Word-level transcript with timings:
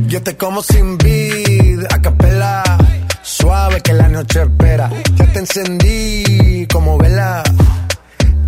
Yo 0.07 0.23
te 0.23 0.37
como 0.37 0.61
sin 0.61 0.97
vid, 0.97 1.83
a 1.93 2.01
capela. 2.01 2.63
Suave 3.21 3.81
que 3.81 3.91
la 3.91 4.07
noche 4.07 4.43
espera. 4.43 4.89
Ya 5.15 5.25
te 5.25 5.39
encendí 5.39 6.65
como 6.71 6.97
vela. 6.97 7.43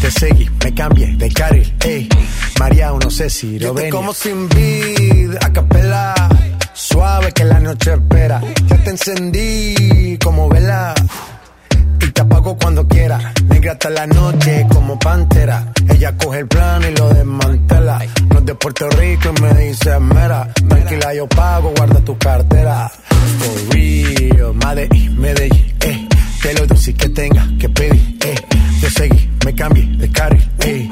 Te 0.00 0.10
seguí, 0.10 0.48
me 0.62 0.74
cambié 0.74 1.16
de 1.16 1.28
carril, 1.30 1.74
eh. 1.84 2.08
María, 2.58 2.90
no 2.90 3.10
sé 3.10 3.30
si 3.30 3.58
lo 3.58 3.74
venir. 3.74 3.90
como 3.92 4.12
sin 4.12 4.48
vid, 4.48 5.34
a 5.40 5.52
capela. 5.52 6.14
Suave 6.72 7.32
que 7.32 7.44
la 7.44 7.58
noche 7.58 7.94
espera. 7.94 8.40
Ya 8.68 8.76
te 8.84 8.90
encendí 8.90 10.18
como 10.22 10.48
vela 10.48 10.94
y 12.00 12.10
te 12.10 12.20
apago 12.20 12.56
cuando 12.58 12.86
quiera. 12.86 13.32
Negra 13.48 13.72
hasta 13.72 13.90
la 13.90 14.06
noche 14.06 14.66
como 14.70 14.98
pantera. 14.98 15.72
Ella 15.88 16.14
coge 16.18 16.40
el 16.40 16.48
plano 16.48 16.86
y 16.88 16.94
lo 16.94 17.08
desmantela. 17.08 17.98
No 18.28 18.38
es 18.38 18.44
de 18.44 18.54
Puerto 18.54 18.90
Rico 18.90 19.32
y 19.36 19.40
me 19.40 19.54
dice 19.54 19.98
mera. 19.98 20.52
Tranquila, 20.68 21.14
yo 21.14 21.26
pago, 21.28 21.72
guarda 21.76 22.00
tu 22.00 22.16
cartera. 22.18 22.90
For 23.38 23.74
real, 23.74 24.54
Medellín, 24.54 25.18
Medellín, 25.20 25.74
eh. 25.80 26.05
Te 26.46 26.54
lo 26.54 26.64
dulce 26.64 26.94
que 26.94 27.08
tenga 27.08 27.44
que 27.58 27.68
pedir, 27.68 28.18
eh. 28.24 28.36
Te 28.80 28.88
seguí, 28.88 29.28
me 29.44 29.52
cambié 29.52 29.84
de 29.96 30.08
carril, 30.12 30.48
eh. 30.60 30.88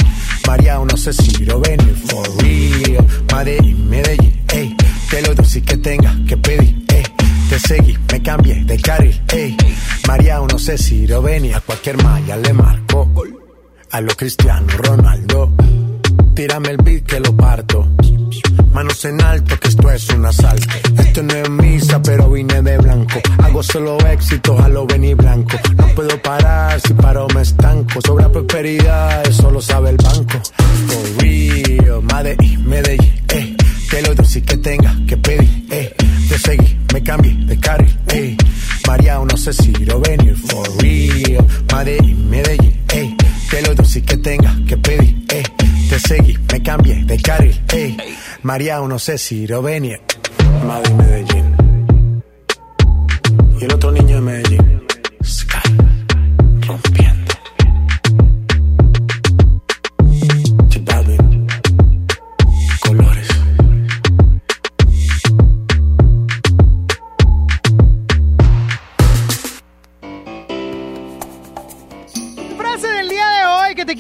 María, 0.49 0.81
no 0.81 0.97
sé 0.97 1.13
si 1.13 1.45
lo. 1.45 1.63
For 1.63 2.27
real, 2.43 3.07
Medellín, 3.33 3.89
Medellín, 3.89 4.43
eh. 4.53 4.77
Te 5.09 5.23
lo 5.23 5.33
dulce 5.33 5.63
que 5.63 5.77
tenga 5.77 6.13
que 6.27 6.37
pedir, 6.39 6.85
eh. 6.89 7.05
Te 7.49 7.61
seguí, 7.61 7.97
me 8.11 8.21
cambié 8.21 8.65
de 8.65 8.81
carril, 8.81 9.23
ey. 9.29 9.57
María, 10.09 10.41
no 10.41 10.59
sé 10.59 10.77
si 10.77 11.07
lo 11.07 11.25
a 11.25 11.61
cualquier 11.61 12.03
malla 12.03 12.37
le 12.37 12.53
marco. 12.53 13.13
A 13.93 14.01
lo 14.01 14.13
Cristiano 14.17 14.67
Ronaldo, 14.77 15.53
tírame 16.35 16.71
el 16.71 16.79
beat 16.79 17.05
que 17.05 17.21
lo 17.21 17.37
parto. 17.37 17.89
Manos 18.75 19.05
en 19.05 19.23
alto, 19.23 19.59
que 19.61 19.69
esto 19.69 19.89
es 19.89 20.09
un 20.09 20.27
asalto. 20.27 20.67
Esto 20.99 21.23
no 21.23 21.33
es 21.33 21.49
misa, 21.49 22.03
pero 22.03 22.29
vine 22.29 22.61
de 22.61 22.77
blanco. 22.79 23.21
Hago 23.39 23.63
solo 23.63 23.97
éxitos 24.01 24.59
a 24.61 24.69
lo 24.69 24.85
blanco. 24.85 25.57
No 25.77 25.87
puedo 25.95 26.21
parar, 26.21 26.81
si 26.81 26.93
paro 26.93 27.29
me 27.35 27.43
estanco. 27.43 28.01
Sobra 28.05 28.29
prosperidad, 28.33 29.27
eso 29.29 29.49
lo 29.53 29.63
sabe 29.63 29.91
el 29.91 29.97
banco. 29.97 30.43
Real, 31.19 32.03
Medellín, 32.03 33.23
eh. 33.29 33.57
Te 33.91 34.03
lo 34.03 34.15
dulce 34.15 34.43
que 34.43 34.57
tenga 34.57 34.97
que 35.07 35.17
pedir, 35.17 35.67
eh. 35.71 35.95
Te 36.29 36.39
seguí, 36.39 36.79
me 36.93 37.03
cambié 37.03 37.35
de 37.47 37.59
carril, 37.59 37.97
eh. 38.09 38.37
María, 38.87 39.19
no 39.19 39.37
sé 39.37 39.53
si 39.53 39.73
lo 39.73 40.01
venir, 40.01 40.37
for 40.37 40.67
real. 40.83 41.47
Medellín, 41.73 42.31
Medellín, 42.31 42.81
eh. 42.93 43.17
Te 43.51 43.63
lo 43.63 43.75
dulce 43.75 44.03
que 44.03 44.17
tenga 44.17 44.57
que 44.67 44.77
pedir, 44.77 45.25
eh. 45.31 45.43
Te 45.89 45.99
seguí, 46.01 46.37
me 46.53 46.63
cambié 46.63 47.05
de 47.05 47.17
carril, 47.21 47.61
eh. 47.73 47.97
María, 48.43 48.81
no 48.81 48.99
sé 48.99 49.17
si 49.19 49.47
lo 49.47 49.63
venir. 49.63 50.01
Madrid, 50.67 50.93
Medellín. 50.95 51.55
Y 53.61 53.65
el 53.65 53.73
otro 53.73 53.93
niño 53.93 54.17
de 54.17 54.21
Medellín. 54.21 54.74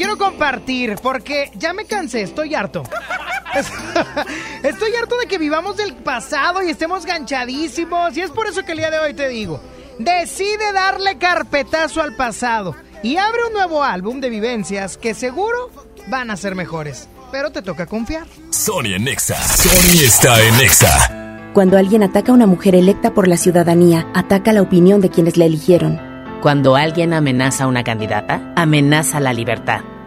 Quiero 0.04 0.18
compartir 0.18 0.96
porque 1.02 1.50
ya 1.54 1.72
me 1.72 1.86
cansé, 1.86 2.22
estoy 2.22 2.54
harto. 2.54 2.82
Estoy 4.62 4.94
harto 4.96 5.16
de 5.16 5.26
que 5.26 5.38
vivamos 5.38 5.76
del 5.76 5.94
pasado 5.94 6.60
y 6.62 6.70
estemos 6.70 7.06
ganchadísimos 7.06 8.16
y 8.16 8.20
es 8.20 8.30
por 8.30 8.48
eso 8.48 8.64
que 8.64 8.72
el 8.72 8.78
día 8.78 8.90
de 8.90 8.98
hoy 8.98 9.14
te 9.14 9.28
digo, 9.28 9.60
decide 9.98 10.72
darle 10.72 11.18
carpetazo 11.18 12.02
al 12.02 12.16
pasado 12.16 12.74
y 13.02 13.16
abre 13.16 13.44
un 13.46 13.52
nuevo 13.52 13.84
álbum 13.84 14.20
de 14.20 14.28
vivencias 14.28 14.98
que 14.98 15.14
seguro 15.14 15.70
van 16.08 16.30
a 16.30 16.36
ser 16.36 16.54
mejores, 16.54 17.08
pero 17.30 17.50
te 17.50 17.62
toca 17.62 17.86
confiar. 17.86 18.26
Sonia 18.50 18.98
Nexa. 18.98 19.36
Sony 19.36 20.04
está 20.04 20.42
en 20.42 20.58
Nexa. 20.58 21.50
Cuando 21.54 21.78
alguien 21.78 22.02
ataca 22.02 22.32
a 22.32 22.34
una 22.34 22.46
mujer 22.46 22.74
electa 22.74 23.14
por 23.14 23.28
la 23.28 23.36
ciudadanía, 23.36 24.08
ataca 24.14 24.52
la 24.52 24.62
opinión 24.62 25.00
de 25.00 25.10
quienes 25.10 25.36
la 25.36 25.44
eligieron. 25.44 26.00
Cuando 26.42 26.74
alguien 26.74 27.14
amenaza 27.14 27.64
a 27.64 27.68
una 27.68 27.84
candidata, 27.84 28.52
amenaza 28.56 29.20
la 29.20 29.32
libertad. 29.32 29.80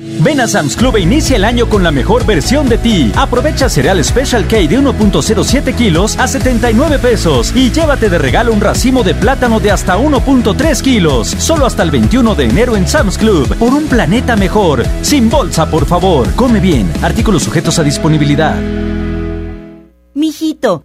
Ven 0.00 0.40
a 0.40 0.46
Sam's 0.46 0.76
Club 0.76 0.96
e 0.96 1.00
inicia 1.00 1.36
el 1.36 1.44
año 1.44 1.68
con 1.68 1.82
la 1.82 1.90
mejor 1.90 2.24
versión 2.24 2.68
de 2.68 2.78
ti. 2.78 3.10
Aprovecha 3.16 3.68
cereal 3.68 4.02
Special 4.04 4.46
K 4.46 4.56
de 4.58 4.78
1.07 4.78 5.74
kilos 5.74 6.16
a 6.18 6.28
79 6.28 6.98
pesos 7.00 7.52
y 7.54 7.72
llévate 7.72 8.08
de 8.08 8.18
regalo 8.18 8.52
un 8.52 8.60
racimo 8.60 9.02
de 9.02 9.14
plátano 9.14 9.58
de 9.58 9.72
hasta 9.72 9.98
1.3 9.98 10.82
kilos. 10.82 11.28
Solo 11.28 11.66
hasta 11.66 11.82
el 11.82 11.90
21 11.90 12.34
de 12.36 12.44
enero 12.44 12.76
en 12.76 12.86
Sam's 12.86 13.18
Club. 13.18 13.52
Por 13.56 13.74
un 13.74 13.88
planeta 13.88 14.36
mejor. 14.36 14.84
Sin 15.02 15.28
bolsa, 15.28 15.68
por 15.68 15.84
favor. 15.84 16.32
Come 16.34 16.60
bien. 16.60 16.88
Artículos 17.02 17.42
sujetos 17.42 17.78
a 17.80 17.82
disponibilidad. 17.82 18.56
Mijito, 20.14 20.84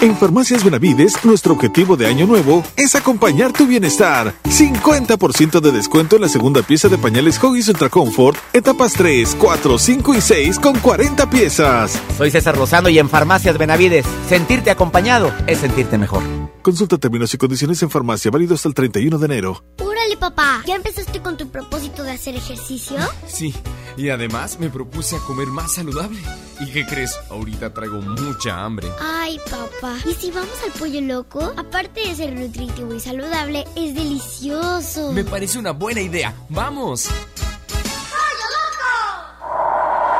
En 0.00 0.16
Farmacias 0.16 0.64
Benavides, 0.64 1.22
nuestro 1.26 1.52
objetivo 1.52 1.94
de 1.94 2.06
año 2.06 2.26
nuevo 2.26 2.64
es 2.74 2.94
acompañar 2.94 3.52
tu 3.52 3.66
bienestar. 3.66 4.34
50% 4.44 5.60
de 5.60 5.72
descuento 5.72 6.16
en 6.16 6.22
la 6.22 6.28
segunda 6.30 6.62
pieza 6.62 6.88
de 6.88 6.96
pañales 6.96 7.38
Huggies 7.38 7.68
Ultra 7.68 7.90
Comfort, 7.90 8.38
etapas 8.54 8.94
3, 8.94 9.36
4, 9.38 9.78
5 9.78 10.14
y 10.14 10.20
6 10.22 10.58
con 10.58 10.78
40 10.78 11.28
piezas. 11.28 12.00
Soy 12.16 12.30
César 12.30 12.56
Lozano 12.56 12.88
y 12.88 12.98
en 12.98 13.10
Farmacias 13.10 13.58
Benavides, 13.58 14.06
sentirte 14.26 14.70
acompañado 14.70 15.34
es 15.46 15.58
sentirte 15.58 15.98
mejor. 15.98 16.22
Consulta 16.62 16.96
términos 16.96 17.34
y 17.34 17.36
condiciones 17.36 17.82
en 17.82 17.90
farmacia, 17.90 18.30
válido 18.30 18.54
hasta 18.54 18.68
el 18.68 18.74
31 18.74 19.18
de 19.18 19.26
enero. 19.26 19.62
Órale, 19.84 20.16
papá, 20.18 20.62
¿ya 20.66 20.76
empezaste 20.76 21.20
con 21.20 21.36
tu 21.36 21.50
propósito 21.50 22.04
de 22.04 22.12
hacer 22.12 22.36
ejercicio? 22.36 22.96
Sí, 23.26 23.54
y 23.96 24.08
además 24.10 24.58
me 24.60 24.70
propuse 24.70 25.16
a 25.16 25.20
comer 25.20 25.48
más 25.48 25.74
saludable. 25.74 26.20
¿Y 26.60 26.70
qué 26.72 26.86
crees? 26.86 27.18
Ahorita 27.30 27.72
traigo 27.72 28.00
mucha 28.00 28.64
hambre. 28.64 28.88
Ay, 29.00 29.38
papá. 29.50 29.96
¿Y 30.08 30.14
si 30.14 30.30
vamos 30.30 30.56
al 30.64 30.72
pollo 30.72 31.00
loco? 31.00 31.52
Aparte 31.56 32.00
de 32.00 32.14
ser 32.14 32.32
nutritivo 32.34 32.94
y 32.94 33.00
saludable, 33.00 33.64
es 33.76 33.94
delicioso. 33.94 35.12
Me 35.12 35.24
parece 35.24 35.58
una 35.58 35.72
buena 35.72 36.00
idea. 36.00 36.34
¡Vamos! 36.48 37.08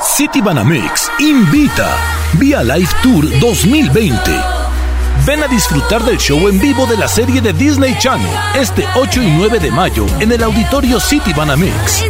City 0.02 0.40
Banamex 0.40 1.10
invita 1.18 1.96
Vía 2.38 2.62
Live 2.62 2.88
Tour 3.02 3.28
2020. 3.38 4.60
Ven 5.26 5.42
a 5.42 5.48
disfrutar 5.48 6.02
del 6.04 6.18
show 6.18 6.48
en 6.48 6.58
vivo 6.58 6.86
de 6.86 6.96
la 6.96 7.06
serie 7.06 7.40
de 7.40 7.52
Disney 7.52 7.96
Channel 7.98 8.30
este 8.54 8.84
8 8.94 9.22
y 9.22 9.30
9 9.30 9.58
de 9.58 9.70
mayo 9.70 10.06
en 10.18 10.32
el 10.32 10.42
auditorio 10.42 10.98
City 10.98 11.32
Banamex. 11.34 12.02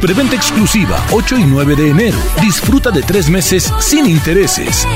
Preventa 0.00 0.36
exclusiva 0.36 1.04
8 1.12 1.38
y 1.38 1.44
9 1.44 1.76
de 1.76 1.90
enero. 1.90 2.18
Disfruta 2.40 2.90
de 2.90 3.02
tres 3.02 3.28
meses 3.28 3.70
sin 3.80 4.06
intereses. 4.06 4.86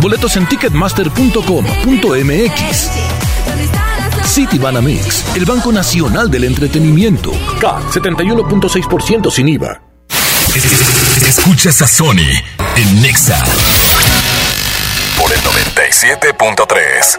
Boletos 0.00 0.36
en 0.36 0.46
ticketmaster.com.mx. 0.46 2.90
City 4.24 4.58
Banamex, 4.58 5.36
el 5.36 5.44
Banco 5.44 5.70
Nacional 5.72 6.30
del 6.30 6.44
Entretenimiento. 6.44 7.32
CAT 7.60 7.82
71.6% 7.92 9.30
sin 9.30 9.48
IVA. 9.48 9.82
Escuchas 11.26 11.82
a 11.82 11.86
Sony 11.86 12.30
en 12.76 13.02
Nexa 13.02 13.44
por 15.18 15.30
el 15.32 15.40
97.3. 15.40 17.18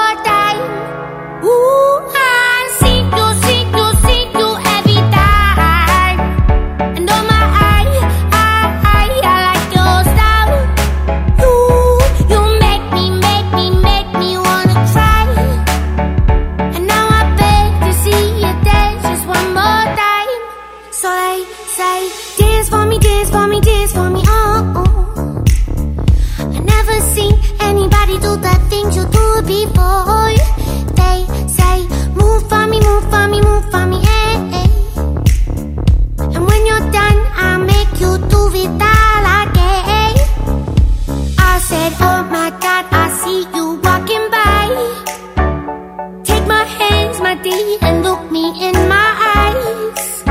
dear, 47.43 47.77
and 47.81 48.03
look 48.03 48.31
me 48.31 48.45
in 48.67 48.75
my 48.87 49.09
eyes. 49.35 50.23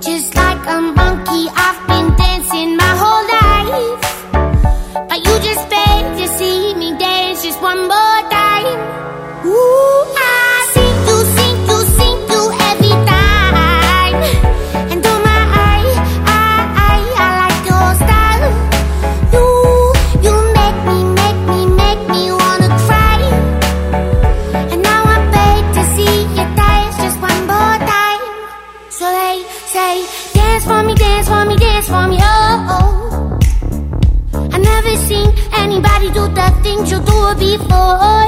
Just 0.00 0.34
like 0.34 0.62
a 0.66 0.80
monkey, 0.80 1.17
before. 37.38 38.27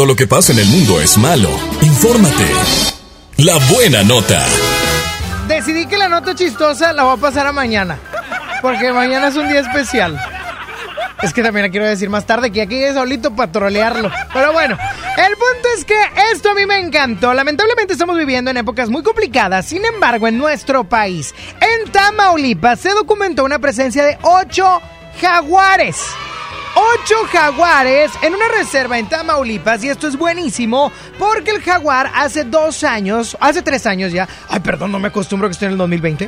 Todo 0.00 0.06
lo 0.06 0.16
que 0.16 0.26
pasa 0.26 0.54
en 0.54 0.60
el 0.60 0.66
mundo 0.68 0.98
es 0.98 1.18
malo. 1.18 1.50
Infórmate. 1.82 2.46
La 3.36 3.58
buena 3.70 4.02
nota. 4.02 4.42
Decidí 5.46 5.84
que 5.84 5.98
la 5.98 6.08
nota 6.08 6.34
chistosa 6.34 6.94
la 6.94 7.02
voy 7.02 7.18
a 7.18 7.20
pasar 7.20 7.46
a 7.46 7.52
mañana. 7.52 7.98
Porque 8.62 8.94
mañana 8.94 9.28
es 9.28 9.36
un 9.36 9.46
día 9.46 9.60
especial. 9.60 10.18
Es 11.22 11.34
que 11.34 11.42
también 11.42 11.66
la 11.66 11.70
quiero 11.70 11.86
decir 11.86 12.08
más 12.08 12.24
tarde 12.24 12.50
que 12.50 12.62
aquí 12.62 12.82
es 12.82 12.94
solito 12.94 13.36
para 13.36 13.52
trolearlo. 13.52 14.10
Pero 14.32 14.54
bueno, 14.54 14.78
el 15.18 15.32
punto 15.34 15.68
es 15.76 15.84
que 15.84 16.00
esto 16.32 16.48
a 16.48 16.54
mí 16.54 16.64
me 16.64 16.78
encantó. 16.78 17.34
Lamentablemente 17.34 17.92
estamos 17.92 18.16
viviendo 18.16 18.50
en 18.50 18.56
épocas 18.56 18.88
muy 18.88 19.02
complicadas. 19.02 19.66
Sin 19.66 19.84
embargo, 19.84 20.28
en 20.28 20.38
nuestro 20.38 20.84
país, 20.84 21.34
en 21.60 21.92
Tamaulipas, 21.92 22.80
se 22.80 22.94
documentó 22.94 23.44
una 23.44 23.58
presencia 23.58 24.02
de 24.02 24.16
ocho 24.22 24.80
jaguares. 25.20 25.98
Ocho 26.80 27.26
jaguares 27.30 28.10
en 28.22 28.34
una 28.34 28.48
reserva 28.48 28.98
en 28.98 29.06
Tamaulipas 29.06 29.84
y 29.84 29.90
esto 29.90 30.08
es 30.08 30.16
buenísimo 30.16 30.90
porque 31.18 31.50
el 31.50 31.60
jaguar 31.60 32.10
hace 32.14 32.44
dos 32.44 32.84
años, 32.84 33.36
hace 33.38 33.60
tres 33.60 33.84
años 33.84 34.12
ya, 34.12 34.26
ay 34.48 34.60
perdón, 34.60 34.90
no 34.90 34.98
me 34.98 35.08
acostumbro 35.08 35.46
que 35.46 35.52
estoy 35.52 35.66
en 35.66 35.72
el 35.72 35.78
2020. 35.78 36.26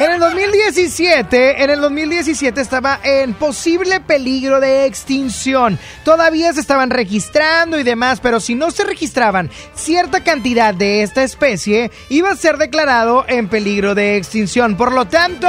En 0.00 0.10
el 0.10 0.18
2017, 0.18 1.62
en 1.62 1.70
el 1.70 1.80
2017 1.80 2.60
estaba 2.60 2.98
en 3.04 3.34
posible 3.34 4.00
peligro 4.00 4.58
de 4.58 4.86
extinción. 4.86 5.78
Todavía 6.04 6.52
se 6.52 6.60
estaban 6.60 6.90
registrando 6.90 7.78
y 7.78 7.84
demás, 7.84 8.18
pero 8.18 8.40
si 8.40 8.56
no 8.56 8.72
se 8.72 8.82
registraban 8.82 9.50
cierta 9.76 10.24
cantidad 10.24 10.74
de 10.74 11.04
esta 11.04 11.22
especie, 11.22 11.92
iba 12.08 12.32
a 12.32 12.36
ser 12.36 12.58
declarado 12.58 13.24
en 13.28 13.46
peligro 13.46 13.94
de 13.94 14.16
extinción. 14.16 14.76
Por 14.76 14.92
lo 14.92 15.04
tanto, 15.04 15.48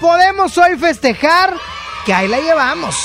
podemos 0.00 0.56
hoy 0.56 0.78
festejar 0.78 1.52
que 2.04 2.14
ahí 2.14 2.28
la 2.28 2.40
llevamos. 2.40 2.96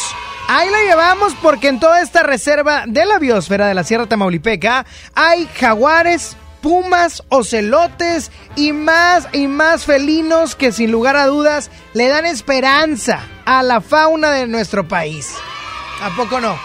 Ahí 0.47 0.69
la 0.69 0.81
llevamos 0.83 1.33
porque 1.41 1.67
en 1.67 1.79
toda 1.79 2.01
esta 2.01 2.23
reserva 2.23 2.85
de 2.87 3.05
la 3.05 3.19
biosfera 3.19 3.67
de 3.67 3.73
la 3.73 3.83
Sierra 3.83 4.05
Tamaulipeca 4.05 4.85
hay 5.13 5.45
jaguares, 5.59 6.37
pumas, 6.61 7.21
ocelotes 7.29 8.31
y 8.55 8.71
más 8.71 9.27
y 9.33 9.47
más 9.47 9.83
felinos 9.83 10.55
que 10.55 10.71
sin 10.71 10.91
lugar 10.91 11.17
a 11.17 11.27
dudas 11.27 11.69
le 11.93 12.07
dan 12.07 12.25
esperanza 12.25 13.19
a 13.45 13.61
la 13.61 13.81
fauna 13.81 14.31
de 14.31 14.47
nuestro 14.47 14.87
país. 14.87 15.35
¿A 16.01 16.15
poco 16.15 16.39
no? 16.39 16.57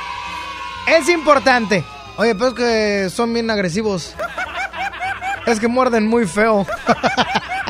Es 0.86 1.08
importante. 1.08 1.84
Oye, 2.18 2.34
pero 2.34 2.48
es 2.48 2.54
que 2.54 3.10
son 3.10 3.32
bien 3.34 3.50
agresivos. 3.50 4.14
Es 5.46 5.58
que 5.58 5.66
muerden 5.66 6.06
muy 6.06 6.26
feo. 6.26 6.66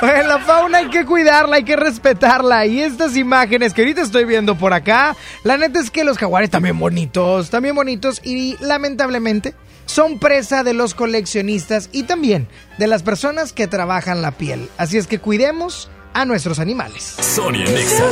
La 0.00 0.38
fauna 0.38 0.78
hay 0.78 0.90
que 0.90 1.04
cuidarla, 1.04 1.56
hay 1.56 1.64
que 1.64 1.74
respetarla. 1.74 2.66
Y 2.66 2.80
estas 2.82 3.16
imágenes 3.16 3.74
que 3.74 3.82
ahorita 3.82 4.02
estoy 4.02 4.24
viendo 4.24 4.56
por 4.56 4.72
acá, 4.72 5.16
la 5.42 5.56
neta 5.56 5.80
es 5.80 5.90
que 5.90 6.04
los 6.04 6.18
jaguares 6.18 6.50
también 6.50 6.78
bonitos, 6.78 7.50
también 7.50 7.74
bonitos 7.74 8.20
y 8.22 8.56
lamentablemente 8.60 9.54
son 9.86 10.18
presa 10.20 10.62
de 10.62 10.74
los 10.74 10.94
coleccionistas 10.94 11.88
y 11.92 12.04
también 12.04 12.46
de 12.78 12.86
las 12.86 13.02
personas 13.02 13.52
que 13.52 13.66
trabajan 13.66 14.22
la 14.22 14.30
piel. 14.32 14.68
Así 14.76 14.98
es 14.98 15.08
que 15.08 15.18
cuidemos 15.18 15.90
a 16.14 16.24
nuestros 16.24 16.60
animales. 16.60 17.16
Sonia 17.20 17.64
Nexa. 17.64 18.04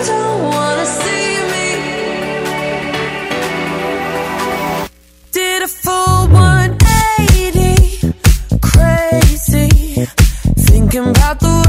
Did 5.33 5.62
a 5.62 5.68
full 5.68 6.29
180, 6.31 8.14
crazy. 8.61 10.09
Thinking 10.57 11.11
about 11.11 11.40
the 11.40 11.49
way 11.49 11.66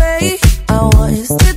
I 0.77 0.85
was. 0.89 1.56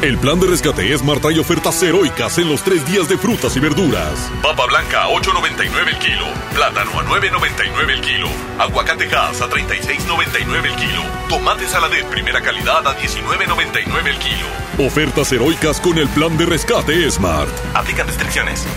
El 0.00 0.16
plan 0.16 0.38
de 0.38 0.46
rescate 0.46 0.96
Smart 0.96 1.20
trae 1.20 1.40
ofertas 1.40 1.82
heroicas 1.82 2.38
en 2.38 2.48
los 2.48 2.62
tres 2.62 2.86
días 2.86 3.08
de 3.08 3.18
frutas 3.18 3.56
y 3.56 3.60
verduras. 3.60 4.30
Papa 4.44 4.66
blanca 4.66 5.02
a 5.02 5.08
8.99 5.08 5.88
el 5.88 5.98
kilo, 5.98 6.24
plátano 6.54 7.00
a 7.00 7.04
9.99 7.04 7.90
el 7.90 8.00
kilo, 8.00 8.28
aguacate 8.60 9.06
gas 9.06 9.42
a 9.42 9.48
36.99 9.48 10.66
el 10.66 10.76
kilo, 10.76 11.02
tomate 11.28 11.66
saladet 11.66 12.06
primera 12.06 12.40
calidad 12.40 12.86
a 12.86 12.96
19.99 12.96 14.06
el 14.06 14.18
kilo. 14.18 14.86
Ofertas 14.86 15.32
heroicas 15.32 15.80
con 15.80 15.98
el 15.98 16.06
plan 16.10 16.38
de 16.38 16.46
rescate 16.46 17.10
Smart. 17.10 17.50
Aplican 17.74 18.06
restricciones. 18.06 18.68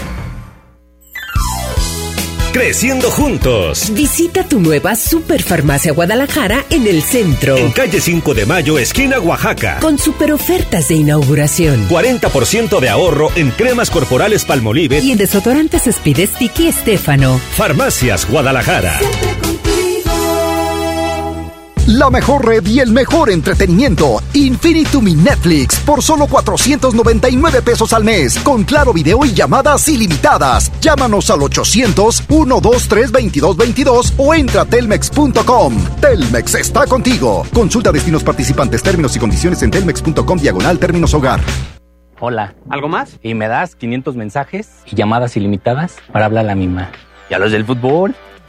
Creciendo 2.53 3.09
juntos. 3.09 3.93
Visita 3.93 4.43
tu 4.43 4.59
nueva 4.59 4.97
Superfarmacia 4.97 5.93
Guadalajara 5.93 6.65
en 6.69 6.85
el 6.85 7.01
centro. 7.01 7.55
En 7.55 7.71
calle 7.71 8.01
5 8.01 8.33
de 8.33 8.45
Mayo, 8.45 8.77
esquina 8.77 9.19
Oaxaca. 9.19 9.79
Con 9.79 9.97
super 9.97 10.33
ofertas 10.33 10.89
de 10.89 10.95
inauguración. 10.95 11.87
40% 11.87 12.81
de 12.81 12.89
ahorro 12.89 13.29
en 13.35 13.51
cremas 13.51 13.89
corporales 13.89 14.43
Palmolive 14.43 14.99
y 14.99 15.11
en 15.11 15.17
desodorantes 15.17 15.87
Speed 15.87 16.27
Sticky 16.27 16.67
Estefano. 16.67 17.39
Farmacias 17.55 18.29
Guadalajara. 18.29 18.99
La 21.87 22.11
mejor 22.11 22.45
red 22.45 22.63
y 22.67 22.79
el 22.79 22.91
mejor 22.91 23.31
entretenimiento. 23.31 24.21
Infinitum 24.33 25.07
y 25.07 25.15
Netflix 25.15 25.79
por 25.79 26.03
solo 26.03 26.27
499 26.27 27.63
pesos 27.63 27.91
al 27.93 28.03
mes. 28.03 28.37
Con 28.39 28.65
claro 28.65 28.93
video 28.93 29.25
y 29.25 29.33
llamadas 29.33 29.89
ilimitadas. 29.89 30.71
Llámanos 30.79 31.31
al 31.31 31.39
800-123-2222 31.39 34.13
o 34.15 34.35
entra 34.35 34.61
a 34.61 34.65
telmex.com. 34.65 35.75
Telmex 35.99 36.53
está 36.55 36.85
contigo. 36.85 37.47
Consulta 37.51 37.91
destinos 37.91 38.23
participantes, 38.23 38.83
términos 38.83 39.15
y 39.15 39.19
condiciones 39.19 39.63
en 39.63 39.71
telmex.com 39.71 40.37
diagonal 40.37 40.77
términos 40.77 41.15
hogar. 41.15 41.41
Hola. 42.19 42.53
¿Algo 42.69 42.89
más? 42.89 43.17
Y 43.23 43.33
me 43.33 43.47
das 43.47 43.75
500 43.75 44.15
mensajes 44.15 44.69
y 44.85 44.95
llamadas 44.95 45.35
ilimitadas 45.35 45.95
para 46.11 46.25
hablar 46.25 46.45
a 46.45 46.49
la 46.49 46.55
misma. 46.55 46.91
¿Y 47.27 47.33
a 47.33 47.39
los 47.39 47.51
del 47.51 47.65
fútbol? 47.65 48.15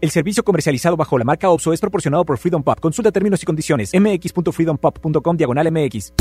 El 0.00 0.10
servicio 0.10 0.42
comercializado 0.42 0.96
bajo 0.96 1.18
la 1.18 1.24
marca 1.24 1.50
OPSO 1.50 1.74
es 1.74 1.80
proporcionado 1.80 2.24
por 2.24 2.38
Freedom 2.38 2.62
Pop. 2.62 2.80
Consulta 2.80 3.12
términos 3.12 3.42
y 3.42 3.46
condiciones. 3.46 3.90
mx.freedompop.com 3.92 5.36
diagonal 5.36 5.70
mx. 5.70 6.14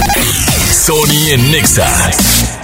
Sony 0.72 1.30
en 1.32 1.52
Nexa 1.52 2.12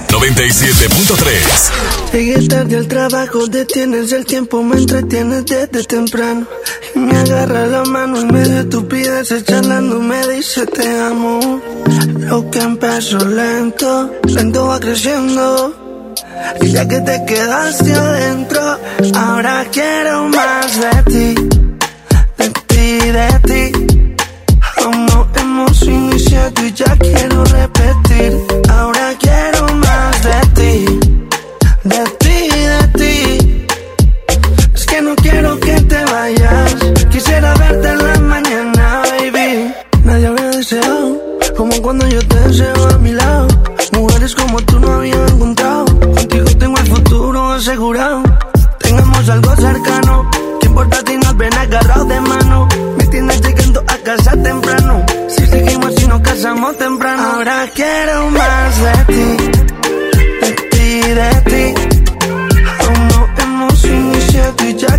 97.3 0.10 2.12
Llegué 2.12 2.46
tarde 2.48 2.78
al 2.78 2.88
trabajo, 2.88 3.48
detienes 3.48 4.12
el 4.12 4.26
tiempo, 4.26 4.62
me 4.64 4.78
entretienes 4.78 5.46
desde 5.46 5.84
temprano. 5.86 6.48
Y 6.96 7.00
me 7.00 7.16
agarra 7.18 7.68
la 7.68 7.86
mano 7.86 8.20
en 8.22 8.28
medio 8.28 8.50
de 8.50 8.60
estupideces, 8.62 9.44
charlando, 9.46 10.02
me 10.02 10.28
dice 10.28 10.66
te 10.66 11.00
amo. 11.00 11.62
Lo 12.20 12.50
que 12.52 12.60
empezó 12.60 13.26
lento, 13.26 14.12
lento 14.28 14.68
va 14.68 14.80
creciendo. 14.80 15.85
Y 16.62 16.72
ya 16.72 16.88
que 16.88 17.00
te 17.02 17.26
quedaste 17.26 17.94
adentro, 17.94 18.62
ahora 19.16 19.66
quiero 19.72 20.28
más 20.30 20.80
de 20.80 21.04
ti, 21.12 21.36
de 22.38 22.50
ti, 22.68 23.00
de 23.18 23.30
ti. 23.48 24.16
Aún 24.84 25.06
no 25.06 25.28
hemos 25.36 25.82
iniciado 25.84 26.66
y 26.66 26.72
ya 26.74 26.96
quiero 26.98 27.44
repetir. 27.46 28.38
Ahora 28.70 29.14
quiero 29.20 29.68
más 29.76 30.24
de 30.24 30.40
ti, 30.58 31.00
de 31.84 32.04
ti, 32.20 32.38
de 32.74 32.88
ti. 33.00 33.68
Es 34.74 34.86
que 34.86 35.02
no 35.02 35.16
quiero 35.16 35.60
que 35.60 35.82
te 35.82 36.04
vayas. 36.06 36.76
Quisiera 37.12 37.54
verte 37.56 37.88
en 37.90 38.08
la 38.08 38.20
mañana, 38.20 39.02
baby. 39.10 39.74
Nadie 40.04 40.28
había 40.28 40.50
deseado 40.52 41.22
como 41.58 41.82
cuando 41.82 42.08
yo 42.08 42.20
te 42.28 42.40
deseo 42.42 42.90
a 42.90 42.98
mi 42.98 43.12
asegurado. 47.76 48.24
Tengamos 48.80 49.30
algo 49.30 49.56
cercano. 49.58 50.30
¿Qué 50.62 50.68
importa 50.68 50.98
si 51.06 51.18
nos 51.18 51.36
ven 51.36 51.54
agarrados 51.58 52.08
de 52.08 52.22
mano? 52.22 52.68
Me 52.98 53.06
tienes 53.08 53.42
llegando 53.42 53.84
a 53.86 53.98
casa 53.98 54.32
temprano. 54.32 55.06
Si 55.28 55.46
seguimos 55.46 56.02
y 56.02 56.08
nos 56.08 56.22
casamos 56.22 56.78
temprano. 56.78 57.22
Ahora 57.22 57.68
quiero 57.74 58.30
más 58.32 58.82
de 58.82 59.14
ti. 59.14 59.28
De 60.42 60.52
ti, 60.72 61.02
de 61.20 61.32
ti. 61.52 61.66
Aún 62.80 63.08
no 63.10 63.28
hemos 63.44 63.84
iniciado 63.84 64.56
y 64.64 64.76
ya 64.76 64.98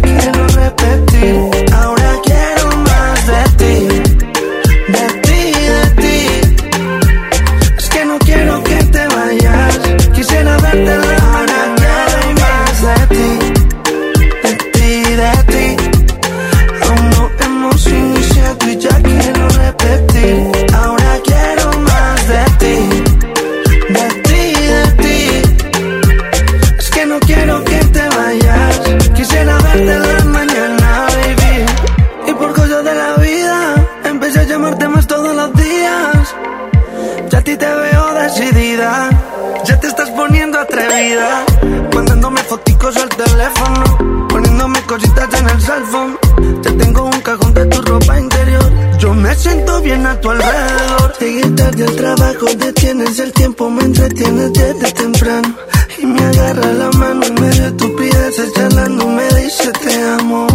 Mandando 41.07 41.95
Mandándome 41.95 42.41
foticos 42.43 42.97
al 42.97 43.09
teléfono, 43.09 44.27
poniéndome 44.29 44.81
cositas 44.83 45.33
en 45.41 45.49
el 45.49 45.61
cell 45.61 45.85
phone. 45.85 46.19
Te 46.63 46.73
tengo 46.73 47.05
un 47.05 47.21
cajón 47.21 47.55
de 47.55 47.65
tu 47.67 47.81
ropa 47.83 48.19
interior. 48.19 48.73
Yo 48.99 49.15
me 49.15 49.33
siento 49.37 49.81
bien 49.83 50.05
a 50.05 50.21
tu 50.21 50.31
alrededor. 50.31 51.13
Llegué 51.21 51.51
tarde 51.51 51.85
al 51.85 51.97
trabajo, 51.97 52.47
detienes 52.59 53.19
el 53.21 53.33
tiempo, 53.33 53.71
me 53.71 53.85
entretienes 53.85 54.53
desde 54.53 54.93
temprano. 54.93 55.57
Y 56.03 56.07
me 56.07 56.21
agarra 56.21 56.73
la 56.73 56.91
mano 56.99 57.25
en 57.25 57.35
medio 57.35 57.63
de 57.63 57.69
estupideces, 57.69 58.53
charlando, 58.55 59.07
me 59.07 59.29
dice 59.29 59.71
te 59.71 60.03
amo. 60.03 60.49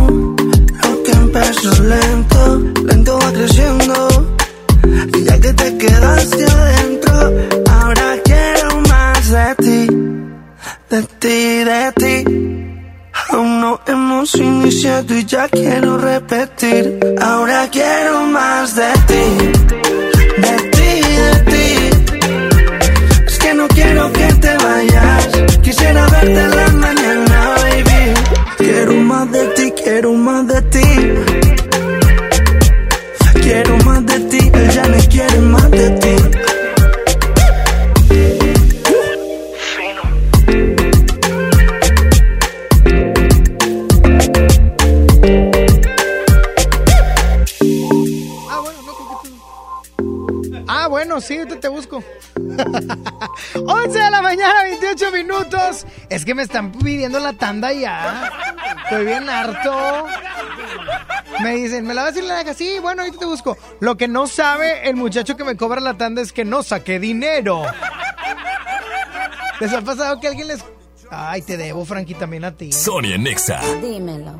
Aunque 0.83 1.11
empezó 1.11 1.81
lento, 1.81 2.59
lento 2.83 3.19
va 3.19 3.31
creciendo. 3.31 4.35
Y 5.17 5.23
ya 5.23 5.39
que 5.39 5.53
te 5.53 5.77
quedaste 5.77 6.43
adentro, 6.43 7.13
ahora 7.71 8.17
quiero 8.25 8.81
más 8.81 9.29
de 9.29 9.55
ti, 9.55 9.90
de 10.91 11.03
ti, 11.03 11.63
de 11.63 11.91
ti. 11.93 12.15
Aún 13.29 13.61
no 13.61 13.79
hemos 13.87 14.35
iniciado 14.35 15.15
y 15.15 15.25
ya 15.25 15.47
quiero 15.47 15.97
repetir. 15.97 16.99
Ahora 17.21 17.69
quiero 17.71 18.23
más 18.25 18.75
de 18.75 18.91
ti, 19.07 19.23
de 20.45 20.55
ti, 20.75 20.91
de 21.23 21.33
ti. 21.51 21.67
Es 23.25 23.37
que 23.39 23.53
no 23.53 23.67
quiero 23.69 24.11
que 24.11 24.33
te 24.33 24.57
vayas. 24.57 25.29
Quisiera 25.61 26.05
verte 26.07 26.39
en 26.39 26.55
la 26.57 26.67
mañana, 26.67 26.90
Sí, 51.21 51.37
ahorita 51.37 51.59
te 51.59 51.67
busco. 51.67 52.03
11 53.55 53.99
de 53.99 54.11
la 54.11 54.21
mañana, 54.21 54.63
28 54.63 55.11
minutos. 55.11 55.85
Es 56.09 56.25
que 56.25 56.33
me 56.35 56.43
están 56.43 56.71
pidiendo 56.71 57.19
la 57.19 57.33
tanda 57.33 57.71
ya. 57.71 58.29
Estoy 58.83 59.05
bien 59.05 59.29
harto. 59.29 60.05
Me 61.41 61.55
dicen, 61.55 61.85
¿me 61.85 61.93
la 61.93 62.03
vas 62.03 62.15
a 62.15 62.19
ir 62.19 62.25
la 62.25 62.37
deja? 62.37 62.53
Sí, 62.53 62.77
bueno, 62.81 63.03
ahorita 63.03 63.19
te 63.19 63.25
busco. 63.25 63.57
Lo 63.79 63.97
que 63.97 64.07
no 64.07 64.27
sabe 64.27 64.87
el 64.89 64.95
muchacho 64.95 65.37
que 65.37 65.43
me 65.43 65.55
cobra 65.55 65.79
la 65.79 65.95
tanda 65.95 66.21
es 66.21 66.33
que 66.33 66.45
no 66.45 66.63
saqué 66.63 66.99
dinero. 66.99 67.63
¿Les 69.59 69.71
ha 69.73 69.81
pasado 69.81 70.19
que 70.19 70.27
alguien 70.27 70.47
les... 70.47 70.63
Ay, 71.09 71.41
te 71.41 71.57
debo, 71.57 71.85
Frankie, 71.85 72.15
también 72.15 72.45
a 72.45 72.51
ti. 72.55 72.71
Sonia 72.71 73.17
Nexa. 73.17 73.59
Dímelo. 73.81 74.39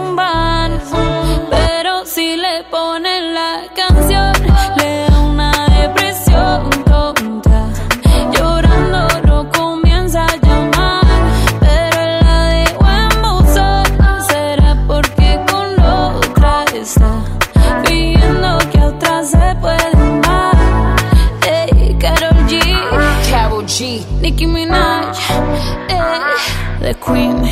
Queen, 27.11 27.43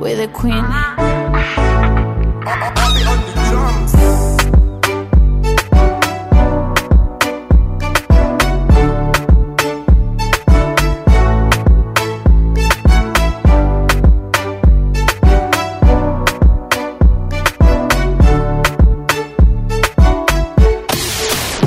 we're 0.00 0.16
the 0.16 0.28
Queen. 0.32 0.64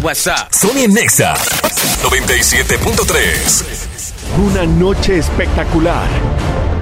WhatsApp. 0.01 0.49
Sony 0.51 0.87
Nexa 0.87 1.35
97.3. 2.01 4.39
Una 4.39 4.65
noche 4.65 5.17
espectacular. 5.17 6.46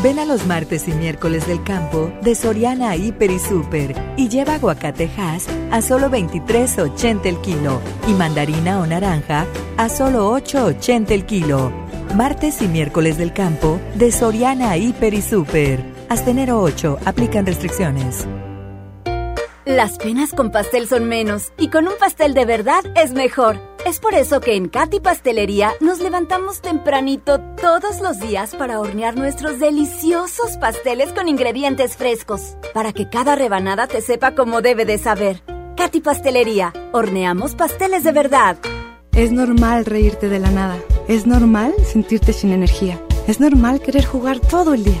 Ven 0.00 0.20
a 0.20 0.24
los 0.24 0.46
martes 0.46 0.86
y 0.86 0.92
miércoles 0.92 1.48
del 1.48 1.64
campo 1.64 2.12
de 2.22 2.36
Soriana 2.36 2.94
Hiper 2.94 3.32
y 3.32 3.40
Super 3.40 3.96
y 4.16 4.28
lleva 4.28 4.54
aguacatejas 4.54 5.48
a 5.72 5.82
solo 5.82 6.08
23.80 6.08 7.26
el 7.26 7.40
kilo 7.40 7.80
y 8.06 8.12
mandarina 8.12 8.78
o 8.78 8.86
naranja 8.86 9.44
a 9.76 9.88
solo 9.88 10.30
8.80 10.38 11.10
el 11.10 11.26
kilo. 11.26 11.72
Martes 12.14 12.62
y 12.62 12.68
miércoles 12.68 13.18
del 13.18 13.32
campo 13.32 13.80
de 13.96 14.12
Soriana 14.12 14.76
Hiper 14.76 15.14
y 15.14 15.22
Super. 15.22 15.82
Hasta 16.08 16.30
enero 16.30 16.60
8 16.60 17.00
aplican 17.04 17.44
restricciones. 17.44 18.24
Las 19.64 19.98
penas 19.98 20.30
con 20.32 20.52
pastel 20.52 20.86
son 20.86 21.08
menos 21.08 21.52
y 21.58 21.70
con 21.70 21.88
un 21.88 21.94
pastel 21.98 22.34
de 22.34 22.44
verdad 22.44 22.84
es 22.94 23.14
mejor. 23.14 23.67
Es 23.88 24.00
por 24.00 24.12
eso 24.14 24.42
que 24.42 24.54
en 24.54 24.68
Katy 24.68 25.00
Pastelería 25.00 25.72
nos 25.80 26.00
levantamos 26.00 26.60
tempranito 26.60 27.40
todos 27.58 28.02
los 28.02 28.20
días 28.20 28.54
para 28.54 28.80
hornear 28.80 29.16
nuestros 29.16 29.58
deliciosos 29.60 30.58
pasteles 30.58 31.10
con 31.14 31.26
ingredientes 31.26 31.96
frescos, 31.96 32.58
para 32.74 32.92
que 32.92 33.08
cada 33.08 33.34
rebanada 33.34 33.86
te 33.86 34.02
sepa 34.02 34.34
como 34.34 34.60
debe 34.60 34.84
de 34.84 34.98
saber. 34.98 35.42
Katy 35.74 36.02
Pastelería, 36.02 36.74
horneamos 36.92 37.54
pasteles 37.54 38.04
de 38.04 38.12
verdad. 38.12 38.58
Es 39.12 39.32
normal 39.32 39.86
reírte 39.86 40.28
de 40.28 40.38
la 40.38 40.50
nada. 40.50 40.76
Es 41.08 41.26
normal 41.26 41.72
sentirte 41.90 42.34
sin 42.34 42.52
energía. 42.52 43.02
Es 43.26 43.40
normal 43.40 43.80
querer 43.80 44.04
jugar 44.04 44.38
todo 44.38 44.74
el 44.74 44.84
día. 44.84 45.00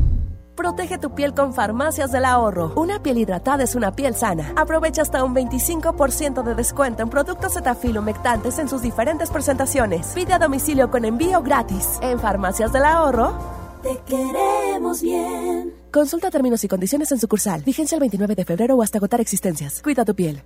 Protege 0.61 0.99
tu 0.99 1.15
piel 1.15 1.33
con 1.33 1.55
Farmacias 1.55 2.11
del 2.11 2.23
Ahorro. 2.23 2.71
Una 2.75 3.01
piel 3.01 3.17
hidratada 3.17 3.63
es 3.63 3.73
una 3.73 3.95
piel 3.95 4.13
sana. 4.13 4.53
Aprovecha 4.55 5.01
hasta 5.01 5.23
un 5.23 5.33
25% 5.33 6.43
de 6.43 6.53
descuento 6.53 7.01
en 7.01 7.09
productos 7.09 7.55
Cetaphil 7.55 7.97
humectantes 7.97 8.59
en 8.59 8.69
sus 8.69 8.83
diferentes 8.83 9.31
presentaciones. 9.31 10.11
Pide 10.13 10.33
a 10.33 10.37
domicilio 10.37 10.91
con 10.91 11.03
envío 11.03 11.41
gratis. 11.41 11.97
En 12.03 12.19
Farmacias 12.19 12.71
del 12.71 12.85
Ahorro. 12.85 13.33
Te 13.81 13.99
queremos 14.05 15.01
bien. 15.01 15.73
Consulta 15.91 16.29
términos 16.29 16.63
y 16.63 16.67
condiciones 16.67 17.11
en 17.11 17.17
sucursal. 17.17 17.63
Vigencia 17.63 17.95
el 17.95 18.01
29 18.01 18.35
de 18.35 18.45
febrero 18.45 18.75
o 18.75 18.83
hasta 18.83 18.99
agotar 18.99 19.19
existencias. 19.19 19.81
Cuida 19.81 20.05
tu 20.05 20.13
piel. 20.13 20.43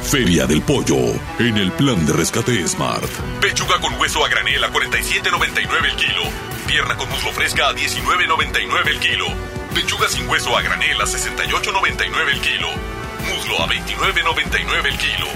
Feria 0.00 0.46
del 0.46 0.62
Pollo, 0.62 0.96
en 1.38 1.58
el 1.58 1.72
plan 1.72 2.06
de 2.06 2.14
rescate 2.14 2.66
Smart. 2.66 3.10
Pechuga 3.42 3.78
con 3.82 4.00
hueso 4.00 4.24
a 4.24 4.30
granel 4.30 4.64
a 4.64 4.72
47.99 4.72 5.90
el 5.90 5.96
kilo. 5.96 6.55
Pierna 6.66 6.96
con 6.96 7.08
muslo 7.08 7.32
fresca 7.32 7.68
a 7.68 7.74
19.99 7.74 8.88
el 8.88 8.98
kilo. 8.98 9.26
Pechuga 9.74 10.08
sin 10.08 10.28
hueso 10.28 10.56
a 10.56 10.62
granel 10.62 11.00
a 11.00 11.04
68.99 11.04 12.28
el 12.32 12.40
kilo. 12.40 12.68
Muslo 13.28 13.62
a 13.62 13.68
29.99 13.68 14.86
el 14.86 14.98
kilo. 14.98 15.26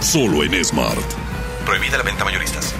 Solo 0.00 0.42
en 0.42 0.64
Smart. 0.64 0.98
Prohibida 1.64 1.96
la 1.98 2.02
venta 2.02 2.24
mayoristas. 2.24 2.74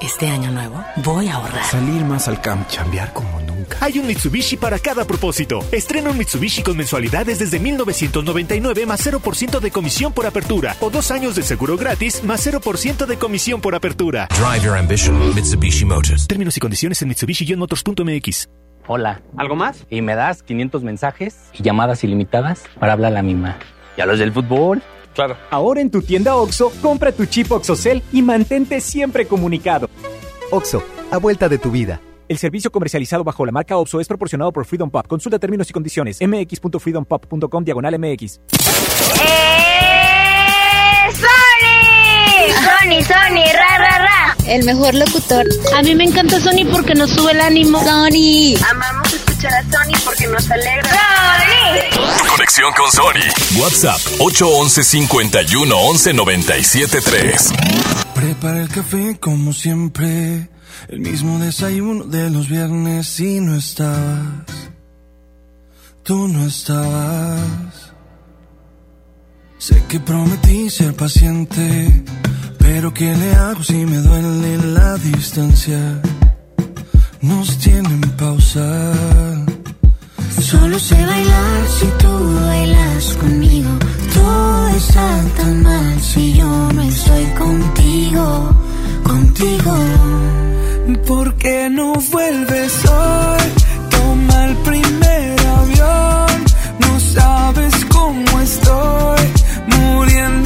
Este 0.00 0.26
año 0.26 0.50
nuevo 0.50 0.84
voy 0.96 1.28
a 1.28 1.36
ahorrar. 1.36 1.64
Salir 1.64 2.04
más 2.04 2.28
al 2.28 2.40
camp, 2.40 2.68
chambear 2.68 3.12
como 3.12 3.40
nunca. 3.40 3.78
Hay 3.80 3.98
un 3.98 4.06
Mitsubishi 4.06 4.56
para 4.56 4.78
cada 4.78 5.04
propósito. 5.04 5.60
Estrena 5.72 6.10
un 6.10 6.18
Mitsubishi 6.18 6.62
con 6.62 6.76
mensualidades 6.76 7.38
desde 7.38 7.58
1999 7.58 8.86
más 8.86 9.06
0% 9.06 9.58
de 9.60 9.70
comisión 9.70 10.12
por 10.12 10.26
apertura 10.26 10.76
o 10.80 10.90
dos 10.90 11.10
años 11.10 11.34
de 11.34 11.42
seguro 11.42 11.76
gratis 11.76 12.22
más 12.24 12.46
0% 12.46 13.06
de 13.06 13.16
comisión 13.16 13.60
por 13.60 13.74
apertura. 13.74 14.28
Drive 14.38 14.64
your 14.64 14.76
ambition, 14.76 15.34
Mitsubishi 15.34 15.84
Motors. 15.84 16.26
Términos 16.26 16.56
y 16.56 16.60
condiciones 16.60 17.00
en 17.02 17.08
mitsubishi-motors.mx. 17.08 18.48
Hola. 18.88 19.22
¿Algo 19.36 19.56
más? 19.56 19.86
Y 19.90 20.02
me 20.02 20.14
das 20.14 20.42
500 20.42 20.82
mensajes 20.82 21.36
y 21.54 21.62
llamadas 21.62 22.04
ilimitadas 22.04 22.64
para 22.78 22.92
hablar 22.92 23.12
a 23.12 23.14
la 23.14 23.22
misma. 23.22 23.58
¿Y 23.96 24.00
a 24.02 24.06
los 24.06 24.18
del 24.18 24.32
fútbol? 24.32 24.82
Claro. 25.16 25.36
Ahora 25.50 25.80
en 25.80 25.90
tu 25.90 26.02
tienda 26.02 26.36
OXO, 26.36 26.70
compra 26.82 27.10
tu 27.10 27.24
chip 27.24 27.50
OXOCEL 27.50 28.02
y 28.12 28.20
mantente 28.22 28.80
siempre 28.82 29.26
comunicado. 29.26 29.88
OXO, 30.50 30.82
a 31.10 31.16
vuelta 31.16 31.48
de 31.48 31.58
tu 31.58 31.70
vida. 31.70 32.00
El 32.28 32.38
servicio 32.38 32.70
comercializado 32.70 33.24
bajo 33.24 33.46
la 33.46 33.52
marca 33.52 33.76
OXO 33.78 34.00
es 34.00 34.08
proporcionado 34.08 34.52
por 34.52 34.66
Freedom 34.66 34.90
Pop. 34.90 35.06
Consulta 35.06 35.38
términos 35.38 35.70
y 35.70 35.72
condiciones. 35.72 36.18
mx.freedompop.com 36.20 37.64
diagonal 37.64 37.98
mx. 37.98 38.40
¡Eh, 38.52 39.46
Sony! 41.12 42.52
Sony, 42.52 43.02
Sony, 43.02 43.44
ra, 43.54 43.78
ra, 43.78 43.98
ra. 43.98 44.36
El 44.46 44.64
mejor 44.64 44.94
locutor. 44.94 45.46
A 45.76 45.82
mí 45.82 45.94
me 45.94 46.04
encanta 46.04 46.38
Sony 46.40 46.66
porque 46.70 46.94
nos 46.94 47.10
sube 47.10 47.32
el 47.32 47.40
ánimo. 47.40 47.80
Sony. 47.80 48.56
Amamos 48.70 49.25
escuchar 49.36 49.54
a 49.54 49.62
Sony 49.62 50.00
porque 50.04 50.26
nos 50.28 50.50
alegra. 50.50 50.90
¡Sony! 50.90 52.26
Conexión 52.28 52.72
con 52.72 52.90
Sony. 52.90 53.60
WhatsApp 53.60 54.00
811 54.20 54.84
51 54.84 55.76
11 55.76 56.14
97 56.14 57.00
3. 57.00 57.52
Prepara 58.14 58.62
el 58.62 58.68
café 58.68 59.18
como 59.18 59.52
siempre. 59.52 60.48
El 60.88 61.00
mismo 61.00 61.38
desayuno 61.38 62.04
de 62.04 62.30
los 62.30 62.48
viernes 62.48 63.18
y 63.20 63.40
no 63.40 63.56
estabas. 63.56 64.46
Tú 66.02 66.28
no 66.28 66.46
estabas. 66.46 67.92
Sé 69.58 69.82
que 69.88 70.00
prometí 70.00 70.70
ser 70.70 70.94
paciente. 70.94 72.04
Pero 72.58 72.92
¿qué 72.92 73.14
le 73.14 73.34
hago 73.34 73.62
si 73.62 73.74
me 73.74 73.98
duele 73.98 74.58
la 74.58 74.96
distancia? 74.96 76.00
Nos 77.28 77.58
tienen 77.58 78.00
pausa. 78.16 78.92
Solo 80.40 80.78
sé 80.78 80.94
bailar 80.94 81.60
si 81.78 81.86
tú 82.02 82.34
bailas 82.40 83.04
conmigo. 83.16 83.70
Todo 84.14 84.68
está 84.68 85.24
tan 85.36 85.62
mal 85.62 86.00
si 86.00 86.34
yo 86.34 86.72
no 86.72 86.82
estoy 86.82 87.24
contigo, 87.42 88.50
contigo. 89.02 89.74
¿Por 91.06 91.34
qué 91.36 91.68
no 91.68 91.94
vuelves 92.12 92.72
hoy? 92.84 93.46
Toma 93.90 94.44
el 94.44 94.56
primer 94.68 95.40
avión. 95.58 96.44
No 96.78 97.00
sabes 97.00 97.74
cómo 97.86 98.40
estoy, 98.40 99.22
muriéndome 99.66 100.45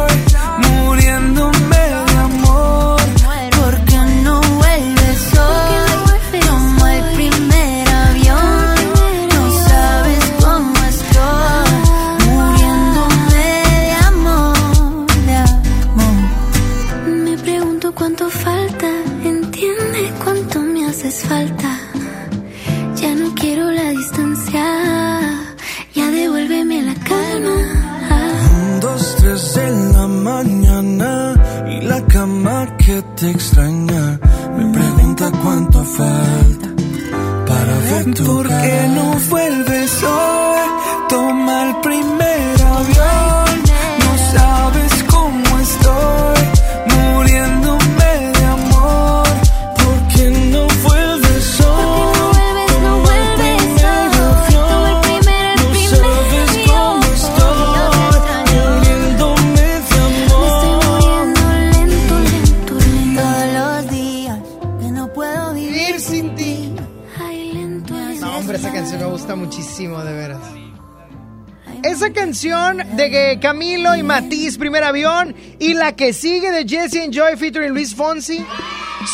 canción 72.41 72.81
de 72.95 73.37
Camilo 73.39 73.95
y 73.95 74.01
Matiz, 74.01 74.57
primer 74.57 74.83
avión, 74.83 75.35
y 75.59 75.75
la 75.75 75.95
que 75.95 76.11
sigue 76.11 76.49
de 76.49 76.67
Jesse 76.67 77.03
and 77.03 77.13
Joy 77.13 77.37
featuring 77.37 77.71
Luis 77.71 77.93
Fonsi, 77.93 78.43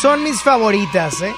son 0.00 0.22
mis 0.22 0.40
favoritas, 0.40 1.20
¿eh? 1.20 1.34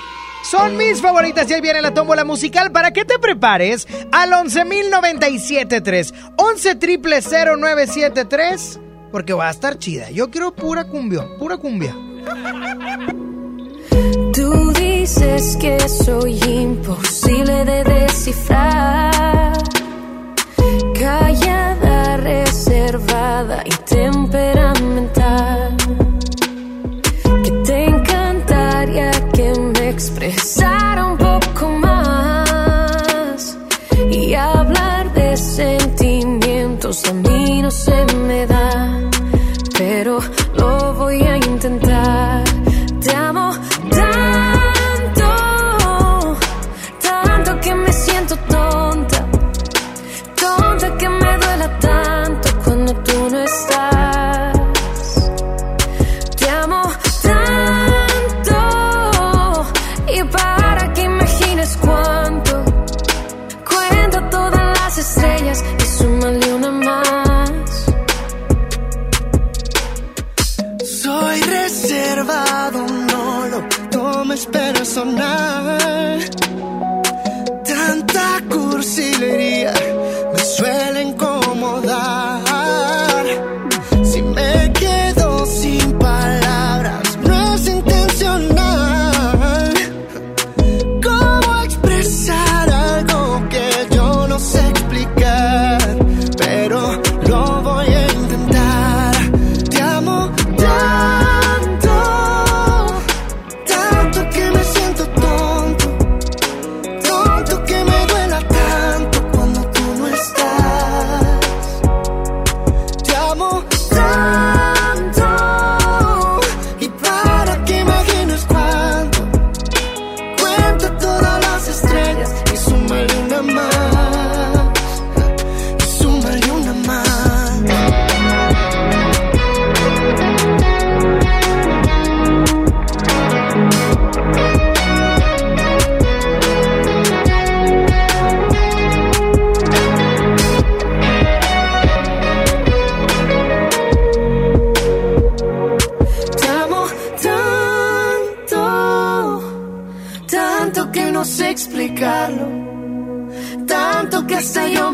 Son 0.48 0.76
mis 0.76 1.02
favoritas 1.02 1.50
y 1.50 1.54
ahí 1.54 1.60
viene 1.60 1.82
la 1.82 1.92
tómbola 1.92 2.24
musical 2.24 2.70
para 2.70 2.92
que 2.92 3.04
te 3.04 3.18
prepares 3.18 3.88
al 4.12 4.30
11.097.3, 4.30 6.14
11 6.36 6.74
triple 6.76 7.22
0973, 7.22 8.78
porque 9.10 9.32
va 9.32 9.48
a 9.48 9.50
estar 9.50 9.76
chida. 9.76 10.10
Yo 10.10 10.30
quiero 10.30 10.54
pura 10.54 10.84
cumbia, 10.84 11.26
pura 11.40 11.56
cumbia. 11.56 11.92
Tú 14.32 14.72
dices 14.74 15.56
que 15.60 15.88
soy 15.88 16.38
imposible 16.44 17.64
de 17.64 17.82
descifrar. 17.82 19.10
Callada, 20.96 21.59
reservada 22.90 23.62
y 23.64 23.70
temperamental. 23.84 25.76
Que 27.44 27.50
te 27.64 27.84
encantaría 27.84 29.10
que 29.32 29.52
me 29.58 29.90
expresara 29.90 31.04
un 31.06 31.16
poco 31.16 31.68
más. 31.68 33.56
Y 34.10 34.34
hablar 34.34 35.12
de 35.14 35.36
sentimientos 35.36 37.04
a 37.04 37.12
mí 37.12 37.62
no 37.62 37.70
se 37.70 38.04
me 38.26 38.46
da. 38.46 38.98
Pero 39.78 40.18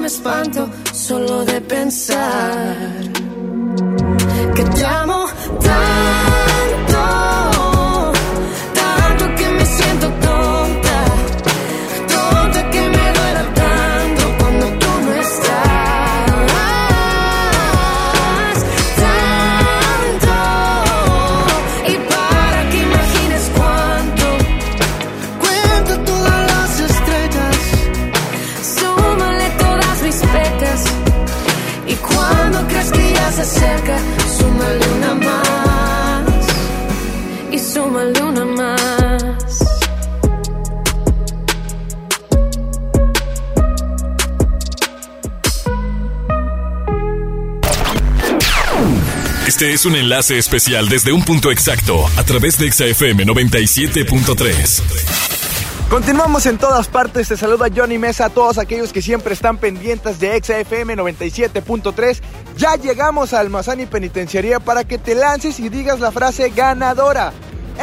me 0.07 0.12
espanto 0.12 0.70
solo 0.92 1.44
de 1.44 1.61
pensar 1.62 2.86
que 4.54 4.62
te 4.62 4.84
amo 4.84 5.26
es 49.77 49.85
un 49.85 49.95
enlace 49.95 50.39
especial 50.39 50.89
desde 50.89 51.12
un 51.12 51.22
punto 51.22 51.51
exacto 51.51 52.07
a 52.16 52.22
través 52.22 52.57
de 52.59 52.68
ExaFM 52.68 53.27
97.3. 53.27 54.81
Continuamos 55.91 56.47
en 56.47 56.57
todas 56.57 56.89
partes. 56.89 57.29
Te 57.29 57.37
saluda 57.37 57.66
Johnny 57.77 57.99
Mesa 57.99 58.24
a 58.24 58.31
todos 58.31 58.57
aquellos 58.57 58.91
que 58.91 59.03
siempre 59.03 59.35
están 59.35 59.59
pendientes 59.59 60.18
de 60.18 60.35
ExaFM 60.35 60.97
97.3. 60.97 62.22
Ya 62.57 62.77
llegamos 62.77 63.35
a 63.35 63.41
Almazán 63.41 63.81
y 63.81 63.85
Penitenciaría 63.85 64.61
para 64.61 64.85
que 64.85 64.97
te 64.97 65.14
lances 65.14 65.61
y 65.61 65.68
digas 65.68 66.01
la 66.01 66.11
frase 66.11 66.49
ganadora. 66.57 67.35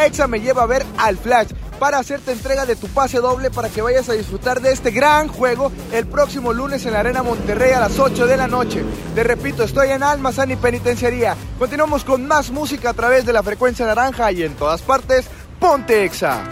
Exa 0.03 0.25
me 0.25 0.39
lleva 0.41 0.63
a 0.63 0.65
ver 0.67 0.83
al 0.97 1.15
Flash 1.15 1.49
para 1.79 1.99
hacerte 1.99 2.31
entrega 2.31 2.65
de 2.65 2.75
tu 2.75 2.87
pase 2.87 3.19
doble 3.19 3.51
para 3.51 3.69
que 3.69 3.81
vayas 3.81 4.09
a 4.09 4.13
disfrutar 4.13 4.61
de 4.61 4.71
este 4.71 4.91
gran 4.91 5.27
juego 5.27 5.71
el 5.91 6.05
próximo 6.05 6.53
lunes 6.53 6.85
en 6.85 6.93
la 6.93 6.99
Arena 6.99 7.23
Monterrey 7.23 7.71
a 7.71 7.79
las 7.79 7.99
8 7.99 8.27
de 8.27 8.37
la 8.37 8.47
noche. 8.47 8.83
Te 9.15 9.23
repito, 9.23 9.63
estoy 9.63 9.89
en 9.89 10.03
Almazán 10.03 10.51
y 10.51 10.55
Penitenciaría. 10.55 11.35
Continuamos 11.59 12.03
con 12.03 12.27
más 12.27 12.51
música 12.51 12.91
a 12.91 12.93
través 12.93 13.25
de 13.25 13.33
la 13.33 13.43
frecuencia 13.43 13.85
naranja 13.85 14.31
y 14.31 14.43
en 14.43 14.55
todas 14.55 14.81
partes, 14.81 15.25
ponte 15.59 16.03
Exa. 16.05 16.43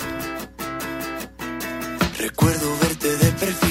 Recuerdo 2.18 2.78
verte 2.82 3.18
de 3.18 3.32
perfil. 3.32 3.71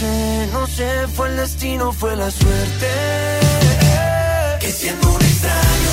No 0.00 0.64
sé, 0.68 1.08
fue 1.12 1.28
el 1.28 1.36
destino, 1.36 1.92
fue 1.92 2.14
la 2.14 2.30
suerte. 2.30 2.86
Que 4.60 4.70
siendo 4.70 5.10
un 5.10 5.20
extraño, 5.20 5.87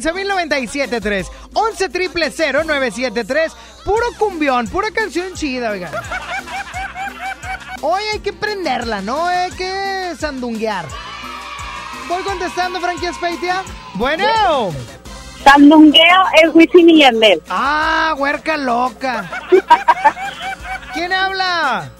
11.097.3, 0.00 1.26
11 1.54 1.88
triple 1.88 2.30
973, 2.30 3.52
puro 3.84 4.06
cumbión, 4.18 4.66
pura 4.68 4.90
canción 4.90 5.34
chida, 5.34 5.70
oigan. 5.70 5.92
Hoy 7.80 8.02
hay 8.12 8.20
que 8.20 8.32
prenderla, 8.32 9.00
no 9.00 9.26
hay 9.26 9.50
que 9.52 10.14
sandunguear. 10.18 10.86
Voy 12.08 12.22
contestando, 12.22 12.80
Frankie 12.80 13.12
Speitia. 13.12 13.62
Bueno. 13.94 14.70
Sandungueo 15.44 16.22
es 16.42 16.54
Wisin 16.54 16.90
y 16.90 17.00
Yandel. 17.00 17.42
Ah, 17.48 18.14
huerca 18.16 18.56
loca. 18.56 19.30
¿Quién 20.94 21.12
habla? 21.12 21.90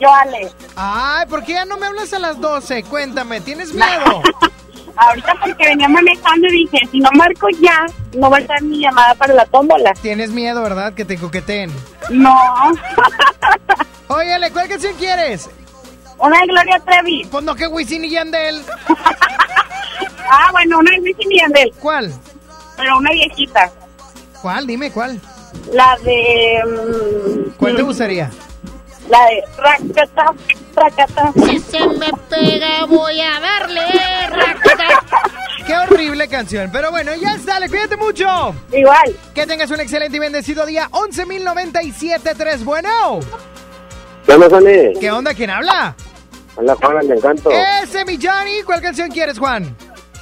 Yo, 0.00 0.12
Ale. 0.12 0.52
Ay, 0.76 1.26
¿por 1.26 1.44
qué 1.44 1.52
ya 1.52 1.64
no 1.64 1.76
me 1.78 1.86
hablas 1.86 2.12
a 2.12 2.18
las 2.18 2.40
12? 2.40 2.84
Cuéntame, 2.84 3.40
¿tienes 3.40 3.72
miedo? 3.72 4.22
Ahorita 4.96 5.34
porque 5.44 5.64
venía 5.64 5.88
manejando 5.88 6.46
y 6.48 6.64
dije, 6.64 6.78
si 6.90 7.00
no 7.00 7.10
marco 7.12 7.48
ya, 7.60 7.84
no 8.16 8.30
va 8.30 8.38
a 8.38 8.40
estar 8.40 8.62
mi 8.62 8.80
llamada 8.80 9.14
para 9.14 9.34
la 9.34 9.44
tómbola. 9.46 9.92
Tienes 10.00 10.30
miedo, 10.30 10.62
¿verdad? 10.62 10.94
Que 10.94 11.04
te 11.04 11.18
coqueteen. 11.18 11.70
No. 12.10 12.34
Óyale, 14.08 14.50
¿cuál 14.52 14.68
canción 14.68 14.94
quieres? 14.96 15.50
Una 16.18 16.40
de 16.40 16.46
Gloria 16.46 16.80
Trevi. 16.80 17.24
Pues 17.30 17.44
no 17.44 17.54
que 17.54 17.66
Wisin 17.66 18.04
y 18.04 18.10
Yandel. 18.10 18.62
ah, 20.30 20.48
bueno, 20.52 20.78
una 20.78 20.90
de 20.92 21.00
Wisin 21.00 21.32
y 21.32 21.40
Yandel. 21.40 21.72
¿Cuál? 21.80 22.12
Pero 22.76 22.98
una 22.98 23.10
viejita. 23.10 23.70
¿Cuál? 24.40 24.66
Dime, 24.66 24.90
¿cuál? 24.90 25.20
La 25.72 25.96
de... 26.02 26.62
mm, 26.64 27.50
¿Cuál 27.58 27.76
te 27.76 27.82
gustaría? 27.82 28.30
La 29.08 29.24
de 29.26 29.44
Racata, 29.56 30.34
Racata. 30.74 31.32
Si 31.34 31.58
se 31.60 31.86
me 31.86 32.10
pega, 32.28 32.86
voy 32.86 33.20
a 33.20 33.40
darle 33.40 33.80
Qué 35.66 35.76
horrible 35.76 36.28
canción. 36.28 36.70
Pero 36.72 36.90
bueno, 36.90 37.14
ya 37.14 37.34
está. 37.34 37.58
Le 37.60 37.68
cuídate 37.68 37.96
mucho. 37.96 38.54
Igual. 38.72 39.16
Que 39.34 39.46
tengas 39.46 39.70
un 39.70 39.80
excelente 39.80 40.16
y 40.16 40.20
bendecido 40.20 40.64
día. 40.66 40.88
11.097.3. 40.90 42.64
Bueno. 42.64 43.20
¿Qué 44.24 44.32
onda, 44.32 44.50
Sony? 44.50 44.98
¿Qué 45.00 45.10
onda? 45.10 45.34
¿Quién 45.34 45.50
habla? 45.50 45.94
Hola, 46.56 46.74
Juan, 46.76 47.06
te 47.06 47.14
encanto. 47.14 47.50
Ese 47.50 48.04
mi 48.04 48.18
Johnny. 48.20 48.62
¿Cuál 48.64 48.80
canción 48.80 49.10
quieres, 49.10 49.38
Juan? 49.38 49.76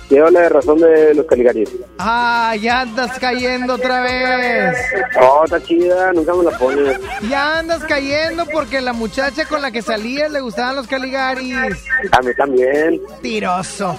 Quiero 0.09 0.31
la 0.31 0.41
de 0.41 0.49
razón 0.51 0.79
de 0.81 1.15
los 1.15 1.25
Caligaris. 1.27 1.71
Ah, 1.99 2.55
ya 2.61 2.83
andas 2.83 3.19
cayendo 3.19 3.75
otra 3.75 4.03
vez. 4.03 4.77
Oh, 5.21 5.45
está 5.45 5.63
chida, 5.63 6.13
nunca 6.13 6.35
me 6.35 6.45
la 6.45 6.59
pones. 6.59 6.99
Ya 7.29 7.59
andas 7.61 7.83
cayendo 7.85 8.45
porque 8.47 8.81
la 8.81 8.93
muchacha 8.93 9.47
con 9.47 9.63
la 9.63 9.71
que 9.71 9.81
salías 9.81 10.31
le 10.31 10.41
gustaban 10.41 10.77
los 10.77 10.87
Caligaris. 10.87 11.85
A 12.13 12.21
mí 12.21 12.35
también. 12.37 13.01
Tiroso. 13.23 13.97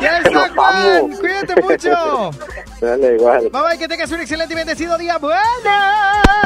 Ya 0.00 0.18
está, 0.18 0.48
Juan. 0.50 1.10
Cuídate 1.18 1.62
mucho. 1.62 2.30
Dale, 2.80 3.14
igual. 3.14 3.48
Bye 3.50 3.62
bye, 3.62 3.78
que 3.78 3.88
tengas 3.88 4.10
un 4.10 4.20
excelente 4.20 4.52
y 4.52 4.56
bendecido 4.56 4.98
día. 4.98 5.18
Bueno. 5.18 5.36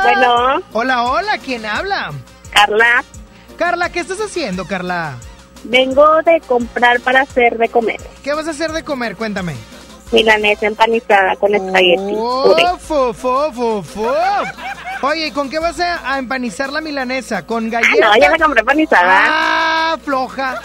Bueno. 0.03 0.63
Hola, 0.73 1.05
hola. 1.05 1.39
¿Quién 1.39 1.65
habla? 1.65 2.13
Carla. 2.53 3.03
Carla, 3.57 3.91
¿qué 3.91 4.01
estás 4.01 4.19
haciendo, 4.21 4.67
Carla? 4.67 5.17
Vengo 5.65 6.23
de 6.23 6.41
comprar 6.41 7.01
para 7.01 7.23
hacer 7.23 7.59
de 7.59 7.69
comer. 7.69 8.01
¿Qué 8.23 8.33
vas 8.35 8.47
a 8.47 8.51
hacer 8.51 8.73
de 8.73 8.83
comer? 8.83 9.17
Cuéntame. 9.17 9.55
Milanesa 10.13 10.67
empanizada 10.67 11.37
con 11.37 11.55
espagueti. 11.55 12.15
puré. 12.15 12.65
¡Fu, 12.81 13.13
fu, 13.15 13.53
fu, 13.53 13.83
fu! 13.83 14.07
Oye, 15.03 15.29
¿y 15.29 15.31
con 15.31 15.49
qué 15.49 15.59
vas 15.59 15.79
a, 15.81 16.13
a 16.15 16.19
empanizar 16.19 16.73
la 16.73 16.81
milanesa? 16.81 17.47
¿Con 17.47 17.71
galletas? 17.71 17.97
no, 18.01 18.17
ya 18.17 18.31
la 18.31 18.39
compré 18.39 18.61
empanizada. 18.61 19.25
¡Ah, 19.27 19.97
floja! 20.05 20.61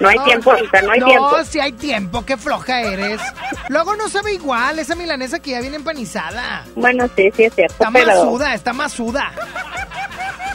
No 0.00 0.08
hay 0.08 0.18
tiempo 0.24 0.50
ahorita, 0.50 0.82
no 0.82 0.90
hay 0.92 0.98
no, 1.00 1.06
tiempo. 1.06 1.44
si 1.44 1.60
hay 1.60 1.72
tiempo, 1.72 2.24
qué 2.26 2.36
floja 2.36 2.80
eres. 2.80 3.20
Luego 3.68 3.94
no 3.94 4.08
sabe 4.08 4.34
igual 4.34 4.78
esa 4.80 4.96
milanesa 4.96 5.38
que 5.38 5.52
ya 5.52 5.60
viene 5.60 5.76
empanizada. 5.76 6.64
Bueno, 6.74 7.08
sí, 7.14 7.30
sí 7.36 7.44
es 7.44 7.54
cierto. 7.54 7.74
Está 7.74 7.90
pero, 7.92 8.06
masuda, 8.06 8.54
está 8.54 8.72
masuda. 8.72 9.30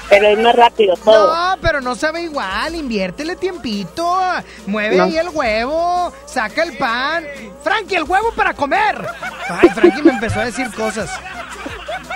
Pero 0.09 0.27
es 0.27 0.39
más 0.39 0.55
rápido 0.55 0.95
todo. 0.97 1.33
No, 1.35 1.57
pero 1.61 1.81
no 1.81 1.95
sabe 1.95 2.21
igual, 2.23 2.75
inviértele 2.75 3.35
tiempito. 3.35 4.19
Mueve 4.65 4.95
No. 4.97 5.03
ahí 5.05 5.17
el 5.17 5.29
huevo, 5.29 6.13
saca 6.25 6.63
el 6.63 6.77
pan. 6.77 7.25
Frankie, 7.63 7.95
el 7.95 8.03
huevo 8.03 8.31
para 8.35 8.53
comer. 8.53 9.05
Ay, 9.49 9.69
Frankie 9.69 10.01
me 10.03 10.11
empezó 10.11 10.39
a 10.41 10.45
decir 10.45 10.71
cosas. 10.73 11.09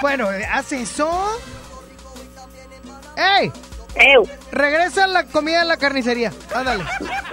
Bueno, 0.02 0.28
haz 0.52 0.72
eso. 0.72 1.10
¡Ey! 3.18 3.52
¡Ew! 3.96 4.28
Regresa 4.52 5.06
la 5.06 5.26
comida 5.26 5.62
a 5.62 5.66
la 5.66 5.76
carnicería. 5.78 6.32
Ándale. 6.56 6.84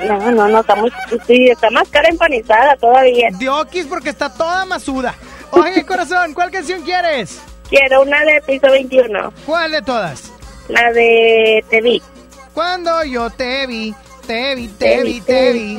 No, 0.07 0.31
no, 0.33 0.49
no, 0.49 0.61
está 0.61 0.75
muy, 0.75 0.93
sí, 1.27 1.49
está 1.49 1.71
más 1.71 1.89
cara 1.89 2.09
empanizada 2.09 2.77
todavía. 2.77 3.29
Diokis 3.33 3.87
porque 3.87 4.11
está 4.11 4.33
toda 4.33 4.65
masuda. 4.65 5.15
Oye, 5.53 5.87
corazón, 5.87 6.35
¿cuál 6.35 6.51
canción 6.51 6.83
quieres? 6.83 7.39
Quiero 7.69 8.03
una 8.03 8.21
de 8.25 8.43
piso 8.47 8.71
21. 8.71 9.33
¿Cuál 9.47 9.71
de 9.71 9.83
todas? 9.83 10.28
La 10.69 10.93
de 10.93 11.65
Te 11.69 11.81
vi. 11.81 12.03
Cuando 12.55 13.05
yo 13.05 13.31
te 13.31 13.67
vi, 13.67 13.95
te 14.27 14.55
vi, 14.55 14.69
te 14.69 15.03
vi, 15.03 15.21
te 15.21 15.53
vi. 15.53 15.79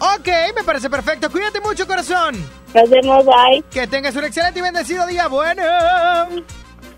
Ok, 0.00 0.28
me 0.54 0.64
parece 0.64 0.90
perfecto. 0.90 1.30
Cuídate 1.30 1.60
mucho, 1.60 1.86
corazón. 1.86 2.34
Nos 2.74 2.90
vemos, 2.90 3.24
bye. 3.24 3.62
Que 3.70 3.86
tengas 3.86 4.14
un 4.16 4.24
excelente 4.24 4.58
y 4.58 4.62
bendecido 4.62 5.06
día. 5.06 5.28
Bueno. 5.28 5.62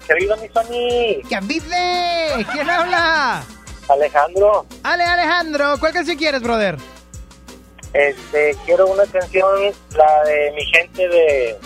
Querido 0.07 0.37
mi 0.39 0.49
Sony, 0.49 1.22
¿Qué 1.28 1.39
vive? 1.43 2.47
¿Quién 2.53 2.68
habla? 2.68 3.43
Alejandro, 3.89 4.66
Ale, 4.83 5.05
Alejandro. 5.05 5.76
¿Cuál 5.78 5.93
canción 5.93 6.16
quieres, 6.16 6.43
brother? 6.43 6.76
este, 7.93 8.57
quiero 8.64 8.87
una 8.87 9.05
canción, 9.07 9.49
la 9.97 10.24
de 10.24 10.53
mi 10.53 10.64
gente 10.66 11.09
de, 11.09 11.57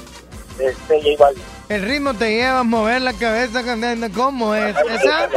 de 0.59 0.67
este 0.69 1.03
J 1.03 1.23
Balvin. 1.23 1.43
El 1.75 1.83
ritmo 1.83 2.15
te 2.15 2.31
lleva 2.31 2.61
a 2.61 2.63
mover 2.63 3.03
la 3.03 3.13
cabeza 3.15 3.65
cantando. 3.65 4.09
¿Cómo 4.13 4.55
es? 4.55 4.77
¿Esa? 4.77 5.29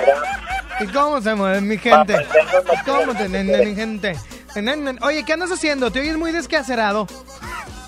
¿Y 0.80 0.86
cómo 0.90 1.20
se 1.20 1.34
mueve 1.34 1.62
mi 1.62 1.80
gente? 1.80 2.16
¿Cómo 2.86 3.16
te 3.16 3.28
mi 3.28 3.76
gente? 3.76 4.16
Oye, 5.02 5.26
¿qué 5.26 5.34
andas 5.34 5.52
haciendo? 5.52 5.90
Te 5.90 6.00
oyes 6.00 6.16
muy 6.16 6.32
descacerado. 6.32 7.08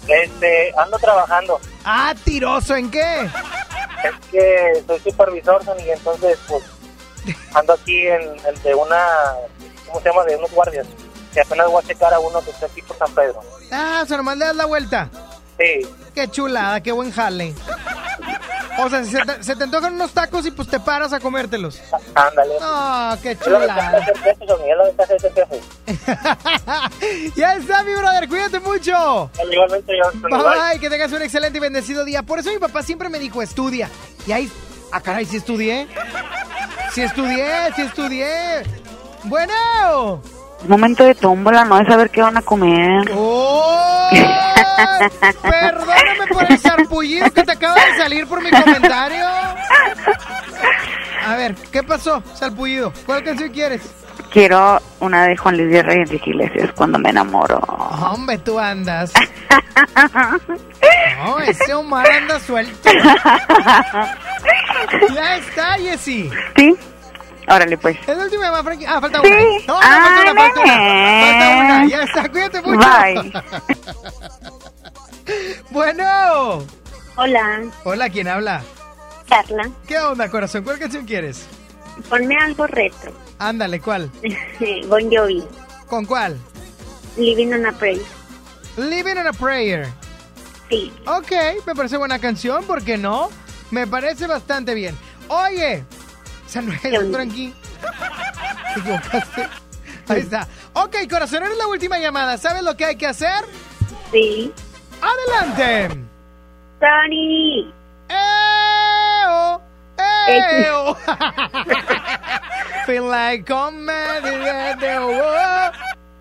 Este, 0.08 0.74
ando 0.76 0.98
trabajando. 0.98 1.62
Ah, 1.86 2.16
tiroso, 2.24 2.76
¿en 2.76 2.90
qué? 2.90 3.30
Es 4.04 4.26
que 4.32 4.84
soy 4.88 5.00
supervisor, 5.00 5.62
y 5.86 5.92
entonces, 5.92 6.40
pues, 6.48 6.64
ando 7.54 7.74
aquí 7.74 8.08
en, 8.08 8.22
en 8.24 8.64
de 8.64 8.74
una, 8.74 9.06
¿cómo 9.86 10.02
se 10.02 10.10
llama? 10.10 10.24
De 10.24 10.36
unos 10.38 10.52
guardias. 10.52 10.88
Que 11.36 11.42
apenas 11.42 11.68
voy 11.68 11.84
a 11.84 11.88
checar 11.88 12.12
a 12.16 12.20
uno 12.20 12.42
que 12.42 12.50
está 12.50 12.66
aquí 12.66 12.82
por 12.82 12.98
San 12.98 13.14
Pedro. 13.14 13.42
Ah, 13.72 14.02
o 14.04 14.08
sea, 14.08 14.18
nomás 14.18 14.38
le 14.38 14.46
das 14.46 14.56
la 14.56 14.66
vuelta. 14.66 15.08
Sí. 15.60 15.88
Qué 16.16 16.28
chulada, 16.28 16.82
qué 16.82 16.92
buen 16.92 17.12
jale. 17.12 17.54
O 18.82 18.90
sea, 18.90 19.04
se 19.04 19.18
te, 19.26 19.44
se 19.44 19.56
te 19.56 19.64
antojan 19.64 19.94
unos 19.96 20.12
tacos 20.12 20.46
y 20.46 20.52
pues 20.52 20.68
te 20.68 20.80
paras 20.80 21.12
a 21.14 21.20
comértelos. 21.20 21.80
Ándale. 22.16 22.54
Ah, 22.62 23.18
qué 23.22 23.32
Es 23.32 23.48
la 23.48 23.60
ventaja 23.60 23.80
chulada. 23.82 24.00
de 24.00 24.06
ser 24.06 24.18
jefe, 24.20 24.48
Sony, 24.48 24.66
es 24.72 24.78
la 24.78 24.84
ventaja 24.86 25.14
de 25.14 25.20
ser 25.20 25.34
jefe. 25.34 25.62
ya 27.36 27.54
está, 27.56 27.84
mi 27.84 27.94
brother, 27.96 28.28
cuídate 28.28 28.60
mucho. 28.60 29.30
Igualmente 29.52 29.94
yo, 29.98 30.12
Bye, 30.22 30.32
bye. 30.72 30.80
que 30.80 30.90
tengas 30.90 31.12
un 31.12 31.22
excelente 31.22 31.58
y 31.58 31.62
bendecido 31.62 32.06
día. 32.06 32.24
Por 32.24 32.40
eso 32.40 32.50
mi 32.52 32.60
papá 32.60 32.84
siempre 32.84 33.10
me 33.10 33.20
dijo, 33.20 33.42
estudia. 33.42 33.90
Y 34.26 34.32
ahí, 34.32 34.52
ah, 34.92 35.02
caray, 35.02 35.26
sí 35.26 35.38
estudié. 35.38 35.88
Sí 36.94 37.02
estudié, 37.02 37.74
sí 37.76 37.82
estudié. 37.84 38.64
Bueno. 39.26 40.22
Momento 40.68 41.04
de 41.04 41.16
tómbola, 41.16 41.66
no 41.66 41.80
de 41.80 41.86
saber 41.86 42.10
qué 42.10 42.22
van 42.22 42.38
a 42.38 42.42
comer. 42.42 43.12
¡Oh! 43.16 44.10
Perdóname 45.42 46.28
por 46.32 46.52
el 46.52 46.60
sarpullido 46.60 47.32
que 47.32 47.44
te 47.44 47.52
acaba 47.52 47.76
de 47.76 47.98
salir 47.98 48.28
por 48.28 48.42
mi 48.44 48.52
comentario. 48.52 49.26
A 51.26 51.36
ver, 51.36 51.56
¿qué 51.72 51.84
pasó, 51.84 52.22
sarpullido? 52.34 52.92
¿Cuál 53.06 53.24
canción 53.24 53.50
quieres? 53.50 53.82
Quiero 54.32 54.80
una 55.00 55.26
de 55.26 55.38
Juan 55.38 55.58
Luis 55.58 55.70
Guerra 55.70 55.94
y 55.96 56.00
Enrique 56.00 56.30
Iglesias, 56.32 56.72
cuando 56.76 57.00
me 57.00 57.10
enamoro. 57.10 57.58
Hombre, 57.60 58.38
tú 58.40 58.60
andas. 58.60 59.14
No, 61.18 61.38
ese 61.40 61.74
Omar 61.74 62.10
anda 62.10 62.40
suelto. 62.40 62.90
Ya 65.14 65.36
está, 65.38 65.74
Jessy. 65.74 66.30
¿Sí? 66.56 66.76
Órale, 67.50 67.78
pues. 67.78 67.98
Es 68.08 68.18
la 68.18 68.24
última 68.24 68.44
llamada, 68.46 68.64
Frankie. 68.64 68.86
Ah, 68.86 69.02
falta 69.02 69.22
Sí. 69.22 69.28
una. 69.28 69.40
No, 69.40 69.48
no, 69.68 69.80
Ah, 69.82 70.02
falta 70.04 70.32
una, 70.32 70.42
falta 70.42 70.62
una. 70.62 70.74
Falta 71.22 71.50
una. 71.58 71.88
Ya 71.88 72.04
está, 72.04 72.30
cuídate 72.30 72.62
mucho. 72.62 72.80
Bye. 72.80 73.34
bueno. 75.72 76.64
Hola, 77.16 77.62
Hola, 77.84 78.10
¿quién 78.10 78.28
habla? 78.28 78.62
Carla. 79.28 79.70
¿Qué 79.88 79.98
onda, 80.00 80.30
corazón? 80.30 80.64
¿Cuál 80.64 80.80
canción 80.80 81.06
quieres? 81.06 81.46
Ponme 82.10 82.36
algo 82.38 82.66
retro. 82.68 83.12
Ándale, 83.40 83.80
¿cuál? 83.82 84.10
bon 84.88 85.10
Jovi. 85.12 85.44
¿Con 85.88 86.06
cuál? 86.06 86.38
Living 87.18 87.52
on 87.54 87.66
a 87.66 87.72
Prayer. 87.74 88.02
Living 88.78 89.18
on 89.18 89.28
a 89.28 89.34
Prayer. 89.34 89.88
Sí. 90.70 90.94
Ok, 91.08 91.32
me 91.66 91.76
parece 91.76 91.98
buena 91.98 92.20
canción, 92.20 92.64
¿por 92.64 92.84
qué 92.84 92.98
no? 92.98 93.30
Me 93.72 93.86
parece 93.88 94.28
bastante 94.28 94.74
bien. 94.74 94.98
Oye, 95.28 95.84
esa 96.50 96.62
no 96.64 96.74
es. 96.74 96.82
Te 96.82 98.80
equivocaste. 98.80 99.50
Ahí 100.08 100.22
está. 100.22 100.48
Ok, 100.74 100.96
corazón, 101.08 101.44
eres 101.44 101.58
la 101.58 101.68
última 101.68 102.00
llamada. 102.00 102.38
¿Sabes 102.40 102.64
lo 102.64 102.76
que 102.76 102.86
hay 102.86 102.96
que 102.96 103.06
hacer? 103.06 103.46
Sí. 104.12 104.52
¡Adelante! 105.00 105.96
Tony. 106.80 107.72
¡Eo! 108.10 109.62
¡Eo! 110.28 110.96
Feel 112.88 113.08
like 113.10 113.46
comedy. 113.46 114.36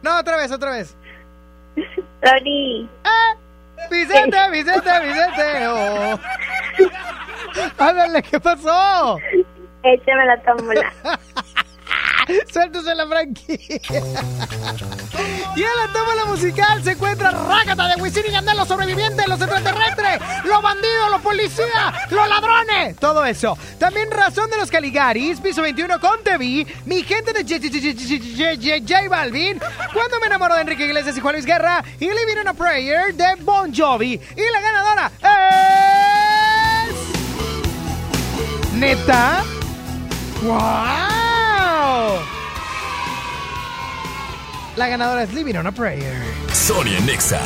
No, 0.03 0.18
otra 0.18 0.37
vez, 0.37 0.53
otra 0.53 0.72
vez. 0.72 0.95
Tony. 2.22 2.87
Vicente, 3.91 4.37
Vicente, 4.51 4.91
Vicente. 5.07 5.68
Oh. 5.68 6.20
Ándale, 7.79 8.22
¿qué 8.22 8.39
pasó? 8.39 9.18
Échame 9.95 10.26
la 10.26 10.43
tómbola. 10.43 10.93
Suéltese 12.53 12.95
la 12.95 13.07
Frankie. 13.07 13.80
y 15.57 15.62
en 15.62 15.76
la 15.78 15.93
tómbola 15.95 16.26
musical 16.26 16.84
se 16.84 16.91
encuentra 16.91 17.30
Rácata 17.30 17.89
de 17.89 18.03
Wisin 18.03 18.22
y 18.28 18.32
Yandel, 18.32 18.55
los 18.59 18.68
sobrevivientes, 18.68 19.26
los 19.26 19.41
extraterrestres, 19.41 20.20
los 20.45 20.61
bandidos, 20.61 21.11
los 21.11 21.22
policías, 21.22 21.95
los 22.11 22.28
ladrones, 22.28 22.97
todo 22.97 23.24
eso. 23.24 23.57
También 23.78 24.11
Razón 24.11 24.51
de 24.51 24.59
los 24.59 24.70
Caligaris, 24.70 25.41
piso 25.41 25.62
21 25.62 25.99
con 26.01 26.22
TV, 26.22 26.66
mi 26.84 27.03
gente 27.03 27.32
de 27.32 27.45
J- 27.45 29.09
Balvin, 29.09 29.59
Cuando 29.95 30.20
me 30.20 30.26
enamoro 30.26 30.55
de 30.55 30.61
Enrique 30.61 30.84
Iglesias 30.84 31.16
y 31.16 31.20
Juan 31.22 31.34
Luis 31.34 31.47
Guerra, 31.47 31.82
y 31.99 32.05
Living 32.09 32.41
on 32.43 32.49
a 32.49 32.53
Prayer 32.53 33.14
de 33.14 33.36
Bon 33.41 33.74
Jovi. 33.74 34.20
Y 34.36 34.51
la 34.53 34.61
ganadora 34.61 35.11
es... 36.84 36.95
¿Neta? 38.74 39.45
¡Wow! 40.43 40.59
La 44.76 44.86
ganadora 44.89 45.24
es 45.24 45.34
Living 45.34 45.57
on 45.57 45.66
a 45.66 45.72
Prayer. 45.72 46.22
Sonia 46.53 47.01
Nexa. 47.01 47.41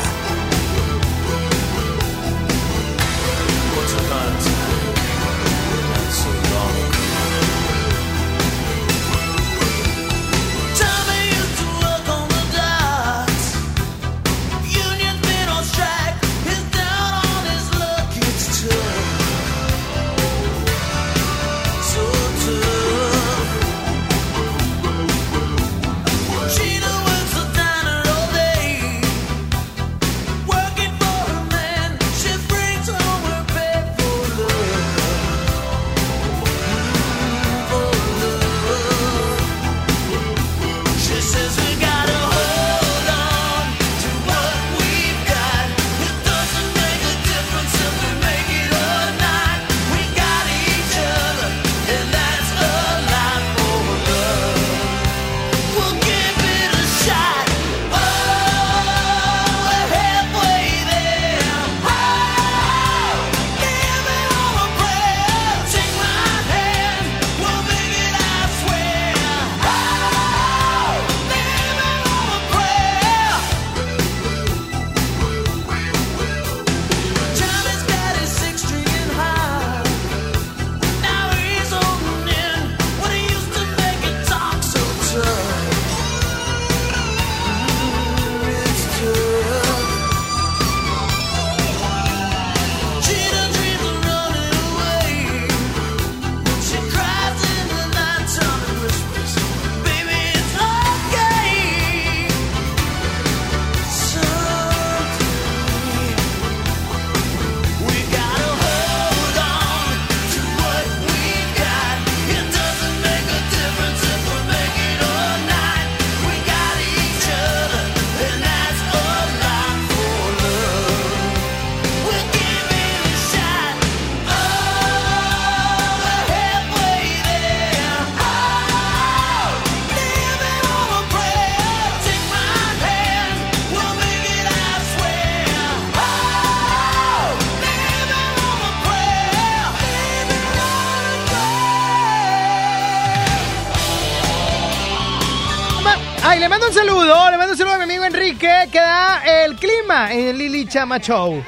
En 150.13 150.27
el 150.27 150.37
Lili 150.37 150.67
Chama 150.67 150.99
Show. 150.99 151.43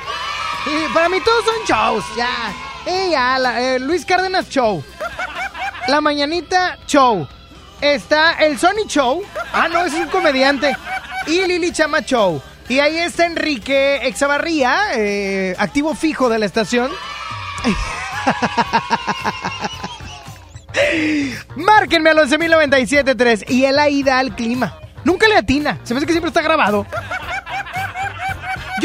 Para 0.94 1.08
mí 1.08 1.20
todos 1.22 1.46
son 1.46 1.56
shows, 1.68 2.04
ya. 2.18 2.52
Eh, 2.88 3.78
Luis 3.80 4.04
Cárdenas 4.06 4.50
Show. 4.50 4.84
La 5.88 6.02
Mañanita 6.02 6.80
Show. 6.88 7.28
Está 7.80 8.34
el 8.34 8.58
Sony 8.58 8.88
Show. 8.88 9.24
Ah, 9.54 9.68
no, 9.68 9.86
es 9.86 9.94
un 9.94 10.08
comediante. 10.08 10.76
Y 11.28 11.46
Lili 11.46 11.72
Chama 11.72 12.02
Show. 12.02 12.42
Y 12.68 12.80
ahí 12.80 12.98
está 12.98 13.28
Enrique 13.28 14.08
Exavarría, 14.08 14.96
eh, 14.96 15.56
activo 15.60 15.94
fijo 15.94 16.30
de 16.30 16.40
la 16.40 16.48
estación. 16.48 16.90
Márquenme 21.56 22.10
al 22.10 22.18
11.097.3 22.18 23.50
y 23.50 23.66
él 23.66 23.78
ahí 23.78 24.02
da 24.02 24.20
el 24.22 24.34
clima. 24.34 24.80
Nunca 25.04 25.28
le 25.28 25.38
atina. 25.38 25.80
Se 25.84 25.94
me 25.94 26.00
hace 26.00 26.08
que 26.08 26.14
siempre 26.14 26.30
está 26.30 26.42
grabado. 26.42 26.88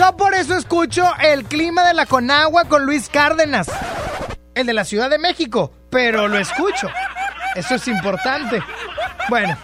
Yo 0.00 0.16
por 0.16 0.34
eso 0.34 0.56
escucho 0.56 1.12
el 1.20 1.44
clima 1.44 1.84
de 1.84 1.92
la 1.92 2.06
Conagua 2.06 2.64
con 2.64 2.86
Luis 2.86 3.10
Cárdenas. 3.10 3.70
El 4.54 4.64
de 4.66 4.72
la 4.72 4.86
Ciudad 4.86 5.10
de 5.10 5.18
México. 5.18 5.74
Pero 5.90 6.26
lo 6.26 6.38
escucho. 6.38 6.88
Eso 7.54 7.74
es 7.74 7.86
importante. 7.86 8.62
Bueno. 9.28 9.54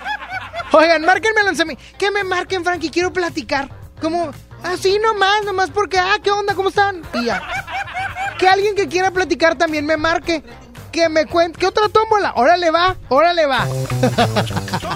Oigan, 0.72 1.06
márquenme 1.06 1.40
al 1.40 1.56
11.000. 1.56 1.78
Que 1.98 2.10
me 2.10 2.22
marquen, 2.22 2.64
Frankie. 2.64 2.90
Quiero 2.90 3.14
platicar. 3.14 3.70
Como 3.98 4.30
así 4.62 4.98
nomás, 4.98 5.42
nomás 5.46 5.70
porque, 5.70 5.98
ah, 5.98 6.18
¿qué 6.22 6.30
onda? 6.30 6.54
¿Cómo 6.54 6.68
están? 6.68 7.00
Y 7.14 7.24
ya. 7.24 7.40
Que 8.38 8.46
alguien 8.46 8.74
que 8.74 8.88
quiera 8.88 9.10
platicar 9.12 9.56
también 9.56 9.86
me 9.86 9.96
marque. 9.96 10.42
Que 10.92 11.08
me 11.08 11.24
cuente. 11.24 11.58
¿Qué 11.58 11.66
otra 11.66 11.88
tómbola? 11.88 12.34
Órale 12.36 12.70
va, 12.70 12.94
órale 13.08 13.46
va. 13.46 13.66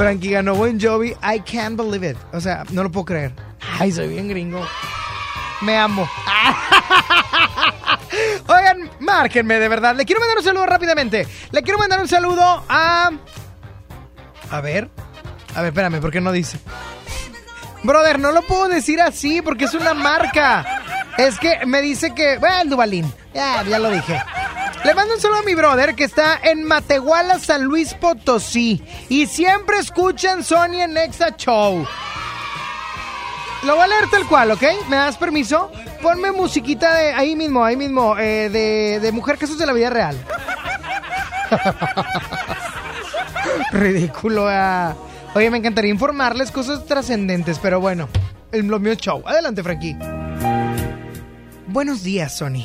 Frankie 0.00 0.30
ganó 0.30 0.54
Bon 0.54 0.80
Jovi. 0.80 1.14
I 1.22 1.40
can't 1.40 1.76
believe 1.76 2.08
it. 2.08 2.16
O 2.32 2.40
sea, 2.40 2.64
no 2.70 2.82
lo 2.82 2.90
puedo 2.90 3.04
creer. 3.04 3.34
Ay, 3.78 3.92
soy 3.92 4.08
bien 4.08 4.28
gringo. 4.28 4.66
Me 5.60 5.76
amo. 5.76 6.04
Oigan, 8.48 8.90
márquenme 8.98 9.58
de 9.58 9.68
verdad. 9.68 9.94
Le 9.94 10.06
quiero 10.06 10.22
mandar 10.22 10.38
un 10.38 10.44
saludo 10.44 10.64
rápidamente. 10.64 11.28
Le 11.50 11.62
quiero 11.62 11.78
mandar 11.78 12.00
un 12.00 12.08
saludo 12.08 12.64
a. 12.66 13.10
A 14.50 14.60
ver. 14.62 14.88
A 15.54 15.60
ver, 15.60 15.68
espérame, 15.68 16.00
¿por 16.00 16.10
qué 16.10 16.22
no 16.22 16.32
dice? 16.32 16.58
Brother, 17.82 18.18
no 18.18 18.32
lo 18.32 18.40
puedo 18.40 18.68
decir 18.68 19.02
así 19.02 19.42
porque 19.42 19.66
es 19.66 19.74
una 19.74 19.92
marca. 19.92 20.64
Es 21.18 21.38
que 21.38 21.66
me 21.66 21.82
dice 21.82 22.14
que. 22.14 22.38
Bueno, 22.38 22.62
el 22.62 22.70
Dubalín. 22.70 23.12
Ya, 23.34 23.62
ya 23.64 23.78
lo 23.78 23.90
dije. 23.90 24.18
Le 24.84 24.94
mando 24.94 25.14
un 25.14 25.20
saludo 25.20 25.40
a 25.40 25.42
mi 25.42 25.54
brother 25.54 25.94
que 25.94 26.04
está 26.04 26.38
en 26.42 26.64
Matehuala, 26.64 27.38
San 27.38 27.64
Luis 27.64 27.92
Potosí. 27.92 28.82
Y 29.10 29.26
siempre 29.26 29.78
escuchan 29.78 30.42
Sony 30.42 30.80
en 30.80 30.94
Nexa 30.94 31.36
Show. 31.36 31.86
Lo 33.64 33.74
voy 33.76 33.84
a 33.84 33.88
leer 33.88 34.08
tal 34.10 34.26
cual, 34.26 34.52
¿ok? 34.52 34.62
¿Me 34.88 34.96
das 34.96 35.18
permiso? 35.18 35.70
Ponme 36.00 36.32
musiquita 36.32 36.94
de 36.94 37.12
ahí 37.12 37.36
mismo, 37.36 37.62
ahí 37.62 37.76
mismo, 37.76 38.16
eh, 38.16 38.48
de, 38.48 39.00
de 39.00 39.12
Mujer 39.12 39.36
Casos 39.36 39.58
de 39.58 39.66
la 39.66 39.74
Vida 39.74 39.90
Real. 39.90 40.16
Ridículo. 43.72 44.46
ah. 44.48 44.94
Oye, 45.34 45.50
me 45.50 45.58
encantaría 45.58 45.90
informarles 45.90 46.50
cosas 46.50 46.86
trascendentes, 46.86 47.58
pero 47.58 47.80
bueno, 47.80 48.08
el, 48.50 48.66
lo 48.66 48.80
mío 48.80 48.92
es 48.92 48.98
show. 48.98 49.22
Adelante, 49.26 49.62
Frankie. 49.62 49.94
Buenos 51.66 52.02
días, 52.02 52.38
Sony. 52.38 52.64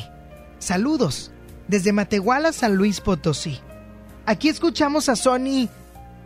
Saludos 0.58 1.30
desde 1.68 1.92
Matehuala, 1.92 2.52
San 2.52 2.76
Luis 2.76 3.00
Potosí. 3.00 3.60
Aquí 4.26 4.48
escuchamos 4.48 5.08
a 5.08 5.16
Sony 5.16 5.68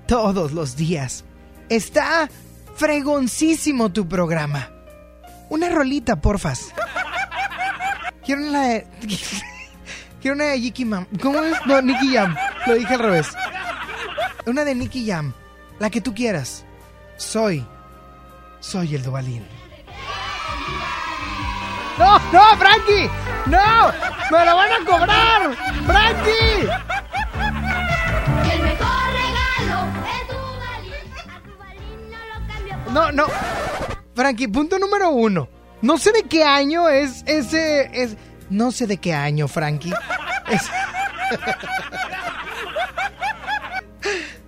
todos 0.07 0.53
los 0.53 0.77
días. 0.77 1.25
Está 1.69 2.29
fregoncísimo 2.77 3.93
tu 3.93 4.09
programa. 4.09 4.71
Una 5.49 5.69
rolita, 5.69 6.17
porfas. 6.21 6.73
Quiero 8.25 8.43
una 8.49 8.63
de... 8.69 8.87
Quiero 10.21 10.35
una 10.35 10.45
de 10.45 10.59
Nicky 10.59 10.85
Mam. 10.85 11.07
¿Cómo 11.23 11.43
es? 11.43 11.55
No, 11.67 11.81
Nicky 11.81 12.15
Jam. 12.15 12.37
Lo 12.67 12.75
dije 12.75 12.93
al 12.93 13.01
revés. 13.01 13.27
Una 14.47 14.65
de 14.65 14.75
Nicky 14.75 15.07
Jam. 15.07 15.33
La 15.79 15.89
que 15.89 16.01
tú 16.01 16.15
quieras. 16.15 16.65
Soy. 17.17 17.67
Soy 18.61 18.95
el 18.95 19.03
Dubalín. 19.03 19.47
¡No, 21.99 22.19
no, 22.33 22.57
Frankie! 22.59 23.11
¡No! 23.47 23.93
¡Me 24.31 24.45
lo 24.45 24.57
van 24.57 24.73
a 24.73 24.85
cobrar! 24.87 25.57
¡Frankie! 25.87 26.69
El 28.53 28.63
mejor 28.63 29.13
regalo 29.13 29.89
es 32.87 32.93
No, 32.93 33.13
no. 33.13 33.27
Frankie, 34.15 34.49
punto 34.49 34.79
número 34.79 35.11
uno. 35.11 35.49
No 35.83 35.97
sé 35.99 36.13
de 36.13 36.25
qué 36.25 36.45
año 36.45 36.89
es 36.89 37.23
ese. 37.27 37.91
Es, 37.93 38.17
no 38.51 38.71
sé 38.73 38.87
de 38.87 38.99
qué 38.99 39.15
año, 39.15 39.49
Frankie. 39.49 39.93
Es- 40.49 40.69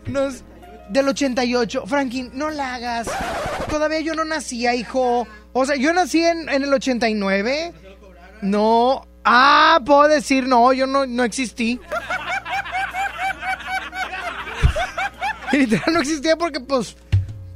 No 0.06 0.26
es- 0.26 0.44
del 0.90 1.08
88. 1.08 1.84
Frankie, 1.86 2.28
no 2.34 2.50
la 2.50 2.74
hagas. 2.74 3.08
Todavía 3.70 4.00
yo 4.00 4.14
no 4.14 4.24
nacía, 4.24 4.74
hijo. 4.74 5.26
O 5.54 5.64
sea, 5.66 5.76
yo 5.76 5.92
nací 5.92 6.22
en, 6.22 6.48
en 6.50 6.64
el 6.64 6.74
89. 6.74 7.72
No. 8.42 9.06
Ah, 9.24 9.80
puedo 9.86 10.08
decir, 10.08 10.46
no, 10.46 10.72
yo 10.72 10.86
no, 10.86 11.06
no 11.06 11.24
existí. 11.24 11.80
Literal 15.52 15.94
no 15.94 16.00
existía 16.00 16.36
porque, 16.36 16.60
pues, 16.60 16.96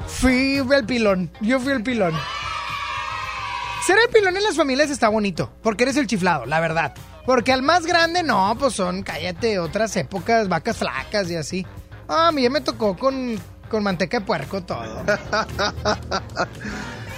fui 0.06 0.58
el 0.58 0.86
pilón. 0.86 1.30
Yo 1.40 1.58
fui 1.60 1.72
el 1.72 1.82
pilón. 1.82 2.14
Ser 3.84 3.98
el 3.98 4.12
pilón 4.12 4.36
en 4.36 4.44
las 4.44 4.56
familias 4.56 4.90
está 4.90 5.08
bonito, 5.08 5.52
porque 5.62 5.84
eres 5.84 5.96
el 5.96 6.06
chiflado, 6.06 6.46
la 6.46 6.60
verdad. 6.60 6.94
Porque 7.24 7.52
al 7.52 7.62
más 7.62 7.84
grande, 7.86 8.22
no, 8.22 8.56
pues 8.58 8.74
son, 8.74 9.02
cállate, 9.02 9.58
otras 9.58 9.96
épocas, 9.96 10.48
vacas 10.48 10.76
flacas 10.76 11.30
y 11.30 11.36
así. 11.36 11.66
Ah, 12.08 12.28
a 12.28 12.32
mí 12.32 12.42
ya 12.42 12.50
me 12.50 12.60
tocó 12.60 12.96
con, 12.96 13.40
con 13.68 13.82
manteca 13.82 14.20
de 14.20 14.26
puerco 14.26 14.62
todo. 14.62 15.04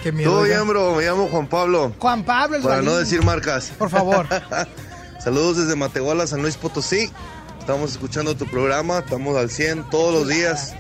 Qué 0.03 0.12
miedo. 0.12 0.30
Todo 0.30 0.42
bien, 0.42 0.66
bro. 0.66 0.94
Me 0.94 1.05
llamo 1.05 1.28
Juan 1.28 1.49
Pablo. 1.49 1.92
Juan 1.99 2.24
Pablo, 2.24 2.57
el 2.57 2.62
Para 2.62 2.82
no 2.82 2.96
decir 2.96 3.24
marcas. 3.24 3.72
Por 3.78 3.90
favor. 3.90 4.26
Saludos 5.20 5.59
desde 5.59 5.76
Matehuala, 5.76 6.26
San 6.26 6.42
Luis 6.42 6.57
Potosí. 6.57 7.11
Estamos 7.59 7.92
escuchando 7.92 8.34
tu 8.34 8.46
programa, 8.46 9.01
estamos 9.01 9.36
al 9.36 9.51
100 9.51 9.90
todos 9.90 10.12
los 10.14 10.28
días. 10.28 10.74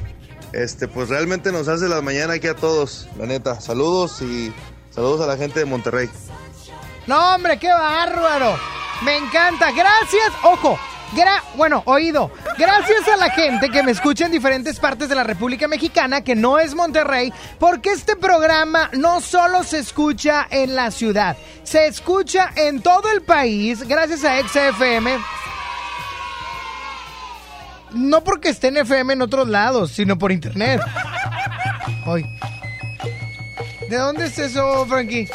Este, 0.52 0.88
pues 0.88 1.08
realmente 1.10 1.52
nos 1.52 1.68
hace 1.68 1.88
la 1.88 2.00
mañana 2.00 2.34
aquí 2.34 2.46
a 2.46 2.54
todos, 2.54 3.08
la 3.18 3.26
neta. 3.26 3.60
Saludos 3.60 4.22
y 4.22 4.52
saludos 4.90 5.20
a 5.20 5.26
la 5.26 5.36
gente 5.36 5.58
de 5.58 5.66
Monterrey. 5.66 6.08
No, 7.06 7.34
hombre, 7.34 7.58
qué 7.58 7.68
bárbaro. 7.68 8.56
Me 9.02 9.16
encanta. 9.16 9.70
Gracias. 9.72 10.32
Ojo. 10.42 10.78
Bueno, 11.58 11.82
oído. 11.86 12.30
Gracias 12.56 13.08
a 13.08 13.16
la 13.16 13.30
gente 13.30 13.68
que 13.68 13.82
me 13.82 13.90
escucha 13.90 14.26
en 14.26 14.30
diferentes 14.30 14.78
partes 14.78 15.08
de 15.08 15.16
la 15.16 15.24
República 15.24 15.66
Mexicana, 15.66 16.22
que 16.22 16.36
no 16.36 16.60
es 16.60 16.72
Monterrey, 16.74 17.32
porque 17.58 17.90
este 17.90 18.14
programa 18.14 18.90
no 18.92 19.20
solo 19.20 19.64
se 19.64 19.78
escucha 19.78 20.46
en 20.50 20.76
la 20.76 20.92
ciudad, 20.92 21.36
se 21.64 21.88
escucha 21.88 22.50
en 22.54 22.80
todo 22.80 23.10
el 23.10 23.22
país, 23.22 23.82
gracias 23.88 24.24
a 24.24 24.38
XFM. 24.40 25.18
No 27.90 28.22
porque 28.22 28.50
esté 28.50 28.68
en 28.68 28.76
FM 28.76 29.14
en 29.14 29.22
otros 29.22 29.48
lados, 29.48 29.90
sino 29.90 30.16
por 30.16 30.30
internet. 30.30 30.80
Hoy. 32.06 32.24
¿De 33.90 33.96
dónde 33.96 34.26
es 34.26 34.38
eso, 34.38 34.86
Frankie? 34.86 35.28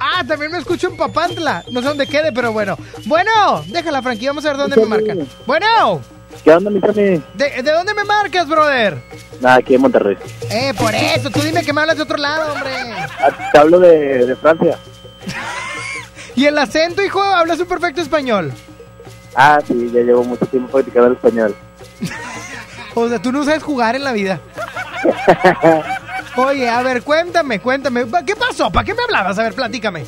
Ah, 0.00 0.24
también 0.26 0.50
me 0.50 0.58
escucho 0.58 0.88
en 0.88 0.96
Papantla. 0.96 1.62
No 1.70 1.80
sé 1.82 1.88
dónde 1.88 2.06
quede, 2.06 2.32
pero 2.32 2.52
bueno. 2.52 2.76
Bueno, 3.04 3.62
déjala, 3.66 4.00
Frankie. 4.02 4.26
Vamos 4.28 4.44
a 4.46 4.48
ver 4.48 4.56
dónde 4.56 4.76
me 4.76 4.86
marca. 4.86 5.14
Bueno, 5.46 6.00
¿Qué 6.42 6.50
onda, 6.52 6.70
mi 6.70 6.80
Tony? 6.80 7.20
¿de, 7.34 7.62
de 7.62 7.72
dónde 7.72 7.92
me 7.92 8.04
marcas, 8.04 8.48
brother? 8.48 8.96
Nada, 9.40 9.56
aquí 9.56 9.74
en 9.74 9.82
Monterrey. 9.82 10.16
Eh, 10.48 10.72
por 10.78 10.94
eso. 10.94 11.28
Tú 11.30 11.40
dime 11.40 11.62
que 11.62 11.72
me 11.72 11.82
hablas 11.82 11.96
de 11.96 12.02
otro 12.04 12.16
lado, 12.16 12.52
hombre. 12.54 12.70
Ah, 13.18 13.50
Te 13.52 13.58
hablo 13.58 13.78
de, 13.78 14.26
de 14.26 14.36
Francia. 14.36 14.78
¿Y 16.36 16.46
el 16.46 16.56
acento, 16.56 17.02
hijo? 17.02 17.20
¿Hablas 17.22 17.58
un 17.60 17.66
perfecto 17.66 18.00
español? 18.00 18.52
Ah, 19.34 19.60
sí, 19.66 19.90
ya 19.92 20.00
llevo 20.00 20.24
mucho 20.24 20.46
tiempo 20.46 20.70
practicando 20.72 21.08
el 21.08 21.14
español. 21.14 21.54
O 22.96 23.08
sea, 23.08 23.22
tú 23.22 23.30
no 23.30 23.44
sabes 23.44 23.62
jugar 23.62 23.94
en 23.94 24.02
la 24.02 24.10
vida. 24.10 24.40
Oye, 26.36 26.68
a 26.68 26.82
ver, 26.82 27.02
cuéntame, 27.02 27.60
cuéntame. 27.60 28.04
¿Qué 28.26 28.36
pasó? 28.36 28.70
¿Para 28.70 28.84
qué 28.84 28.94
me 28.94 29.02
hablabas? 29.02 29.38
A 29.38 29.42
ver, 29.42 29.54
platícame. 29.54 30.04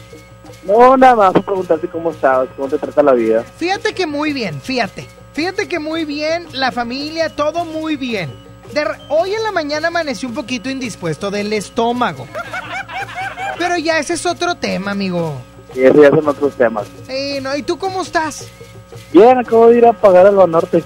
No, 0.64 0.97
nada 0.97 1.16
más 1.16 1.33
preguntarte 1.45 1.89
cómo 1.89 2.12
estabas, 2.12 2.49
cómo 2.57 2.68
te 2.68 2.79
trata 2.79 3.03
la 3.03 3.12
vida. 3.12 3.45
Fíjate 3.57 3.95
que 3.95 4.07
muy 4.07 4.33
bien, 4.33 4.61
fíjate. 4.61 5.09
Fíjate 5.33 5.66
que 5.66 5.79
muy 5.79 6.05
bien, 6.05 6.47
la 6.53 6.70
familia, 6.70 7.35
todo 7.35 7.64
muy 7.64 7.97
bien. 7.97 8.31
De 8.73 8.85
hoy 9.09 9.35
en 9.35 9.43
la 9.43 9.51
mañana 9.51 9.89
amanecí 9.89 10.27
un 10.27 10.35
poquito 10.35 10.70
indispuesto 10.70 11.31
del 11.31 11.53
estómago. 11.53 12.27
Pero 13.59 13.77
ya 13.77 13.99
ese 13.99 14.14
es 14.14 14.25
otro 14.25 14.55
tema, 14.55 14.93
amigo. 14.93 15.35
Y 15.75 15.83
eso 15.83 16.03
ya 16.03 16.11
son 16.11 16.29
otros 16.29 16.55
temas. 16.55 16.87
Eh, 17.09 17.41
no, 17.43 17.57
¿Y 17.57 17.62
tú 17.62 17.79
cómo 17.79 18.03
estás? 18.03 18.49
Bien, 19.12 19.39
acabo 19.39 19.68
de 19.68 19.79
ir 19.79 19.87
a 19.87 19.93
pagar 19.93 20.27
a 20.27 20.31
lo 20.31 20.47
norte. 20.47 20.85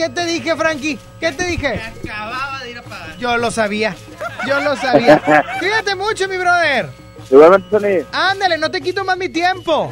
¿Qué 0.00 0.08
te 0.08 0.24
dije, 0.24 0.56
Frankie? 0.56 0.98
¿Qué 1.20 1.30
te 1.30 1.44
dije? 1.44 1.78
Acababa 2.02 2.64
de 2.64 2.70
ir 2.70 2.78
a 2.78 2.82
pagar. 2.82 3.18
Yo 3.18 3.36
lo 3.36 3.50
sabía. 3.50 3.94
Yo 4.48 4.58
lo 4.60 4.74
sabía. 4.74 5.20
Cuídate 5.58 5.94
mucho, 5.94 6.26
mi 6.26 6.38
brother. 6.38 6.88
Igualmente, 7.30 7.68
Sony. 7.68 8.06
Ándale, 8.10 8.56
no 8.56 8.70
te 8.70 8.80
quito 8.80 9.04
más 9.04 9.18
mi 9.18 9.28
tiempo. 9.28 9.90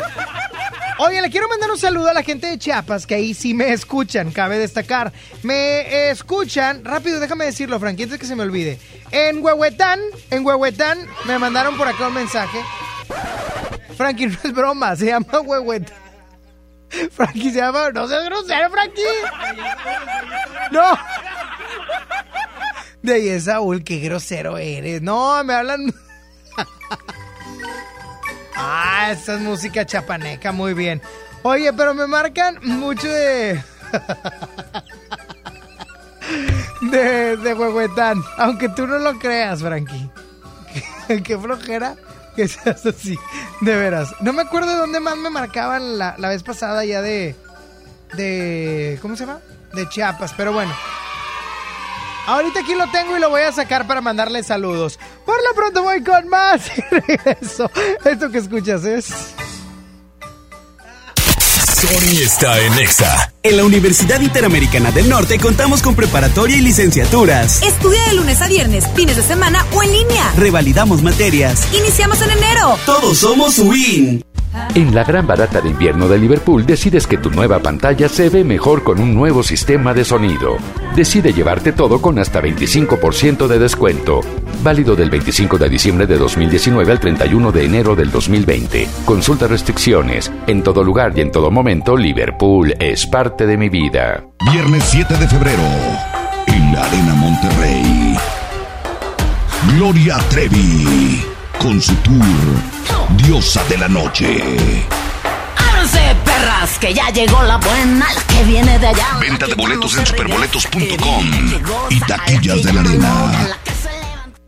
Oye, 0.97 1.21
le 1.21 1.29
quiero 1.29 1.47
mandar 1.51 1.71
un 1.71 1.77
saludo 1.77 2.09
a 2.09 2.15
la 2.15 2.23
gente 2.23 2.47
de 2.47 2.57
Chiapas, 2.57 3.07
que 3.07 3.17
ahí 3.17 3.35
sí 3.35 3.53
me 3.53 3.71
escuchan, 3.71 4.31
cabe 4.31 4.59
destacar. 4.59 5.13
Me 5.43 6.09
escuchan, 6.09 6.87
rápido, 6.87 7.21
déjame 7.21 7.45
decirlo, 7.45 7.79
Frankie, 7.79 8.05
antes 8.05 8.19
que 8.19 8.25
se 8.25 8.35
me 8.35 8.45
olvide. 8.45 8.79
En 9.11 9.45
Huehuetán, 9.45 10.01
en 10.31 10.43
Huehuetán, 10.43 11.07
me 11.27 11.39
mandaron 11.39 11.77
por 11.77 11.87
acá 11.87 12.09
un 12.09 12.15
mensaje. 12.15 12.65
Frankie, 13.95 14.29
no 14.29 14.39
es 14.43 14.55
broma, 14.55 14.97
se 14.97 15.05
llama 15.05 15.39
Huehuetán. 15.39 16.08
Frankie 17.13 17.51
se 17.51 17.59
llama, 17.59 17.91
no 17.91 18.09
seas 18.09 18.25
grosero, 18.25 18.71
Frankie. 18.71 19.03
No. 20.71 20.99
De 23.03 23.15
ahí 23.15 23.29
es 23.29 23.45
Saúl, 23.45 23.83
qué 23.85 24.01
grosero 24.01 24.59
eres. 24.59 25.01
No, 25.03 25.43
me 25.45 25.55
hablan. 25.55 25.93
Ah, 28.61 29.13
esa 29.13 29.35
es 29.35 29.41
música 29.41 29.87
chapaneca, 29.87 30.51
muy 30.51 30.75
bien. 30.75 31.01
Oye, 31.45 31.73
pero 31.73 31.95
me 31.95 32.09
marcan 32.09 32.59
mucho 32.61 33.07
de. 33.07 33.63
de, 36.91 37.37
de 37.37 37.55
Huehuetán. 37.55 38.21
Aunque 38.37 38.69
tú 38.71 38.89
no 38.89 38.99
lo 38.99 39.17
creas, 39.17 39.61
Frankie. 39.61 40.11
Qué 41.23 41.39
flojera 41.39 41.95
que 42.39 42.47
seas 42.47 42.87
así. 42.87 43.19
De 43.61 43.75
veras. 43.75 44.15
No 44.21 44.33
me 44.33 44.43
acuerdo 44.43 44.71
de 44.71 44.77
dónde 44.77 45.01
más 45.01 45.17
me 45.17 45.29
marcaban 45.29 45.99
la, 45.99 46.15
la 46.19 46.29
vez 46.29 46.45
pasada 46.45 46.85
ya 46.85 47.03
de. 47.03 47.35
de. 48.15 48.97
¿Cómo 49.03 49.17
se 49.17 49.27
llama? 49.27 49.41
De 49.75 49.89
Chiapas, 49.89 50.35
pero 50.37 50.53
bueno. 50.53 50.73
Ahorita 52.29 52.61
aquí 52.61 52.75
lo 52.77 52.89
tengo 52.93 53.17
y 53.17 53.21
lo 53.21 53.31
voy 53.31 53.43
a 53.43 53.51
sacar 53.51 53.89
para 53.89 54.01
mandarle 54.01 54.45
saludos. 54.45 55.01
Por 55.27 55.37
lo 55.43 55.55
pronto 55.57 55.83
voy 55.83 56.05
con 56.05 56.29
más 56.29 56.71
y 56.79 56.81
regreso. 56.95 57.69
Esto 58.05 58.31
que 58.31 58.39
escuchas 58.39 58.85
es... 58.85 59.35
Sony 61.81 62.23
está 62.25 62.61
en 62.61 62.77
Exa. 62.77 63.33
En 63.45 63.57
la 63.57 63.65
Universidad 63.65 64.21
Interamericana 64.21 64.91
del 64.91 65.09
Norte 65.09 65.39
contamos 65.39 65.81
con 65.81 65.95
preparatoria 65.95 66.57
y 66.57 66.61
licenciaturas. 66.61 67.63
Estudia 67.63 68.03
de 68.09 68.15
lunes 68.15 68.43
a 68.43 68.49
viernes, 68.49 68.85
fines 68.97 69.15
de 69.15 69.23
semana 69.23 69.65
o 69.73 69.85
en 69.85 69.93
línea. 69.93 70.33
Revalidamos 70.37 71.03
materias. 71.03 71.69
Iniciamos 71.73 72.21
en 72.21 72.33
enero. 72.33 72.77
Todos 72.85 73.19
somos 73.19 73.61
WIN. 73.61 74.25
En 74.75 74.95
la 74.95 75.05
gran 75.05 75.27
barata 75.27 75.61
de 75.61 75.71
invierno 75.71 76.09
de 76.09 76.19
Liverpool 76.19 76.65
decides 76.65 77.07
que 77.07 77.19
tu 77.19 77.31
nueva 77.31 77.59
pantalla 77.59 78.09
se 78.09 78.29
ve 78.29 78.45
mejor 78.45 78.85
con 78.85 79.01
un 79.01 79.15
nuevo 79.15 79.43
sistema 79.43 79.95
de 79.95 80.05
sonido. 80.05 80.57
Decide 80.95 81.33
llevarte 81.33 81.73
todo 81.73 82.01
con 82.01 82.19
hasta 82.19 82.41
25% 82.41 83.47
de 83.47 83.59
descuento. 83.59 84.21
Válido 84.63 84.97
del 84.97 85.11
25 85.11 85.59
de 85.59 85.69
diciembre 85.69 86.07
de 86.07 86.19
2019 86.19 86.93
al 86.93 87.01
31 87.01 87.53
de 87.53 87.65
enero 87.65 87.95
del 87.95 88.11
2020. 88.11 88.89
Consulta 89.05 89.47
restricciones. 89.47 90.31
En 90.47 90.63
todo 90.63 90.83
lugar 90.83 91.13
y 91.17 91.21
en 91.21 91.31
todo 91.31 91.51
momento, 91.51 91.97
Liverpool 91.97 92.75
es 92.79 93.07
parte 93.07 93.47
de 93.47 93.57
mi 93.57 93.69
vida. 93.69 94.25
Viernes 94.53 94.85
7 94.85 95.17
de 95.17 95.29
febrero, 95.29 95.63
en 96.47 96.75
la 96.75 96.85
Arena 96.85 97.15
Monterrey. 97.15 98.17
Gloria 99.75 100.19
Trevi, 100.31 101.23
con 101.59 101.81
su 101.81 101.95
tour 101.97 102.25
Diosa 103.17 103.63
de 103.65 103.79
la 103.79 103.89
Noche. 103.89 104.57
¡Ábranse, 105.57 106.17
perras! 106.25 106.79
Que 106.79 106.95
ya 106.95 107.11
llegó 107.11 107.43
la 107.43 107.57
buena, 107.57 108.07
la 108.13 108.23
que 108.23 108.45
viene 108.45 108.79
de 108.79 108.87
allá. 108.89 109.19
Venta 109.21 109.47
de 109.47 109.55
boletos 109.55 109.97
en 109.97 110.07
superboletos.com 110.07 111.25
y 111.91 112.01
taquillas 112.01 112.63
de 112.63 112.73
la 112.73 112.81
arena. 112.81 113.57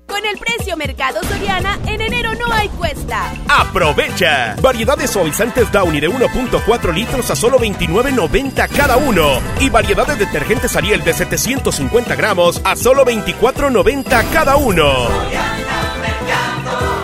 Con 0.06 0.24
el 0.24 0.38
precio 0.38 0.76
Mercado 0.76 1.20
Soriana, 1.22 1.78
en 1.86 2.00
enero 2.00 2.32
no 2.34 2.52
hay 2.52 2.68
cuesta. 2.70 3.32
¡Aprovecha! 3.48 4.56
Variedad 4.60 4.96
de 4.96 5.08
suavizantes 5.08 5.70
Downy 5.72 6.00
de 6.00 6.10
1.4 6.10 6.92
litros 6.92 7.30
a 7.30 7.36
solo 7.36 7.58
29.90 7.58 8.68
cada 8.68 8.96
uno. 8.96 9.40
Y 9.60 9.70
variedad 9.70 10.06
de 10.06 10.16
detergentes 10.16 10.76
Ariel 10.76 11.02
de 11.02 11.14
750 11.14 12.14
gramos 12.16 12.60
a 12.64 12.76
solo 12.76 13.04
24.90 13.04 14.30
cada 14.32 14.56
uno. 14.56 15.08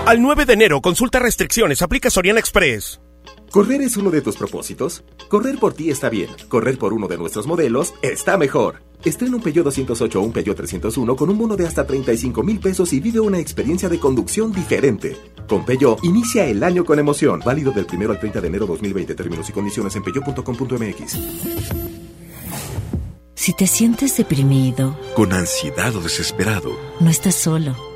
Al 0.07 0.23
9 0.23 0.47
de 0.47 0.53
enero, 0.53 0.81
consulta 0.81 1.19
restricciones, 1.19 1.83
aplica 1.83 2.11
Soriana 2.11 2.39
Express. 2.39 3.01
¿Correr 3.51 3.81
es 3.81 3.97
uno 3.97 4.09
de 4.13 4.21
tus 4.21 4.37
propósitos? 4.37 5.03
Correr 5.29 5.59
por 5.59 5.75
ti 5.75 5.91
está 5.91 6.09
bien. 6.09 6.31
Correr 6.47 6.79
por 6.79 6.93
uno 6.93 7.09
de 7.09 7.19
nuestros 7.19 7.49
modelos 7.49 7.93
está 8.03 8.37
mejor. 8.37 8.85
Estrena 9.05 9.35
un 9.35 9.43
Peugeot 9.43 9.65
208 9.65 10.21
o 10.21 10.23
un 10.23 10.33
Peugeot 10.33 10.57
301 10.59 11.17
con 11.17 11.29
un 11.29 11.37
bono 11.37 11.57
de 11.57 11.67
hasta 11.67 11.85
35 11.85 12.45
mil 12.45 12.61
pesos 12.61 12.93
y 12.93 13.01
vive 13.01 13.19
una 13.19 13.41
experiencia 13.41 13.89
de 13.89 13.99
conducción 13.99 14.53
diferente. 14.53 15.17
Con 15.49 15.65
Peugeot, 15.65 16.05
inicia 16.05 16.47
el 16.47 16.63
año 16.63 16.85
con 16.85 17.01
emoción. 17.01 17.43
Válido 17.45 17.73
del 17.73 17.89
1 17.93 18.09
al 18.09 18.21
30 18.21 18.41
de 18.41 18.47
enero 18.47 18.67
2020. 18.67 19.13
Términos 19.13 19.49
y 19.51 19.53
condiciones 19.53 19.97
en 19.97 20.05
peugeot.com.mx. 20.05 21.19
Si 23.35 23.53
te 23.55 23.67
sientes 23.67 24.17
deprimido, 24.17 24.97
Con 25.17 25.33
ansiedad 25.33 25.97
o 25.97 26.01
desesperado, 26.01 26.79
no 27.01 27.11
estás 27.11 27.35
solo. 27.35 27.96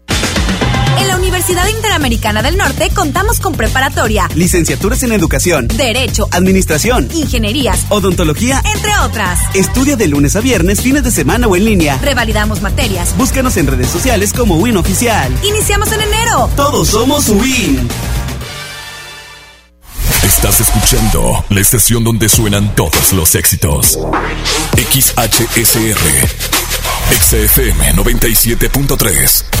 En 1.41 1.55
la 1.55 1.63
Universidad 1.63 1.75
Interamericana 1.75 2.43
del 2.43 2.55
Norte 2.55 2.91
contamos 2.93 3.39
con 3.39 3.53
preparatoria, 3.53 4.29
Licenciaturas 4.35 5.01
en 5.01 5.11
Educación, 5.11 5.67
Derecho, 5.69 6.27
Administración, 6.31 7.09
Ingenierías, 7.11 7.87
Odontología. 7.89 8.61
entre 8.75 8.91
otras. 8.99 9.39
Estudia 9.55 9.95
de 9.95 10.07
lunes 10.07 10.35
a 10.35 10.41
viernes, 10.41 10.81
fines 10.81 11.03
de 11.03 11.09
semana 11.09 11.47
o 11.47 11.55
en 11.55 11.65
línea. 11.65 11.97
Revalidamos 11.97 12.61
materias. 12.61 13.17
Búscanos 13.17 13.57
en 13.57 13.65
redes 13.65 13.89
sociales 13.89 14.33
como 14.33 14.57
Win 14.57 14.77
Oficial. 14.77 15.33
Iniciamos 15.43 15.91
en 15.91 16.01
enero. 16.01 16.47
Todos 16.55 16.89
somos 16.89 17.27
Win. 17.29 17.89
Estás 20.23 20.61
escuchando 20.61 21.43
la 21.49 21.59
estación 21.59 22.03
donde 22.03 22.29
suenan 22.29 22.75
todos 22.75 23.13
los 23.13 23.33
éxitos. 23.33 23.97
XHSR. 24.75 25.97
XFM 27.19 27.93
97.3. 27.95 29.60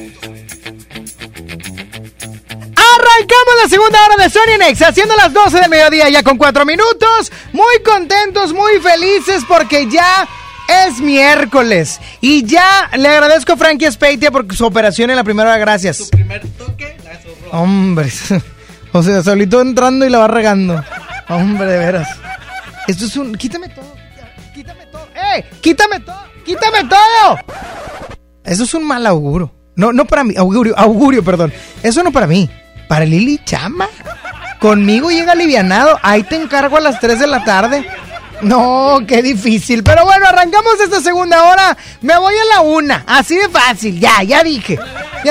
Arrancamos 3.21 3.53
la 3.63 3.69
segunda 3.69 3.99
hora 4.03 4.23
de 4.23 4.29
Sony 4.31 4.57
Nex, 4.57 4.81
haciendo 4.81 5.15
las 5.15 5.31
12 5.31 5.59
del 5.59 5.69
mediodía 5.69 6.09
ya 6.09 6.23
con 6.23 6.37
4 6.37 6.65
minutos. 6.65 7.31
Muy 7.53 7.79
contentos, 7.85 8.51
muy 8.51 8.79
felices 8.79 9.43
porque 9.47 9.87
ya 9.91 10.27
es 10.87 10.99
miércoles. 10.99 11.99
Y 12.19 12.43
ya 12.45 12.89
le 12.97 13.07
agradezco 13.07 13.53
a 13.53 13.57
Frankie 13.57 13.91
Speitia 13.91 14.31
por 14.31 14.51
su 14.55 14.65
operación 14.65 15.11
en 15.11 15.17
la 15.17 15.23
primera 15.23 15.49
hora, 15.49 15.59
gracias. 15.59 15.97
Su 15.97 16.09
primer 16.09 16.41
toque 16.57 16.97
la 17.03 17.59
Hombre, 17.59 18.09
o 18.91 19.03
sea, 19.03 19.21
solito 19.21 19.61
entrando 19.61 20.03
y 20.03 20.09
la 20.09 20.17
va 20.17 20.27
regando. 20.27 20.83
Hombre, 21.29 21.67
de 21.67 21.77
veras. 21.77 22.07
Esto 22.87 23.05
es 23.05 23.15
un... 23.17 23.35
Quítame 23.35 23.69
todo, 23.69 23.95
quítame 24.55 24.87
todo. 24.87 25.07
¡Eh! 25.13 25.45
¡Quítame 25.61 25.99
todo! 25.99 26.23
¡Quítame 26.43 26.85
todo! 26.85 27.37
Eso 28.43 28.63
es 28.63 28.73
un 28.73 28.83
mal 28.83 29.05
augurio. 29.05 29.53
No, 29.75 29.93
no 29.93 30.05
para 30.05 30.23
mí, 30.23 30.33
augurio, 30.35 30.73
augurio, 30.75 31.23
perdón. 31.23 31.53
Eso 31.83 32.01
no 32.01 32.11
para 32.11 32.25
mí. 32.25 32.49
Para 32.91 33.05
Lili 33.05 33.39
Chama. 33.45 33.87
Conmigo 34.59 35.11
llega 35.11 35.31
alivianado. 35.31 35.97
Ahí 36.03 36.23
te 36.23 36.35
encargo 36.35 36.75
a 36.75 36.81
las 36.81 36.99
3 36.99 37.21
de 37.21 37.27
la 37.27 37.41
tarde. 37.45 37.85
No, 38.41 38.99
qué 39.07 39.21
difícil. 39.21 39.81
Pero 39.81 40.03
bueno, 40.03 40.25
arrancamos 40.25 40.77
esta 40.77 40.99
segunda 40.99 41.41
hora. 41.45 41.77
Me 42.01 42.17
voy 42.17 42.33
a 42.33 42.55
la 42.55 42.59
una. 42.59 43.05
Así 43.07 43.37
de 43.37 43.47
fácil. 43.47 43.97
Ya, 43.97 44.21
ya 44.23 44.43
dije. 44.43 44.77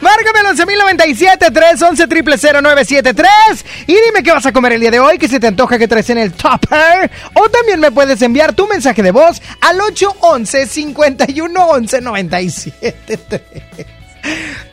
Márcame 0.00 0.40
al 0.40 0.56
11.097 0.56 1.52
311 1.52 2.08
0973 2.08 3.30
y 3.86 3.92
dime 3.92 4.24
qué 4.24 4.32
vas 4.32 4.44
a 4.44 4.52
comer 4.52 4.72
el 4.72 4.80
día 4.80 4.90
de 4.90 4.98
hoy, 4.98 5.18
que 5.18 5.28
se 5.28 5.38
te 5.38 5.46
antoja 5.46 5.78
que 5.78 5.86
traes 5.86 6.10
en 6.10 6.18
el 6.18 6.32
topper. 6.32 7.08
O 7.34 7.48
también 7.50 7.78
me 7.78 7.92
puedes 7.92 8.20
enviar 8.20 8.52
tu 8.52 8.66
mensaje 8.66 9.00
de 9.00 9.12
voz 9.12 9.40
al 9.60 9.80
811 9.80 10.66
5111 10.66 12.00
973 12.00 14.01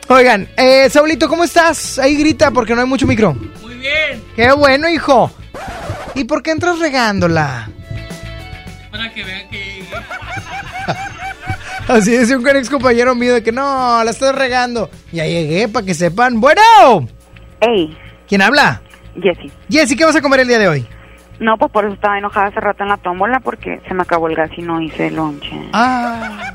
Oigan, 0.08 0.48
eh, 0.56 0.88
Saulito, 0.90 1.28
¿cómo 1.28 1.44
estás? 1.44 1.98
Ahí 1.98 2.16
grita 2.16 2.50
porque 2.50 2.74
no 2.74 2.80
hay 2.80 2.86
mucho 2.86 3.06
micro. 3.06 3.34
Muy 3.62 3.74
bien. 3.76 4.22
Qué 4.34 4.52
bueno, 4.52 4.88
hijo. 4.88 5.30
¿Y 6.14 6.24
por 6.24 6.42
qué 6.42 6.50
entras 6.50 6.78
regándola? 6.78 7.68
Para 8.90 9.12
que 9.12 9.22
vean 9.24 9.48
que 9.48 9.84
Así 11.88 12.12
decía 12.12 12.36
un 12.36 12.48
ex 12.48 12.70
compañero 12.70 13.14
mío 13.14 13.34
de 13.34 13.42
que 13.42 13.52
no, 13.52 14.02
la 14.04 14.10
estoy 14.10 14.32
regando. 14.32 14.90
Ya 15.12 15.24
llegué 15.26 15.68
para 15.68 15.86
que 15.86 15.94
sepan. 15.94 16.40
Bueno. 16.40 16.60
Hey. 17.60 17.96
¿Quién 18.28 18.42
habla? 18.42 18.82
Jessy. 19.20 19.50
Jessy, 19.68 19.96
¿qué 19.96 20.04
vas 20.04 20.16
a 20.16 20.22
comer 20.22 20.40
el 20.40 20.48
día 20.48 20.58
de 20.58 20.68
hoy? 20.68 20.86
No, 21.40 21.56
pues 21.56 21.72
por 21.72 21.84
eso 21.84 21.94
estaba 21.94 22.18
enojada 22.18 22.48
hace 22.48 22.60
rato 22.60 22.82
en 22.82 22.90
la 22.90 22.96
tómbola 22.98 23.40
porque 23.40 23.80
se 23.88 23.94
me 23.94 24.02
acabó 24.02 24.28
el 24.28 24.36
gas 24.36 24.50
y 24.56 24.62
no 24.62 24.80
hice 24.80 25.10
lonche. 25.10 25.50
Ah. 25.72 26.54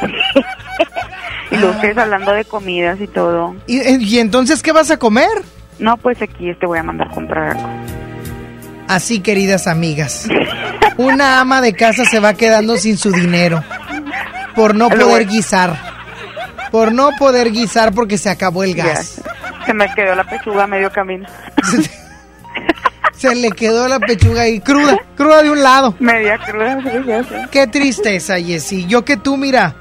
y 1.50 1.64
ustedes 1.64 1.98
hablando 1.98 2.32
de 2.32 2.44
comidas 2.44 3.00
y 3.00 3.06
todo. 3.06 3.54
¿Y, 3.66 3.80
¿Y, 4.04 4.18
entonces 4.18 4.62
qué 4.62 4.72
vas 4.72 4.90
a 4.90 4.98
comer? 4.98 5.28
No, 5.78 5.96
pues 5.96 6.20
aquí 6.20 6.52
te 6.54 6.66
voy 6.66 6.78
a 6.78 6.82
mandar 6.82 7.08
a 7.08 7.14
comprar 7.14 7.56
algo. 7.56 7.68
Así, 8.88 9.20
queridas 9.20 9.66
amigas. 9.66 10.28
Una 10.96 11.40
ama 11.40 11.60
de 11.60 11.74
casa 11.74 12.04
se 12.04 12.20
va 12.20 12.34
quedando 12.34 12.76
sin 12.76 12.96
su 12.96 13.12
dinero 13.12 13.62
por 14.58 14.74
no 14.74 14.88
poder 14.88 15.26
guisar. 15.26 15.76
Por 16.72 16.92
no 16.92 17.10
poder 17.18 17.52
guisar 17.52 17.94
porque 17.94 18.18
se 18.18 18.28
acabó 18.28 18.64
el 18.64 18.74
gas. 18.74 19.22
Se 19.64 19.72
me 19.72 19.92
quedó 19.94 20.14
la 20.14 20.24
pechuga 20.24 20.64
a 20.64 20.66
medio 20.66 20.90
camino. 20.90 21.28
se 23.12 23.34
le 23.34 23.50
quedó 23.52 23.86
la 23.88 24.00
pechuga 24.00 24.42
ahí 24.42 24.60
cruda, 24.60 24.98
cruda 25.16 25.42
de 25.42 25.50
un 25.50 25.62
lado. 25.62 25.94
Media 26.00 26.38
cruda, 26.38 26.78
Qué 27.50 27.66
tristeza, 27.68 28.40
Jessy. 28.40 28.86
Yo 28.86 29.04
que 29.04 29.16
tú, 29.16 29.36
mira, 29.36 29.76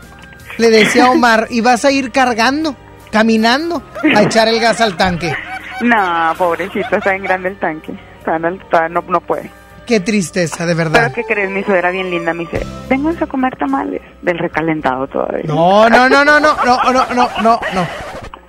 le 0.57 0.69
decía 0.69 1.05
a 1.05 1.11
Omar, 1.11 1.47
y 1.49 1.61
vas 1.61 1.85
a 1.85 1.91
ir 1.91 2.11
cargando, 2.11 2.75
caminando, 3.11 3.83
a 4.15 4.21
echar 4.23 4.47
el 4.47 4.59
gas 4.59 4.81
al 4.81 4.97
tanque. 4.97 5.35
No, 5.81 6.33
pobrecito, 6.37 6.97
está 6.97 7.15
en 7.15 7.23
grande 7.23 7.49
el 7.49 7.59
tanque. 7.59 7.93
no, 8.25 9.01
no 9.01 9.21
puede. 9.21 9.49
Qué 9.87 10.01
tristeza, 10.01 10.65
de 10.65 10.73
verdad. 10.73 11.11
Pero 11.13 11.13
¿qué 11.13 11.33
crees? 11.33 11.49
Mi 11.49 11.63
suegra 11.63 11.91
bien 11.91 12.09
linda 12.11 12.33
me 12.33 12.43
dice, 12.43 12.65
vengan 12.89 13.15
a 13.21 13.25
comer 13.25 13.55
tamales. 13.55 14.01
Del 14.21 14.37
recalentado 14.37 15.07
todavía. 15.07 15.45
No, 15.45 15.89
no, 15.89 16.09
no, 16.09 16.25
no, 16.25 16.39
no, 16.41 16.57
no, 16.65 16.91
no, 16.91 17.05
no, 17.13 17.29
no, 17.41 17.59
no. 17.73 17.87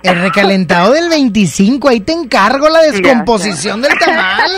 El 0.03 0.21
recalentado 0.21 0.91
del 0.91 1.09
25, 1.09 1.87
ahí 1.87 2.01
te 2.01 2.11
encargo 2.11 2.67
la 2.69 2.81
descomposición 2.81 3.81
del 3.81 3.97
tamal. 3.97 4.51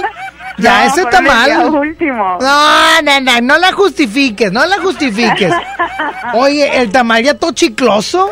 Ya, 0.61 0.85
ese 0.85 1.05
tamal. 1.05 1.69
último. 1.69 2.37
No, 2.39 3.01
no, 3.01 3.19
no, 3.21 3.41
no 3.41 3.57
la 3.57 3.71
justifiques, 3.71 4.51
no 4.51 4.65
la 4.65 4.77
justifiques. 4.79 5.53
Oye, 6.33 6.77
el 6.77 6.91
tamal 6.91 7.23
ya 7.23 7.33
todo 7.33 7.51
chicloso. 7.51 8.29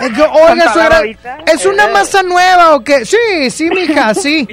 oiga, 0.00 0.72
suegra, 0.72 1.02
¿es 1.46 1.66
una 1.66 1.88
masa 1.88 2.22
nueva 2.22 2.74
o 2.74 2.82
qué? 2.82 3.04
Sí, 3.04 3.50
sí, 3.50 3.70
mija, 3.70 4.14
sí. 4.14 4.48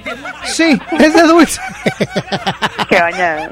Sí, 0.46 0.80
es 1.00 1.14
de 1.14 1.22
dulce. 1.24 1.62
Qué. 2.90 3.02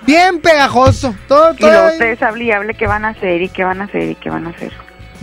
Bien 0.03 0.39
pegajoso. 0.39 1.15
Todo, 1.27 1.53
todo. 1.55 1.89
Y 1.89 1.93
ustedes 1.93 2.21
hable 2.21 2.45
y 2.45 2.51
hable 2.51 2.73
qué 2.73 2.87
van 2.87 3.05
a 3.05 3.09
hacer 3.09 3.41
y 3.41 3.49
qué 3.49 3.63
van 3.63 3.81
a 3.81 3.85
hacer 3.85 4.11
y 4.11 4.15
qué 4.15 4.29
van 4.29 4.47
a 4.47 4.49
hacer. 4.51 4.71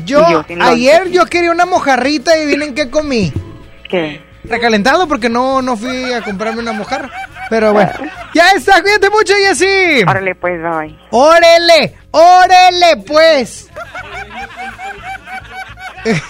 Yo, 0.05 0.45
ayer 0.61 1.11
yo 1.11 1.27
quería 1.27 1.51
una 1.51 1.67
mojarrita 1.67 2.39
y 2.39 2.47
miren 2.47 2.75
qué 2.75 2.91
comí. 2.91 3.33
¿Qué? 3.89 4.21
Recalentado 4.45 5.07
porque 5.07 5.29
no, 5.29 5.63
no 5.63 5.77
fui 5.77 6.13
a 6.13 6.23
comprarme 6.23 6.61
una 6.61 6.73
mojarra. 6.73 7.11
Pero 7.53 7.73
bueno. 7.75 7.93
Ya 8.33 8.53
está, 8.53 8.81
cuídate 8.81 9.11
mucho, 9.11 9.35
Jessy. 9.35 10.05
Órale, 10.09 10.35
pues, 10.37 10.59
bye. 10.63 10.99
Órale, 11.11 11.99
órale, 12.11 12.97
pues. 13.07 13.69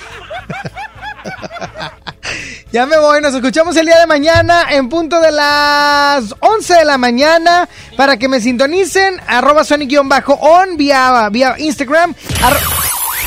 ya 2.72 2.86
me 2.86 2.98
voy, 2.98 3.20
nos 3.20 3.36
escuchamos 3.36 3.76
el 3.76 3.86
día 3.86 4.00
de 4.00 4.08
mañana 4.08 4.64
en 4.70 4.88
punto 4.88 5.20
de 5.20 5.30
las 5.30 6.34
11 6.40 6.74
de 6.74 6.84
la 6.84 6.98
mañana 6.98 7.68
para 7.96 8.16
que 8.16 8.26
me 8.26 8.40
sintonicen 8.40 9.20
arroba 9.28 9.62
sonic-on 9.62 10.76
vía, 10.76 11.28
vía 11.30 11.54
Instagram. 11.56 12.16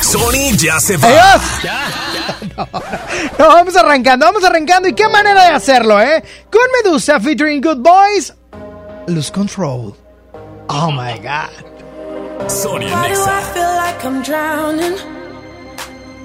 Sony 0.01 0.51
ya 0.57 0.81
se 0.81 0.97
va. 0.97 1.07
¡Adiós! 1.07 1.41
No, 2.57 2.67
vamos 3.38 3.76
arrancando, 3.76 4.26
vamos 4.26 4.43
arrancando. 4.43 4.88
¿Y 4.88 4.93
qué 4.93 5.07
manera 5.07 5.45
de 5.45 5.51
hacerlo, 5.51 5.99
eh? 6.01 6.24
Con 6.51 6.61
Medusa 6.84 7.20
featuring 7.20 7.61
Good 7.61 7.80
Boys. 7.80 8.34
Lose 9.07 9.32
Control. 9.32 9.95
Oh 10.70 10.91
my 10.91 11.18
God. 11.20 11.49
Sony 12.49 12.89
Why 12.91 13.13
do 13.13 13.22
I 13.24 13.41
feel 13.53 13.76
like 13.76 14.03
I'm 14.03 14.22
drowning? 14.24 14.97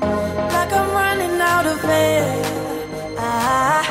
Like 0.01 0.72
I'm 0.72 0.91
running 0.93 1.41
out 1.41 1.66
of 1.66 1.84
air. 1.84 2.43
Ah, 3.18 3.84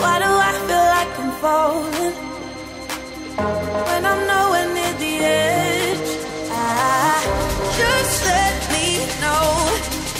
why 0.00 0.18
do 0.18 0.26
I 0.26 0.52
feel 0.66 0.86
like 0.96 1.12
I'm 1.18 1.32
falling? 1.40 2.14
When 3.86 4.04
I'm 4.04 4.26
nowhere 4.26 4.68
near 4.74 4.92
the 4.98 5.24
edge. 5.24 6.10
Ah, 6.50 7.22
just 7.78 8.24
let 8.26 8.34
me 8.34 8.46
know. 8.46 8.51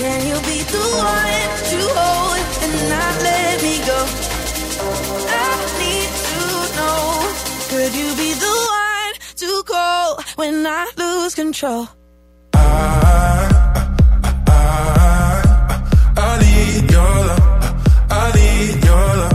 Can 0.03 0.21
you 0.27 0.35
be 0.51 0.59
the 0.75 0.85
one 0.99 1.51
to 1.71 1.79
hold 1.95 2.45
and 2.65 2.75
not 2.91 3.15
let 3.23 3.63
me 3.63 3.75
go? 3.87 3.99
I 5.31 5.51
need 5.83 6.11
to 6.29 6.41
know. 6.77 7.03
Could 7.71 7.93
you 8.01 8.09
be 8.17 8.31
the 8.45 8.55
one 8.83 9.15
to 9.43 9.63
call 9.63 10.21
when 10.35 10.67
I 10.67 10.91
lose 10.99 11.37
control? 11.37 11.87
I, 12.53 12.59
I, 14.49 15.43
I 16.17 16.31
need 16.43 16.91
your 16.91 17.15
love. 17.29 17.47
I 18.11 18.33
need 18.35 18.85
your 18.85 19.07
love. 19.21 19.32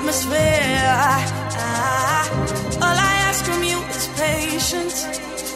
atmosphere. 0.00 0.80
I, 0.82 1.18
I, 1.56 2.28
all 2.82 2.96
I 2.96 3.14
ask 3.28 3.44
from 3.44 3.62
you 3.62 3.78
is 3.94 4.08
patience. 4.18 5.39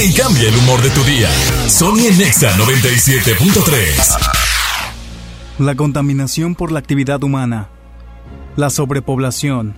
Y 0.00 0.12
cambia 0.12 0.48
el 0.48 0.56
humor 0.56 0.80
de 0.80 0.90
tu 0.90 1.02
día. 1.02 1.28
Sony 1.68 2.06
en 2.08 2.18
Nexa 2.18 2.56
97.3. 2.56 4.16
La 5.58 5.74
contaminación 5.74 6.54
por 6.54 6.70
la 6.70 6.78
actividad 6.78 7.20
humana, 7.24 7.68
la 8.54 8.70
sobrepoblación 8.70 9.74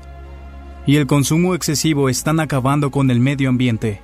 y 0.86 0.96
el 0.96 1.06
consumo 1.06 1.54
excesivo 1.54 2.10
están 2.10 2.38
acabando 2.38 2.90
con 2.90 3.10
el 3.10 3.18
medio 3.18 3.48
ambiente. 3.48 4.02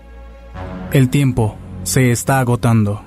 El 0.91 1.11
tiempo 1.11 1.59
se 1.83 2.11
está 2.13 2.41
agotando. 2.41 3.03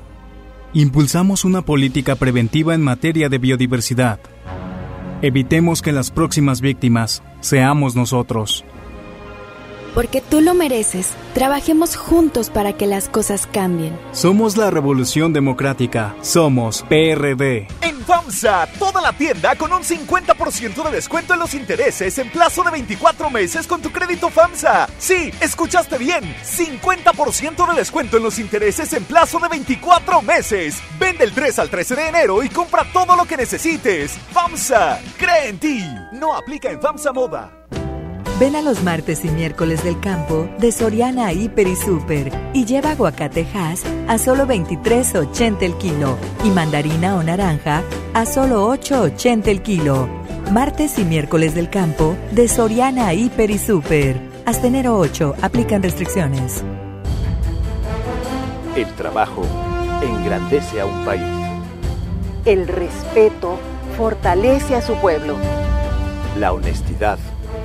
Impulsamos 0.74 1.46
una 1.46 1.64
política 1.64 2.16
preventiva 2.16 2.76
en 2.76 2.84
materia 2.84 3.28
de 3.28 3.40
biodiversidad. 3.40 4.20
Evitemos 5.24 5.82
que 5.82 5.94
las 5.94 6.12
próximas 6.12 6.62
víctimas 6.62 7.24
seamos 7.42 7.96
nosotros. 7.96 8.64
Porque 9.94 10.22
tú 10.22 10.42
lo 10.42 10.54
mereces, 10.54 11.10
trabajemos 11.34 11.96
juntos 11.96 12.50
para 12.50 12.74
que 12.74 12.88
las 12.88 13.10
cosas 13.10 13.48
cambien. 13.48 13.98
Somos 14.12 14.58
la 14.58 14.70
Revolución 14.70 15.34
Democrática. 15.34 16.16
Somos 16.22 16.84
PRD. 16.84 17.68
En 17.82 18.00
FAMSA, 18.06 18.68
toda 18.78 19.02
la 19.02 19.14
tienda 19.14 19.56
con 19.56 19.72
un 19.74 19.84
50% 19.84 20.84
de 20.84 20.92
descuento 20.92 21.34
en 21.34 21.40
los 21.40 21.54
intereses 21.54 22.18
en 22.18 22.30
plazo 22.30 22.64
de 22.64 22.72
24 22.72 23.30
meses 23.30 23.68
con 23.68 23.82
tu 23.82 23.92
crédito 23.92 24.30
FAMSA. 24.30 24.88
Sí, 24.98 25.32
escuchaste 25.42 25.98
bien. 25.98 26.24
50% 26.44 27.70
de 27.70 27.76
descuento 27.78 28.18
en 28.18 28.24
los 28.24 28.40
intereses 28.40 28.94
en 28.94 29.04
plazo 29.04 29.40
de 29.40 29.50
24 29.50 30.22
meses. 30.22 30.82
Vende 31.00 31.24
el 31.24 31.34
3 31.34 31.60
al 31.60 31.70
13 31.70 31.96
de 31.96 32.08
enero 32.08 32.44
y 32.44 32.50
compra 32.50 32.86
todo 32.94 33.16
lo 33.16 33.26
que 33.26 33.38
necesites. 33.38 34.18
FAMSA, 34.32 35.00
cree 35.18 35.50
en 35.50 35.60
ti. 35.60 35.84
No 36.14 36.36
aplica 36.36 36.70
en 36.72 36.82
FAMSA 36.82 37.12
Moda. 37.12 37.59
Ven 38.40 38.56
a 38.56 38.62
los 38.62 38.84
martes 38.84 39.26
y 39.26 39.28
miércoles 39.28 39.84
del 39.84 40.00
campo 40.00 40.48
de 40.60 40.72
Soriana 40.72 41.34
Hiper 41.34 41.68
y 41.68 41.76
Super 41.76 42.32
y 42.54 42.64
lleva 42.64 42.92
aguacate 42.92 43.46
Hass 43.54 43.84
a 44.08 44.18
solo 44.18 44.48
23.80 44.48 45.58
el 45.62 45.76
kilo 45.76 46.18
y 46.46 46.50
mandarina 46.50 47.18
o 47.18 47.24
naranja 47.24 47.84
a 48.14 48.26
solo 48.26 48.74
8.80 48.74 49.48
el 49.50 49.62
kilo. 49.62 50.08
Martes 50.54 50.98
y 51.00 51.04
miércoles 51.04 51.54
del 51.54 51.70
campo 51.70 52.16
de 52.32 52.48
Soriana 52.48 53.14
Hiper 53.14 53.52
y 53.52 53.58
Super. 53.58 54.16
Hasta 54.46 54.68
enero 54.68 54.98
8 54.98 55.36
aplican 55.42 55.84
restricciones. 55.84 56.64
El 58.74 58.88
trabajo 58.96 59.44
engrandece 60.02 60.80
a 60.80 60.86
un 60.86 61.04
país. 61.04 61.28
El 62.46 62.70
respeto 62.70 63.60
fortalece 63.98 64.76
a 64.76 64.82
su 64.82 64.94
pueblo. 64.96 65.36
La 66.38 66.54
honestidad 66.54 67.20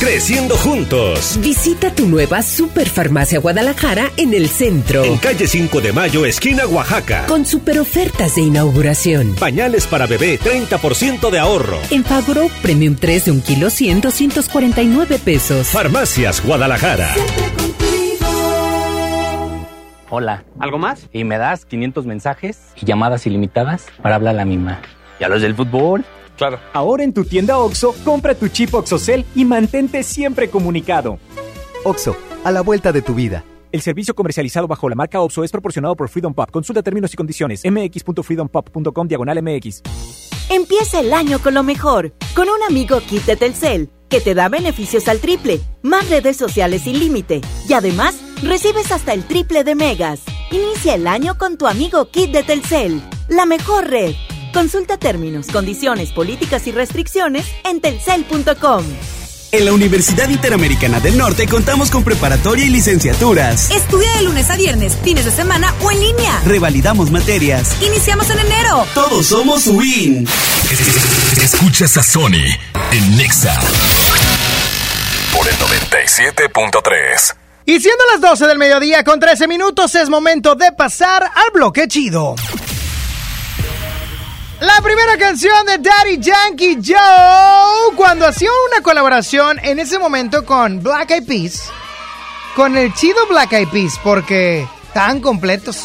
Creciendo 0.00 0.56
juntos. 0.56 1.38
Visita 1.40 1.90
tu 1.90 2.06
nueva 2.06 2.42
Superfarmacia 2.42 3.38
Guadalajara 3.40 4.10
en 4.18 4.34
el 4.34 4.48
centro. 4.48 5.04
En 5.04 5.16
calle 5.16 5.46
5 5.46 5.80
de 5.80 5.92
Mayo, 5.92 6.26
esquina 6.26 6.66
Oaxaca. 6.66 7.24
Con 7.26 7.46
super 7.46 7.78
ofertas 7.78 8.34
de 8.34 8.42
inauguración. 8.42 9.34
Pañales 9.36 9.86
para 9.86 10.06
bebé, 10.06 10.38
30% 10.38 11.30
de 11.30 11.38
ahorro. 11.38 11.78
En 11.90 12.04
Fagro, 12.04 12.48
Premium 12.60 12.94
3 12.94 13.24
de 13.24 13.30
un 13.30 13.40
kilo 13.40 13.70
100, 13.70 14.02
249 14.02 15.18
pesos. 15.18 15.68
Farmacias 15.68 16.44
Guadalajara. 16.44 17.14
Hola. 20.10 20.44
¿Algo 20.58 20.78
más? 20.78 21.08
Y 21.12 21.24
me 21.24 21.38
das 21.38 21.64
500 21.64 22.06
mensajes 22.06 22.58
y 22.80 22.86
llamadas 22.86 23.26
ilimitadas 23.26 23.86
para 24.02 24.16
hablar 24.16 24.34
a 24.34 24.38
la 24.38 24.44
misma. 24.44 24.80
¿Y 25.18 25.24
a 25.24 25.28
los 25.28 25.42
del 25.42 25.54
fútbol? 25.54 26.04
Claro. 26.36 26.58
Ahora 26.72 27.04
en 27.04 27.12
tu 27.12 27.24
tienda 27.24 27.58
OXO, 27.58 27.94
compra 28.04 28.34
tu 28.34 28.48
chip 28.48 28.74
OXOCEL 28.74 29.24
y 29.34 29.44
mantente 29.44 30.02
siempre 30.02 30.50
comunicado. 30.50 31.18
OXO, 31.84 32.16
a 32.44 32.50
la 32.50 32.60
vuelta 32.62 32.92
de 32.92 33.02
tu 33.02 33.14
vida. 33.14 33.44
El 33.72 33.82
servicio 33.82 34.14
comercializado 34.14 34.66
bajo 34.66 34.88
la 34.88 34.94
marca 34.94 35.20
OXO 35.20 35.44
es 35.44 35.50
proporcionado 35.50 35.96
por 35.96 36.08
Freedom 36.08 36.32
Pop. 36.32 36.50
Consulta 36.50 36.82
términos 36.82 37.12
y 37.12 37.16
condiciones. 37.16 37.62
mx.freedompop.com 37.64 39.08
diagonal 39.08 39.42
mx. 39.42 39.82
Empieza 40.48 41.00
el 41.00 41.12
año 41.12 41.40
con 41.40 41.54
lo 41.54 41.62
mejor, 41.62 42.12
con 42.34 42.48
un 42.48 42.62
amigo 42.68 43.00
kit 43.00 43.24
de 43.24 43.36
Telcel, 43.36 43.90
que 44.08 44.20
te 44.20 44.34
da 44.34 44.48
beneficios 44.48 45.08
al 45.08 45.18
triple, 45.18 45.60
más 45.82 46.08
redes 46.08 46.36
sociales 46.36 46.82
sin 46.82 46.98
límite, 46.98 47.40
y 47.68 47.72
además 47.72 48.14
recibes 48.42 48.92
hasta 48.92 49.12
el 49.12 49.24
triple 49.24 49.64
de 49.64 49.74
megas. 49.74 50.20
Inicia 50.52 50.94
el 50.94 51.08
año 51.08 51.36
con 51.36 51.58
tu 51.58 51.66
amigo 51.66 52.10
kit 52.10 52.30
de 52.30 52.44
Telcel, 52.44 53.02
la 53.28 53.44
mejor 53.44 53.88
red. 53.88 54.14
Consulta 54.56 54.96
términos, 54.96 55.48
condiciones, 55.48 56.12
políticas 56.12 56.66
y 56.66 56.72
restricciones 56.72 57.44
en 57.62 57.82
telcel.com. 57.82 58.86
En 59.52 59.64
la 59.66 59.74
Universidad 59.74 60.30
Interamericana 60.30 60.98
del 60.98 61.18
Norte 61.18 61.46
contamos 61.46 61.90
con 61.90 62.02
preparatoria 62.02 62.64
y 62.64 62.70
licenciaturas. 62.70 63.70
Estudia 63.70 64.10
de 64.12 64.22
lunes 64.22 64.48
a 64.48 64.56
viernes, 64.56 64.96
fines 65.04 65.26
de 65.26 65.30
semana 65.30 65.74
o 65.82 65.90
en 65.90 66.00
línea. 66.00 66.40
Revalidamos 66.46 67.10
materias. 67.10 67.76
Iniciamos 67.82 68.30
en 68.30 68.38
enero. 68.38 68.86
Todos 68.94 69.26
somos 69.26 69.66
WIN. 69.66 70.26
Escuchas 71.42 71.98
a 71.98 72.02
Sony 72.02 72.46
en 72.92 73.16
Nexa 73.18 73.60
por 75.36 75.46
el 75.46 75.54
97.3. 75.56 77.36
Y 77.66 77.78
siendo 77.80 78.04
las 78.10 78.22
12 78.22 78.46
del 78.46 78.56
mediodía 78.56 79.04
con 79.04 79.20
13 79.20 79.48
minutos, 79.48 79.94
es 79.96 80.08
momento 80.08 80.54
de 80.54 80.72
pasar 80.72 81.24
al 81.24 81.50
bloque 81.52 81.88
chido. 81.88 82.36
La 84.60 84.80
primera 84.82 85.18
canción 85.18 85.66
de 85.66 85.78
Daddy 85.78 86.18
Yankee 86.18 86.78
Joe, 86.82 87.94
cuando 87.94 88.26
hacía 88.26 88.48
una 88.70 88.82
colaboración 88.82 89.58
en 89.62 89.78
ese 89.78 89.98
momento 89.98 90.46
con 90.46 90.82
Black 90.82 91.10
Eyed 91.10 91.26
Peas, 91.26 91.70
con 92.54 92.76
el 92.76 92.94
chido 92.94 93.26
Black 93.28 93.52
Eyed 93.52 93.68
Peas, 93.68 94.00
porque 94.02 94.66
estaban 94.86 95.20
completos. 95.20 95.82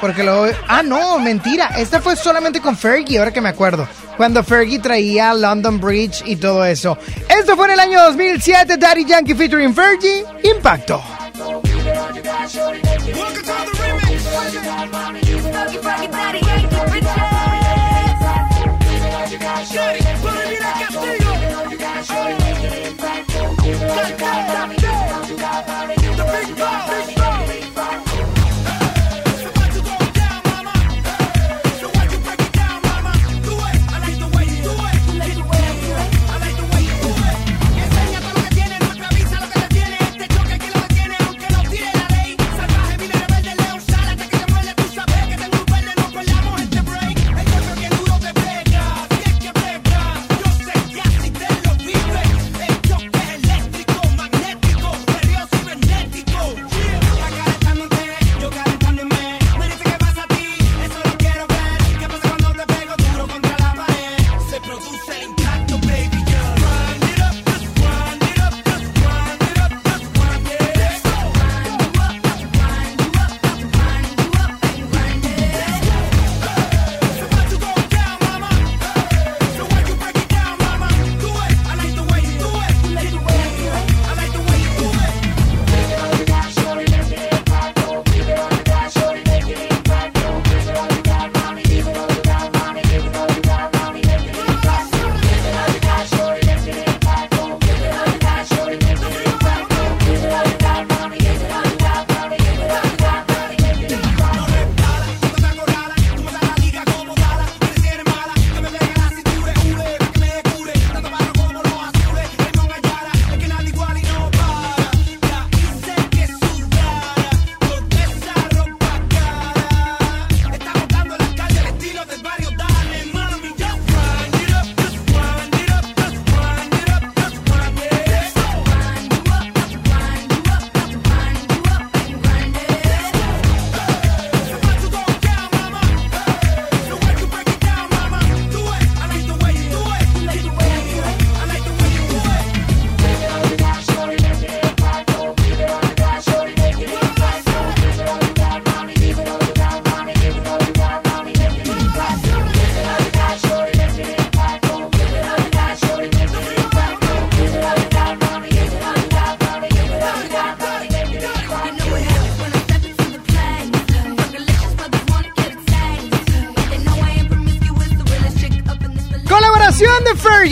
Porque 0.00 0.22
lo. 0.22 0.46
Ah, 0.68 0.82
no, 0.82 1.18
mentira. 1.18 1.66
Esta 1.76 2.00
fue 2.00 2.16
solamente 2.16 2.60
con 2.60 2.76
Fergie, 2.76 3.18
ahora 3.18 3.32
que 3.32 3.40
me 3.40 3.48
acuerdo. 3.50 3.86
Cuando 4.16 4.42
Fergie 4.42 4.78
traía 4.78 5.34
London 5.34 5.80
Bridge 5.80 6.22
y 6.24 6.36
todo 6.36 6.64
eso. 6.64 6.96
Esto 7.28 7.56
fue 7.56 7.66
en 7.66 7.72
el 7.72 7.80
año 7.80 8.02
2007, 8.04 8.76
Daddy 8.78 9.04
Yankee 9.04 9.34
featuring 9.34 9.74
Fergie, 9.74 10.24
Impacto. 10.44 11.02
Rockin' 15.82 16.10
daddy, 16.10 16.38
ain't 16.38 16.70
the 16.70 16.76
bitches. 16.76 17.38
Shut 19.66 19.97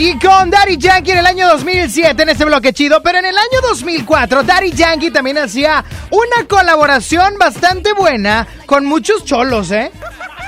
Fergie 0.07 0.19
con 0.19 0.49
Daddy 0.49 0.77
Yankee 0.77 1.11
en 1.11 1.17
el 1.17 1.25
año 1.25 1.47
2007 1.49 2.23
en 2.23 2.29
este 2.29 2.45
bloque 2.45 2.71
chido, 2.71 3.01
pero 3.01 3.19
en 3.19 3.25
el 3.25 3.37
año 3.37 3.61
2004 3.69 4.43
Daddy 4.43 4.71
Yankee 4.71 5.11
también 5.11 5.37
hacía 5.37 5.83
una 6.11 6.47
colaboración 6.47 7.37
bastante 7.37 7.93
buena 7.93 8.47
con 8.65 8.85
muchos 8.85 9.25
cholos, 9.25 9.71
¿eh? 9.71 9.91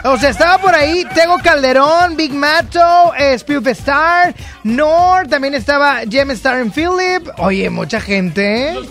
O 0.05 0.17
sea, 0.17 0.29
estaba 0.29 0.59
por 0.59 0.73
ahí 0.73 1.03
Tego 1.13 1.37
Calderón, 1.43 2.15
Big 2.15 2.33
Mato, 2.33 3.13
eh, 3.17 3.33
Star, 3.33 4.33
Nord, 4.63 5.27
también 5.27 5.53
estaba 5.53 6.01
Jem 6.09 6.31
Star 6.31 6.55
and 6.55 6.73
Philip. 6.73 7.27
Oye, 7.37 7.69
mucha 7.69 7.99
gente. 7.99 8.69
¿eh? 8.69 8.73
Los. 8.75 8.87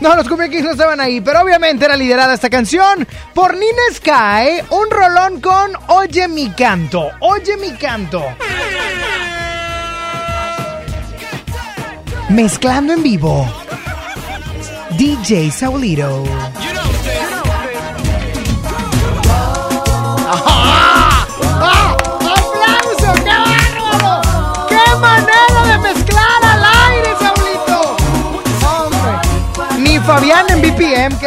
No, 0.00 0.14
los 0.14 0.28
Cumbia 0.28 0.48
Kings 0.48 0.64
no 0.64 0.72
estaban 0.72 1.00
ahí, 1.00 1.22
pero 1.22 1.40
obviamente 1.40 1.86
era 1.86 1.96
liderada 1.96 2.34
esta 2.34 2.50
canción 2.50 3.08
por 3.32 3.54
Nina 3.54 3.82
Sky, 3.94 4.62
un 4.70 4.90
rolón 4.90 5.40
con 5.40 5.72
Oye 5.88 6.28
mi 6.28 6.50
canto, 6.50 7.10
Oye 7.20 7.56
mi 7.56 7.70
canto. 7.72 8.22
Mezclando 12.28 12.92
en 12.92 13.02
vivo, 13.04 13.46
DJ 14.98 15.50
Saulito. 15.52 16.24
¡Ah! 20.28 21.24
¡Aplauso! 22.20 23.14
¡Qué 23.22 23.30
bárbaro! 23.30 24.20
¡Qué 24.68 24.96
manera 25.00 25.60
de 25.70 25.78
mezclar 25.78 26.42
al 26.42 26.64
aire, 26.90 27.10
Saulito! 27.20 27.96
¡Hombre! 28.66 29.78
Ni 29.78 29.98
Fabián 30.00 30.46
en 30.50 30.62
BPM, 30.62 31.18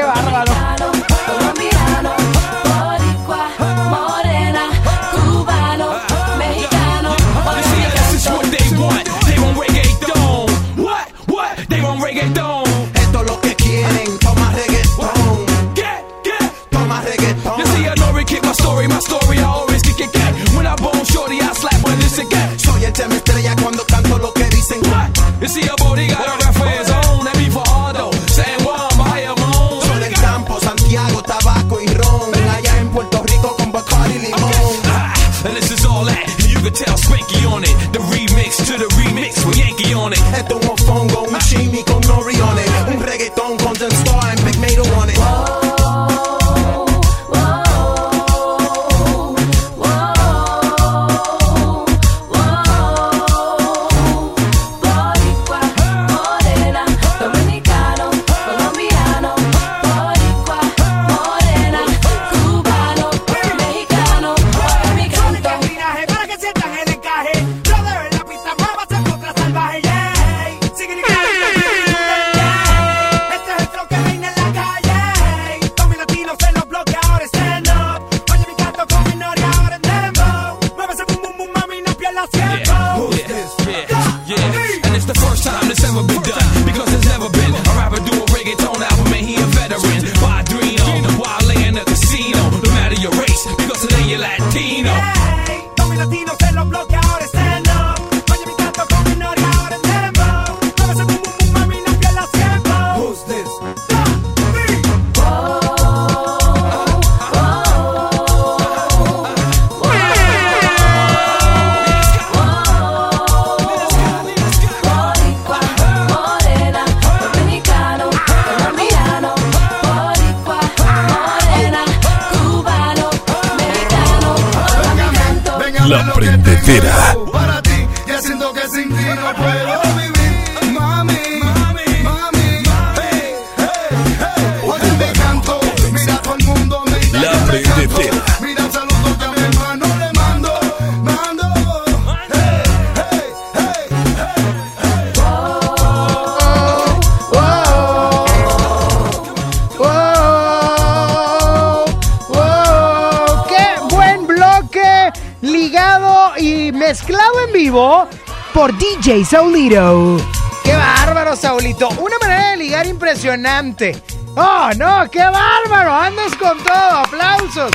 DJ 159.01 159.23
Saulito. 159.23 160.17
¡Qué 160.61 160.75
bárbaro, 160.75 161.33
Saulito! 161.33 161.87
Una 161.87 162.17
manera 162.19 162.49
de 162.49 162.57
ligar 162.57 162.85
impresionante. 162.85 163.95
¡Oh, 164.35 164.71
no! 164.75 165.09
¡Qué 165.09 165.23
bárbaro! 165.23 165.93
¡Andas 165.93 166.35
con 166.35 166.57
todo! 166.57 166.73
¡Aplausos! 166.75 167.71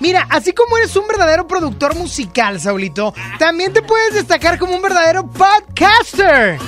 Mira, 0.00 0.26
así 0.30 0.52
como 0.52 0.78
eres 0.78 0.96
un 0.96 1.06
verdadero 1.06 1.46
productor 1.46 1.94
musical, 1.94 2.60
Saulito, 2.60 3.14
también 3.38 3.72
te 3.72 3.82
puedes 3.82 4.14
destacar 4.14 4.58
como 4.58 4.74
un 4.74 4.82
verdadero 4.82 5.28
podcaster. 5.28 6.58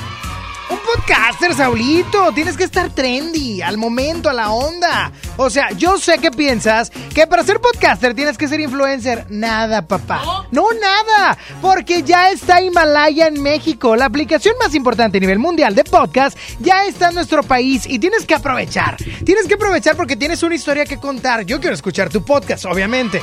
Un 0.71 0.79
podcaster, 0.79 1.53
Saulito. 1.53 2.31
Tienes 2.33 2.57
que 2.57 2.65
estar 2.65 2.91
trendy, 2.91 3.61
al 3.61 3.77
momento, 3.77 4.31
a 4.31 4.33
la 4.35 4.51
onda. 4.51 5.11
O 5.37 5.51
sea, 5.51 5.73
yo 5.73 5.99
sé 5.99 6.19
que 6.19 6.31
piensas 6.31 6.91
que 7.13 7.27
para 7.27 7.43
ser 7.43 7.61
podcaster 7.61 8.15
tienes 8.15 8.39
que 8.39 8.47
ser 8.47 8.61
influencer. 8.61 9.27
Nada, 9.31 9.83
papá. 9.83 10.36
No, 10.51 10.67
nada. 10.73 11.37
Porque 11.61 12.03
ya 12.03 12.31
está 12.31 12.61
Himalaya 12.61 13.27
en 13.27 13.43
México. 13.43 13.97
La 13.97 14.07
aplicación 14.07 14.55
más 14.59 14.75
importante 14.75 15.19
a 15.19 15.21
nivel 15.21 15.39
mundial 15.39 15.75
de 15.75 15.85
podcast 15.85 16.39
ya 16.61 16.85
está 16.85 17.09
en 17.09 17.17
nuestro 17.17 17.43
país 17.43 17.87
y 17.87 17.99
tienes 17.99 18.27
que 18.27 18.35
aprovechar. 18.35 18.97
Tienes 19.25 19.47
que 19.47 19.55
aprovechar 19.55 19.97
porque 19.97 20.17
tienes 20.17 20.43
una 20.43 20.55
historia 20.55 20.85
que 20.85 20.99
contar. 20.99 21.45
Yo 21.45 21.61
quiero 21.61 21.75
escuchar 21.75 22.09
tu 22.09 22.25
podcast, 22.25 22.65
obviamente. 22.67 23.21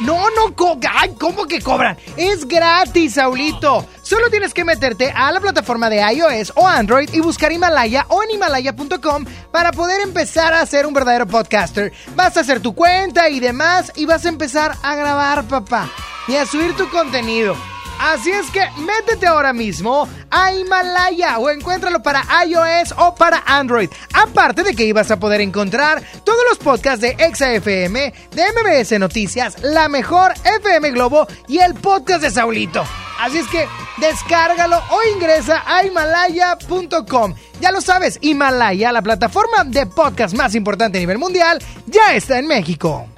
No, 0.00 0.30
no, 0.30 0.54
co 0.54 0.78
ay, 0.88 1.14
¿cómo 1.18 1.46
que 1.46 1.60
cobran? 1.60 1.96
Es 2.16 2.46
gratis, 2.46 3.14
Saulito. 3.14 3.84
Solo 4.08 4.30
tienes 4.30 4.54
que 4.54 4.64
meterte 4.64 5.12
a 5.14 5.30
la 5.32 5.38
plataforma 5.38 5.90
de 5.90 5.98
iOS 5.98 6.54
o 6.54 6.66
Android 6.66 7.10
y 7.12 7.20
buscar 7.20 7.52
Himalaya 7.52 8.06
o 8.08 8.22
en 8.22 8.30
himalaya.com 8.30 9.26
para 9.52 9.70
poder 9.70 10.00
empezar 10.00 10.54
a 10.54 10.64
ser 10.64 10.86
un 10.86 10.94
verdadero 10.94 11.26
podcaster. 11.26 11.92
Vas 12.16 12.34
a 12.38 12.40
hacer 12.40 12.60
tu 12.60 12.74
cuenta 12.74 13.28
y 13.28 13.38
demás 13.38 13.92
y 13.96 14.06
vas 14.06 14.24
a 14.24 14.30
empezar 14.30 14.74
a 14.82 14.94
grabar, 14.94 15.44
papá, 15.44 15.90
y 16.26 16.36
a 16.36 16.46
subir 16.46 16.74
tu 16.74 16.88
contenido. 16.88 17.54
Así 17.98 18.30
es 18.30 18.50
que 18.50 18.64
métete 18.78 19.26
ahora 19.26 19.52
mismo 19.52 20.08
a 20.30 20.52
Himalaya 20.52 21.38
o 21.38 21.50
encuéntralo 21.50 22.02
para 22.02 22.22
iOS 22.46 22.94
o 22.96 23.14
para 23.14 23.42
Android. 23.46 23.90
Aparte 24.12 24.62
de 24.62 24.74
que 24.74 24.84
ibas 24.84 25.10
a 25.10 25.18
poder 25.18 25.40
encontrar 25.40 26.02
todos 26.24 26.40
los 26.48 26.58
podcasts 26.58 27.00
de 27.00 27.16
ExaFM, 27.18 28.12
de 28.30 28.42
MBS 28.52 28.98
Noticias, 28.98 29.62
La 29.62 29.88
Mejor 29.88 30.32
FM 30.44 30.90
Globo 30.92 31.26
y 31.48 31.58
el 31.58 31.74
podcast 31.74 32.22
de 32.22 32.30
Saulito. 32.30 32.84
Así 33.18 33.38
es 33.38 33.48
que 33.48 33.66
descárgalo 33.96 34.80
o 34.90 35.16
ingresa 35.16 35.64
a 35.66 35.84
himalaya.com. 35.84 37.34
Ya 37.60 37.72
lo 37.72 37.80
sabes, 37.80 38.18
Himalaya, 38.20 38.92
la 38.92 39.02
plataforma 39.02 39.64
de 39.64 39.86
podcast 39.86 40.36
más 40.36 40.54
importante 40.54 40.98
a 40.98 41.00
nivel 41.00 41.18
mundial, 41.18 41.58
ya 41.86 42.14
está 42.14 42.38
en 42.38 42.46
México. 42.46 43.08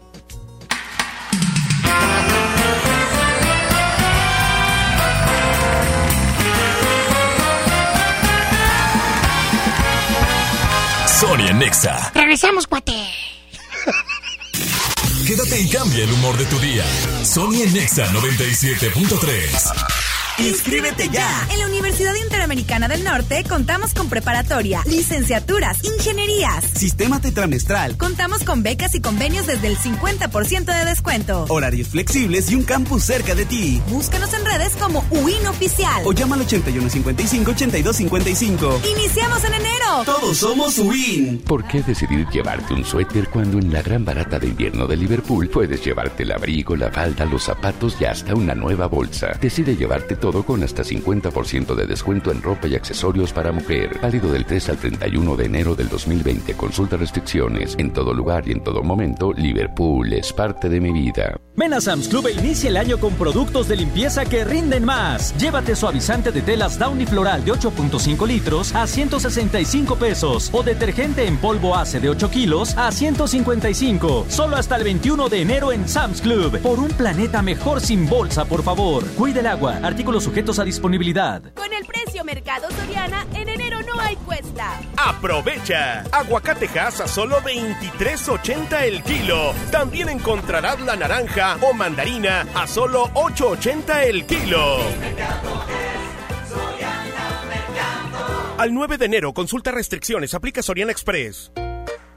Sonia 11.31 11.53
Nexa. 11.53 12.11
Regresamos, 12.13 12.67
cuate. 12.67 12.93
Quédate 15.25 15.61
y 15.61 15.69
cambia 15.69 16.03
el 16.03 16.13
humor 16.13 16.37
de 16.37 16.45
tu 16.47 16.59
día. 16.59 16.85
Sonia 17.25 17.67
Nexa 17.67 18.11
97.3. 18.11 20.10
¡Inscríbete 20.41 21.09
ya! 21.11 21.47
En 21.53 21.59
la 21.59 21.67
Universidad 21.67 22.15
Interamericana 22.15 22.89
del 22.89 23.05
Norte 23.05 23.45
contamos 23.47 23.93
con 23.93 24.09
preparatoria, 24.09 24.81
licenciaturas, 24.87 25.85
ingenierías. 25.85 26.65
Sistema 26.75 27.21
tetramestral. 27.21 27.99
Contamos 27.99 28.43
con 28.43 28.63
becas 28.63 28.95
y 28.95 29.03
convenios 29.03 29.47
desde 29.47 29.67
el 29.67 29.77
50% 29.77 30.65
de 30.65 30.85
descuento. 30.87 31.45
Horarios 31.51 31.89
flexibles 31.89 32.51
y 32.51 32.55
un 32.55 32.63
campus 32.63 33.05
cerca 33.05 33.35
de 33.35 33.45
ti. 33.45 33.83
Búscanos 33.89 34.33
en 34.33 34.47
redes 34.47 34.77
como 34.77 35.05
UIN 35.11 35.47
Oficial. 35.47 36.01
O 36.07 36.13
llama 36.13 36.37
al 36.37 36.47
8155-8255. 36.47 38.81
¡Iniciamos 38.97 39.45
en 39.45 39.53
enero! 39.53 40.05
Todos 40.07 40.39
somos 40.39 40.79
UIN. 40.79 41.41
¿Por 41.41 41.67
qué 41.67 41.83
decidir 41.83 42.27
llevarte 42.29 42.73
un 42.73 42.87
suéter 42.87 43.29
cuando 43.29 43.59
en 43.59 43.71
la 43.71 43.83
gran 43.83 44.07
barata 44.07 44.39
de 44.39 44.47
invierno 44.47 44.87
de 44.87 44.97
Liverpool 44.97 45.51
puedes 45.51 45.85
llevarte 45.85 46.23
el 46.23 46.33
abrigo, 46.33 46.77
la 46.77 46.91
falda, 46.91 47.27
los 47.27 47.43
zapatos 47.43 47.97
y 48.01 48.07
hasta 48.07 48.35
una 48.35 48.55
nueva 48.55 48.87
bolsa? 48.87 49.33
Decide 49.39 49.77
llevarte 49.77 50.17
todo 50.17 50.30
con 50.31 50.63
hasta 50.63 50.83
50% 50.83 51.75
de 51.75 51.87
descuento 51.87 52.31
en 52.31 52.43
ropa 52.43 52.69
y 52.69 52.75
accesorios 52.75 53.33
para 53.33 53.53
mujer. 53.53 53.99
Válido 54.01 54.33
del 54.33 54.47
3 54.47 54.71
al 54.71 54.77
31 54.79 55.37
de 55.37 55.45
enero 55.45 55.75
del 55.75 55.89
2020. 55.89 56.55
Consulta 56.55 56.97
restricciones. 56.97 57.75
En 57.79 57.93
todo 57.93 58.15
lugar 58.15 58.49
y 58.49 58.53
en 58.53 58.63
todo 58.63 58.83
momento, 58.83 59.33
Liverpool 59.33 60.13
es 60.13 60.33
parte 60.33 60.69
de 60.69 60.81
mi 60.81 60.93
vida. 60.93 61.37
Ven 61.57 61.75
a 61.75 61.81
Sam's 61.81 62.09
Club 62.09 62.29
e 62.29 62.33
inicia 62.33 62.71
el 62.71 62.77
año 62.77 62.99
con 62.99 63.13
productos 63.15 63.69
de 63.69 63.77
limpieza 63.77 64.25
que 64.25 64.45
rinden 64.45 64.85
más. 64.85 65.37
Llévate 65.37 65.77
suavizante 65.77 66.33
de 66.33 66.41
telas 66.41 66.79
Downy 66.79 67.05
Floral 67.05 67.45
de 67.45 67.53
8.5 67.53 68.27
litros 68.27 68.75
a 68.75 68.87
165 68.87 69.97
pesos 69.97 70.49
o 70.53 70.63
detergente 70.63 71.27
en 71.27 71.37
polvo 71.37 71.77
ACE 71.77 72.01
de 72.01 72.09
8 72.09 72.31
kilos 72.31 72.77
a 72.79 72.91
155. 72.91 74.27
Solo 74.29 74.57
hasta 74.57 74.77
el 74.77 74.85
21 74.85 75.29
de 75.29 75.43
enero 75.43 75.73
en 75.73 75.87
Sam's 75.89 76.23
Club. 76.23 76.59
Por 76.61 76.79
un 76.79 76.89
planeta 76.89 77.43
mejor 77.43 77.81
sin 77.81 78.09
bolsa, 78.09 78.45
por 78.45 78.63
favor. 78.63 79.05
Cuide 79.17 79.41
el 79.41 79.47
agua. 79.47 79.81
Artículos 79.83 80.20
sujetos 80.21 80.59
a 80.59 80.65
disponibilidad. 80.65 81.43
Con 81.55 81.73
el 81.73 81.85
precio 81.85 82.25
Mercado 82.25 82.69
Soriana, 82.71 83.27
en 83.35 83.49
enero 83.49 83.79
no 83.83 84.01
hay 84.01 84.17
cuesta. 84.17 84.81
¡Aprovecha! 84.97 86.03
Aguacatejas 86.13 87.01
a 87.01 87.09
solo 87.09 87.41
23.80 87.41 88.83
el 88.83 89.03
kilo. 89.03 89.53
También 89.71 90.09
encontrarás 90.09 90.81
la 90.81 90.97
naranja 90.97 91.57
o 91.63 91.73
mandarina 91.73 92.47
a 92.55 92.67
solo 92.67 93.09
8.80 93.15 94.05
el 94.05 94.27
kilo. 94.27 94.79
Al 98.59 98.75
9 98.75 98.99
de 98.99 99.07
enero, 99.07 99.33
consulta 99.33 99.71
restricciones, 99.71 100.35
aplica 100.35 100.63
Soriana 100.63 100.93
Express. 100.93 101.51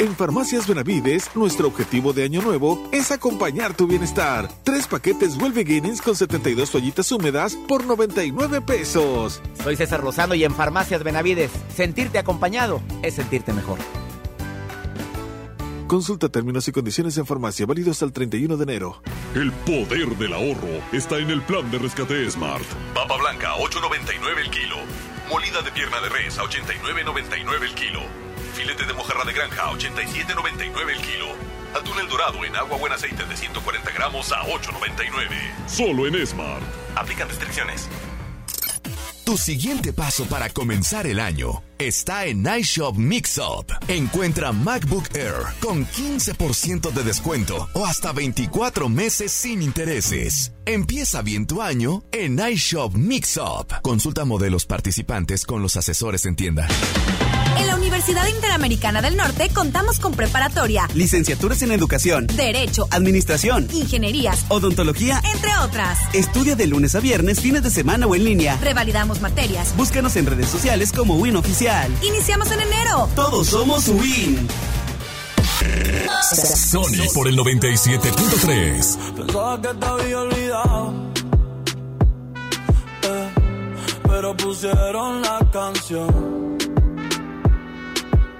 En 0.00 0.14
Farmacias 0.14 0.68
Benavides, 0.68 1.34
nuestro 1.34 1.66
objetivo 1.66 2.12
de 2.12 2.22
año 2.22 2.40
nuevo 2.40 2.88
es 2.92 3.10
acompañar 3.10 3.74
tu 3.74 3.88
bienestar. 3.88 4.48
Tres 4.62 4.86
paquetes 4.86 5.36
Well 5.36 5.52
Beginnings 5.52 6.00
con 6.00 6.14
72 6.14 6.70
toallitas 6.70 7.10
húmedas 7.10 7.56
por 7.66 7.84
99 7.84 8.60
pesos. 8.60 9.42
Soy 9.60 9.74
César 9.74 10.04
Lozano 10.04 10.36
y 10.36 10.44
en 10.44 10.54
Farmacias 10.54 11.02
Benavides, 11.02 11.50
sentirte 11.74 12.20
acompañado 12.20 12.80
es 13.02 13.14
sentirte 13.14 13.52
mejor. 13.52 13.80
Consulta 15.88 16.28
términos 16.28 16.68
y 16.68 16.72
condiciones 16.72 17.18
en 17.18 17.26
farmacia, 17.26 17.66
válido 17.66 17.90
hasta 17.90 18.04
el 18.04 18.12
31 18.12 18.56
de 18.56 18.62
enero. 18.62 19.02
El 19.34 19.50
poder 19.50 20.16
del 20.16 20.32
ahorro 20.32 20.80
está 20.92 21.18
en 21.18 21.30
el 21.30 21.42
plan 21.42 21.68
de 21.72 21.78
rescate 21.78 22.30
Smart. 22.30 22.64
Papa 22.94 23.16
blanca, 23.16 23.56
8.99 23.56 24.44
el 24.44 24.50
kilo. 24.50 24.76
Molida 25.28 25.60
de 25.62 25.72
pierna 25.72 26.00
de 26.02 26.08
res 26.08 26.38
a 26.38 26.42
89.99 26.42 27.62
el 27.62 27.74
kilo. 27.74 28.27
Filete 28.58 28.84
de 28.84 28.92
mojarra 28.92 29.24
de 29.24 29.32
granja 29.32 29.62
a 29.62 29.70
87.99 29.70 30.90
el 30.90 31.00
kilo. 31.00 31.26
Atún 31.78 31.96
el 32.00 32.08
dorado 32.08 32.44
en 32.44 32.56
agua 32.56 32.76
buen 32.76 32.92
aceite 32.92 33.24
de 33.24 33.36
140 33.36 33.92
gramos 33.92 34.32
a 34.32 34.42
8.99. 34.46 35.68
Solo 35.68 36.08
en 36.08 36.26
Smart. 36.26 36.64
Aplican 36.96 37.28
restricciones. 37.28 37.88
Tu 39.24 39.36
siguiente 39.36 39.92
paso 39.92 40.24
para 40.24 40.48
comenzar 40.48 41.06
el 41.06 41.20
año 41.20 41.62
está 41.78 42.24
en 42.24 42.44
iShop 42.46 42.96
Mixup. 42.96 43.70
Encuentra 43.86 44.50
MacBook 44.50 45.14
Air 45.14 45.54
con 45.60 45.86
15% 45.86 46.90
de 46.90 47.04
descuento 47.04 47.68
o 47.74 47.86
hasta 47.86 48.10
24 48.10 48.88
meses 48.88 49.30
sin 49.30 49.62
intereses. 49.62 50.52
Empieza 50.66 51.22
bien 51.22 51.46
tu 51.46 51.62
año 51.62 52.02
en 52.10 52.40
iShop 52.40 52.94
Mixup. 52.96 53.72
Consulta 53.82 54.24
modelos 54.24 54.66
participantes 54.66 55.44
con 55.44 55.62
los 55.62 55.76
asesores 55.76 56.26
en 56.26 56.34
tienda. 56.34 56.66
En 57.58 57.66
la 57.66 57.74
Universidad 57.76 58.26
Interamericana 58.28 59.02
del 59.02 59.16
Norte 59.16 59.50
contamos 59.52 59.98
con 59.98 60.12
preparatoria, 60.12 60.88
Licenciaturas 60.94 61.60
en 61.62 61.72
educación, 61.72 62.26
Derecho, 62.28 62.86
administración, 62.90 63.68
Ingenierías, 63.72 64.44
odontología. 64.48 65.20
entre 65.34 65.50
otras. 65.58 65.98
Estudia 66.14 66.54
de 66.56 66.66
lunes 66.66 66.94
a 66.94 67.00
viernes, 67.00 67.40
fines 67.40 67.62
de 67.62 67.70
semana 67.70 68.06
o 68.06 68.14
en 68.14 68.24
línea. 68.24 68.56
Revalidamos 68.60 69.20
materias. 69.20 69.74
Búscanos 69.76 70.14
en 70.16 70.26
redes 70.26 70.48
sociales 70.48 70.92
como 70.92 71.16
Win 71.16 71.36
Oficial. 71.36 71.90
Iniciamos 72.02 72.50
en 72.52 72.60
enero. 72.60 73.08
Todos 73.14 73.48
somos 73.48 73.88
Win. 73.88 74.46
Sony 76.32 77.08
por 77.14 77.26
el 77.28 77.36
97.3. 77.36 78.96
Pensaba 79.16 79.60
que 79.60 79.68
te 79.74 79.86
había 79.86 80.20
olvidado. 80.20 80.94
eh, 83.02 83.28
pero 84.06 84.36
pusieron 84.36 85.22
la 85.22 85.40
canción. 85.52 86.47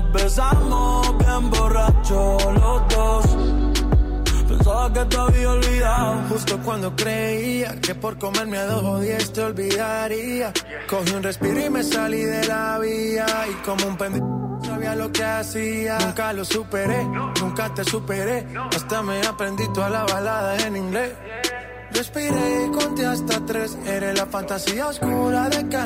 nos 0.00 0.12
besamos 0.12 1.18
bien 1.18 1.50
borracho 1.50 2.36
los 2.52 2.88
dos. 2.88 3.26
Pensaba 4.48 4.92
que 4.92 5.04
te 5.04 5.16
había 5.16 5.50
olvidado. 5.50 6.28
Justo 6.28 6.58
cuando 6.64 6.94
creía 6.94 7.80
que 7.80 7.94
por 7.94 8.18
comerme 8.18 8.58
a 8.58 8.66
dos 8.66 8.84
o 8.84 9.32
te 9.32 9.40
olvidaría. 9.42 10.52
Cogí 10.88 11.14
un 11.14 11.22
respiro 11.22 11.66
y 11.66 11.70
me 11.70 11.82
salí 11.82 12.22
de 12.22 12.46
la 12.46 12.78
vía. 12.78 13.26
Y 13.50 13.54
como 13.64 13.86
un 13.86 13.96
pendejo 13.96 14.60
sabía 14.64 14.94
lo 14.94 15.10
que 15.10 15.24
hacía. 15.24 15.98
Nunca 15.98 16.32
lo 16.32 16.44
superé, 16.44 17.04
nunca 17.40 17.74
te 17.74 17.84
superé. 17.84 18.46
Hasta 18.74 19.02
me 19.02 19.20
aprendí 19.26 19.64
toda 19.72 19.90
la 19.90 20.04
balada 20.04 20.56
en 20.66 20.76
inglés. 20.76 21.12
Respiré 21.92 22.66
y 22.66 22.70
conté 22.72 23.06
hasta 23.06 23.44
tres. 23.46 23.76
Eres 23.86 24.18
la 24.18 24.26
fantasía 24.26 24.88
oscura 24.88 25.48
de 25.48 25.68
Kanye 25.68 25.85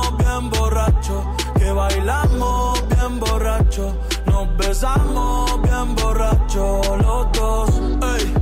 bailamos 1.73 2.87
bien 2.89 3.19
borracho, 3.19 3.95
nos 4.25 4.57
besamos 4.57 5.61
bien 5.61 5.95
borracho 5.95 6.81
los 6.97 7.31
dos. 7.31 7.69
Ey, 8.15 8.33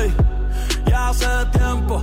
ey, 0.00 0.14
ya 0.86 1.08
hace 1.08 1.26
tiempo 1.52 2.02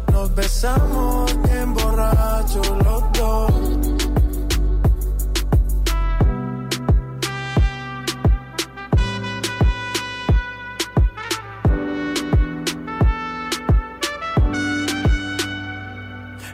nos 0.21 0.35
besamos 0.35 1.41
bien 1.43 1.73
borrachos 1.73 2.69
los 2.85 3.03
dos. 3.13 3.51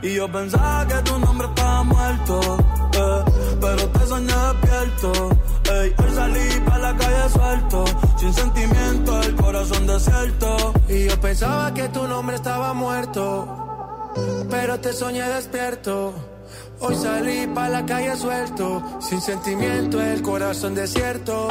Y 0.01 0.15
yo 0.15 0.31
pensaba 0.31 0.87
que 0.87 0.95
tu 1.01 1.19
nombre 1.19 1.47
estaba 1.47 1.83
muerto, 1.83 2.39
pero 3.61 3.89
te 3.89 4.05
soñé 4.07 4.33
despierto. 4.33 5.29
Hoy 5.69 6.15
salí 6.15 6.59
para 6.65 6.77
la 6.79 6.97
calle 6.97 7.29
suelto, 7.29 7.85
sin 8.17 8.33
sentimiento, 8.33 9.21
el 9.21 9.35
corazón 9.35 9.87
desierto. 9.87 10.73
Y 10.89 11.07
yo 11.07 11.21
pensaba 11.21 11.73
que 11.73 11.89
tu 11.89 12.07
nombre 12.07 12.35
estaba 12.35 12.73
muerto, 12.73 14.13
pero 14.49 14.79
te 14.79 14.93
soñé 14.93 15.23
despierto. 15.23 16.13
Hoy 16.79 16.95
salí 16.95 17.47
para 17.47 17.69
la 17.69 17.85
calle 17.85 18.15
suelto, 18.15 18.83
sin 18.99 19.21
sentimiento, 19.21 20.01
el 20.01 20.21
corazón 20.21 20.75
desierto. 20.75 21.49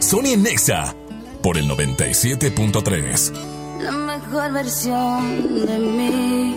Sony 0.00 0.36
Nexa 0.36 0.94
por 1.42 1.58
el 1.58 1.68
97.3. 1.68 3.32
La 3.82 3.90
mejor 3.90 4.52
versión 4.52 5.66
de 5.66 5.78
mí 5.78 6.56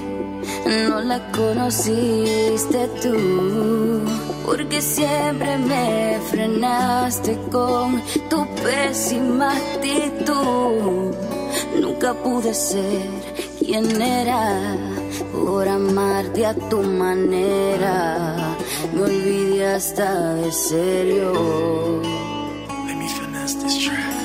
no 0.90 1.02
la 1.02 1.32
conociste 1.32 2.88
tú, 3.02 4.04
porque 4.46 4.82
siempre 4.82 5.58
me 5.58 6.20
frenaste 6.30 7.38
con 7.52 8.02
tu 8.30 8.46
pésima 8.64 9.56
actitud. 9.56 11.16
Nunca 11.82 12.14
pude 12.14 12.54
ser 12.54 13.10
quien 13.60 14.02
era 14.02 14.78
por 15.34 15.68
amarte 15.68 16.46
a 16.46 16.54
tu 16.54 16.82
manera. 16.82 18.56
Me 18.94 19.02
olvidé 19.02 19.66
hasta 19.66 20.36
de 20.36 20.52
serio. 20.52 22.02
Let 22.86 22.96
me 22.98 23.08
this 23.64 23.86
track 23.86 24.25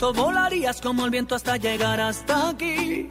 volarías 0.00 0.80
como 0.80 1.04
el 1.04 1.10
viento 1.10 1.34
hasta 1.34 1.56
llegar 1.56 2.00
hasta 2.00 2.50
aquí. 2.50 3.08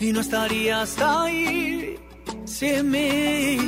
Y 0.00 0.12
no 0.12 0.20
estarías 0.20 0.98
ahí 0.98 1.98
sin 2.44 2.90
mí. 2.90 3.58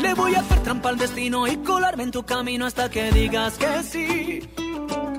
Le 0.00 0.14
voy 0.14 0.34
a 0.34 0.40
hacer 0.40 0.62
trampa 0.62 0.88
al 0.88 0.98
destino 0.98 1.46
y 1.46 1.56
colarme 1.58 2.04
en 2.04 2.10
tu 2.10 2.22
camino 2.24 2.66
hasta 2.66 2.90
que 2.90 3.10
digas 3.12 3.58
que 3.58 3.82
sí. 3.82 4.48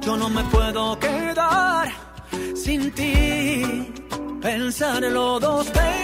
Yo 0.01 0.17
no 0.17 0.29
me 0.29 0.43
puedo 0.45 0.97
quedar 0.99 1.89
sin 2.55 2.91
ti. 2.91 3.93
Pensarlo 4.41 5.39
dos 5.39 5.67
veces 5.73 5.98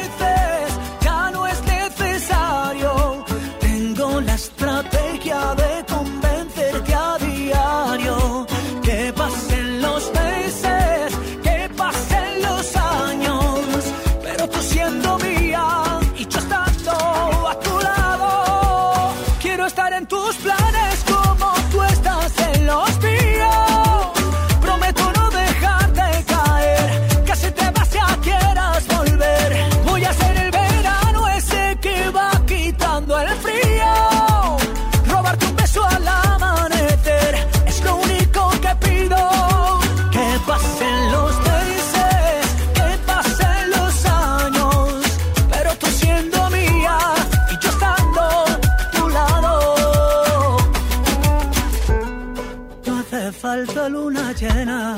falta 53.55 53.87
luna 53.87 54.33
llena 54.33 54.97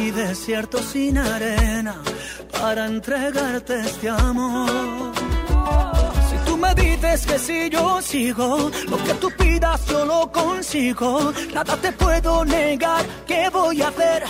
y 0.00 0.10
desierto 0.10 0.78
sin 0.78 1.16
arena 1.18 1.94
para 2.60 2.86
entregarte 2.86 3.80
este 3.80 4.08
amor. 4.08 5.12
Si 6.28 6.36
tú 6.44 6.56
me 6.56 6.74
dices 6.74 7.24
que 7.24 7.38
si 7.38 7.70
yo 7.70 8.02
sigo, 8.02 8.70
lo 8.90 8.96
que 9.04 9.14
tú 9.20 9.30
pidas 9.38 9.86
yo 9.86 10.04
lo 10.04 10.32
consigo. 10.32 11.32
Nada 11.54 11.76
te 11.76 11.92
puedo 11.92 12.44
negar, 12.44 13.04
¿qué 13.24 13.48
voy 13.50 13.80
a 13.82 13.88
hacer? 13.88 14.24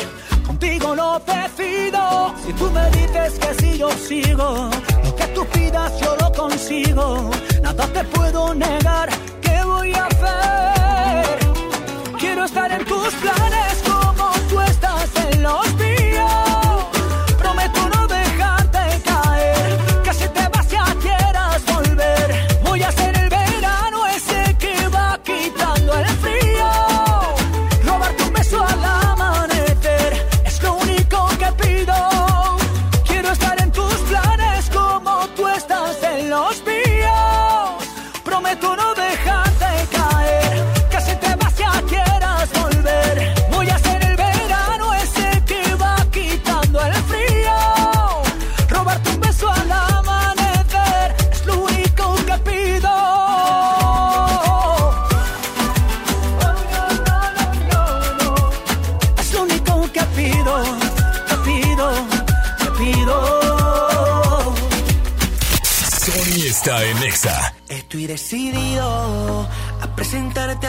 Contigo 0.46 0.94
no 0.94 1.18
decido. 1.20 2.34
Si 2.44 2.52
tú 2.52 2.70
me 2.76 2.86
dices 2.90 3.38
que 3.42 3.54
si 3.60 3.78
yo 3.78 3.90
sigo, 3.92 4.68
lo 5.04 5.16
que 5.16 5.26
tú 5.34 5.46
pidas 5.46 5.98
yo 5.98 6.14
lo 6.20 6.30
consigo. 6.32 7.30
Nada 7.62 7.86
te 7.86 8.04
puedo 8.04 8.54
negar, 8.54 9.08
¿qué 9.40 9.64
voy 9.64 9.94
a 9.94 10.04
hacer? 10.04 10.71
quiero 12.42 12.46
estar 12.46 12.72
en 12.72 12.84
tus 12.86 13.14
planes. 13.14 13.71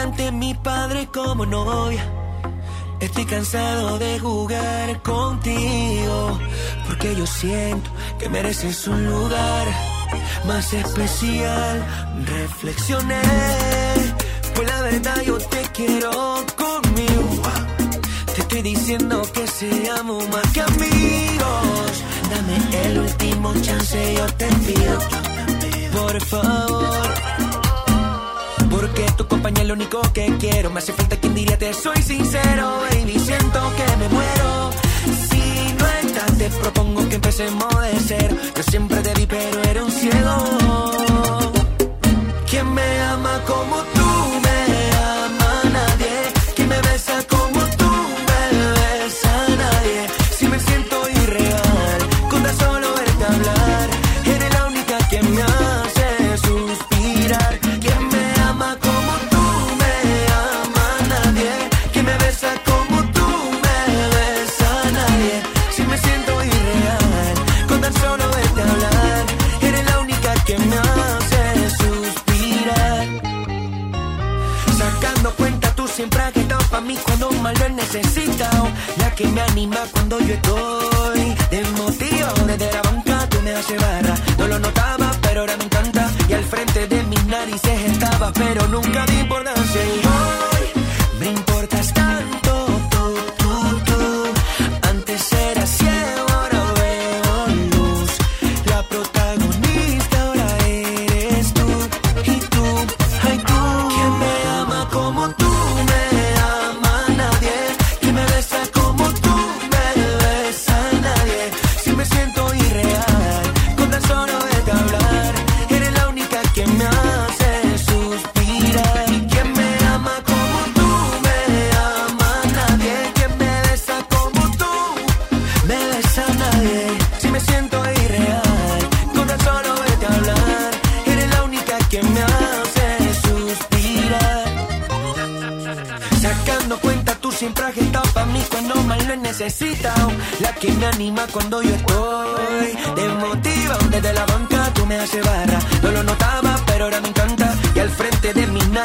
ante 0.04 0.30
mi 0.32 0.52
padre 0.54 1.08
como 1.12 1.46
novia. 1.46 2.04
Estoy 3.00 3.24
cansado 3.24 3.98
de 3.98 4.18
jugar 4.18 5.02
contigo, 5.02 6.38
porque 6.86 7.16
yo 7.16 7.26
siento 7.26 7.90
que 8.18 8.28
mereces 8.28 8.86
un 8.86 9.06
lugar 9.06 9.66
más 10.46 10.72
especial. 10.74 11.84
Reflexioné, 12.26 13.22
pues 14.54 14.68
la 14.68 14.82
verdad 14.82 15.22
yo 15.22 15.38
te 15.38 15.62
quiero 15.72 16.10
conmigo. 16.54 17.42
Te 18.34 18.40
estoy 18.42 18.62
diciendo 18.62 19.22
que 19.32 19.46
seamos 19.46 20.28
más 20.28 20.46
que 20.52 20.60
amigos. 20.60 21.92
Dame 22.30 22.86
el 22.86 22.98
último 22.98 23.54
chance, 23.62 24.14
yo 24.14 24.26
te 24.34 24.46
pido, 24.66 24.98
por 25.92 26.20
favor 26.26 27.03
juro 28.84 28.94
que 28.94 29.12
tu 29.12 29.26
compañía 29.26 29.62
es 29.62 29.68
lo 29.68 29.74
único 29.74 30.00
que 30.12 30.26
quiero. 30.38 30.70
Me 30.70 30.78
hace 30.78 30.92
falta 30.92 31.16
quien 31.16 31.34
diría 31.34 31.58
te 31.58 31.72
soy 31.72 32.00
sincero, 32.02 32.78
baby. 32.90 33.18
Siento 33.18 33.60
que 33.76 33.96
me 33.96 34.08
muero. 34.08 34.70
Si 35.28 35.74
no 35.78 35.86
estás, 35.86 36.38
te 36.38 36.48
propongo 36.50 37.08
que 37.08 37.16
empecemos 37.16 37.80
de 37.80 37.98
cero. 38.06 38.36
Yo 38.56 38.62
siempre 38.62 39.00
te 39.00 39.14
vi, 39.14 39.26
pero 39.26 39.62
era 39.62 39.84
un 39.84 39.90
ciego. 39.90 41.52
¿Quién 42.48 42.72
me 42.72 43.00
ama 43.00 43.40
como 43.46 43.76
tú? 43.94 44.43
necesitado, 77.92 78.68
la 78.98 79.14
que 79.14 79.26
me 79.26 79.40
anima 79.42 79.78
cuando 79.92 80.18
yo 80.20 80.34
estoy 80.34 81.34
desmotivado. 81.50 82.46
Desde 82.46 82.72
la 82.72 82.82
banca 82.82 83.28
tú 83.28 83.40
me 83.42 83.52
haces 83.52 83.80
barra, 83.80 84.14
no 84.38 84.48
lo 84.48 84.58
notaba, 84.58 85.10
pero 85.22 85.40
ahora 85.40 85.56
me 85.56 85.64
encanta. 85.64 86.10
Y 86.28 86.32
al 86.32 86.44
frente 86.44 86.86
de 86.86 87.02
mis 87.04 87.24
narices 87.26 87.80
estaba, 87.92 88.32
pero 88.32 88.66
nunca 88.68 89.04
di 89.06 89.18
importancia. 89.20 90.43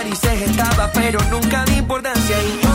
narices 0.03 0.41
estaba, 0.43 0.89
pero 0.93 1.19
nunca 1.29 1.65
di 1.65 1.77
importancia. 1.77 2.37
Y 2.41 2.68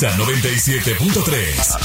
Exa 0.00 0.16
97.3. 0.16 1.76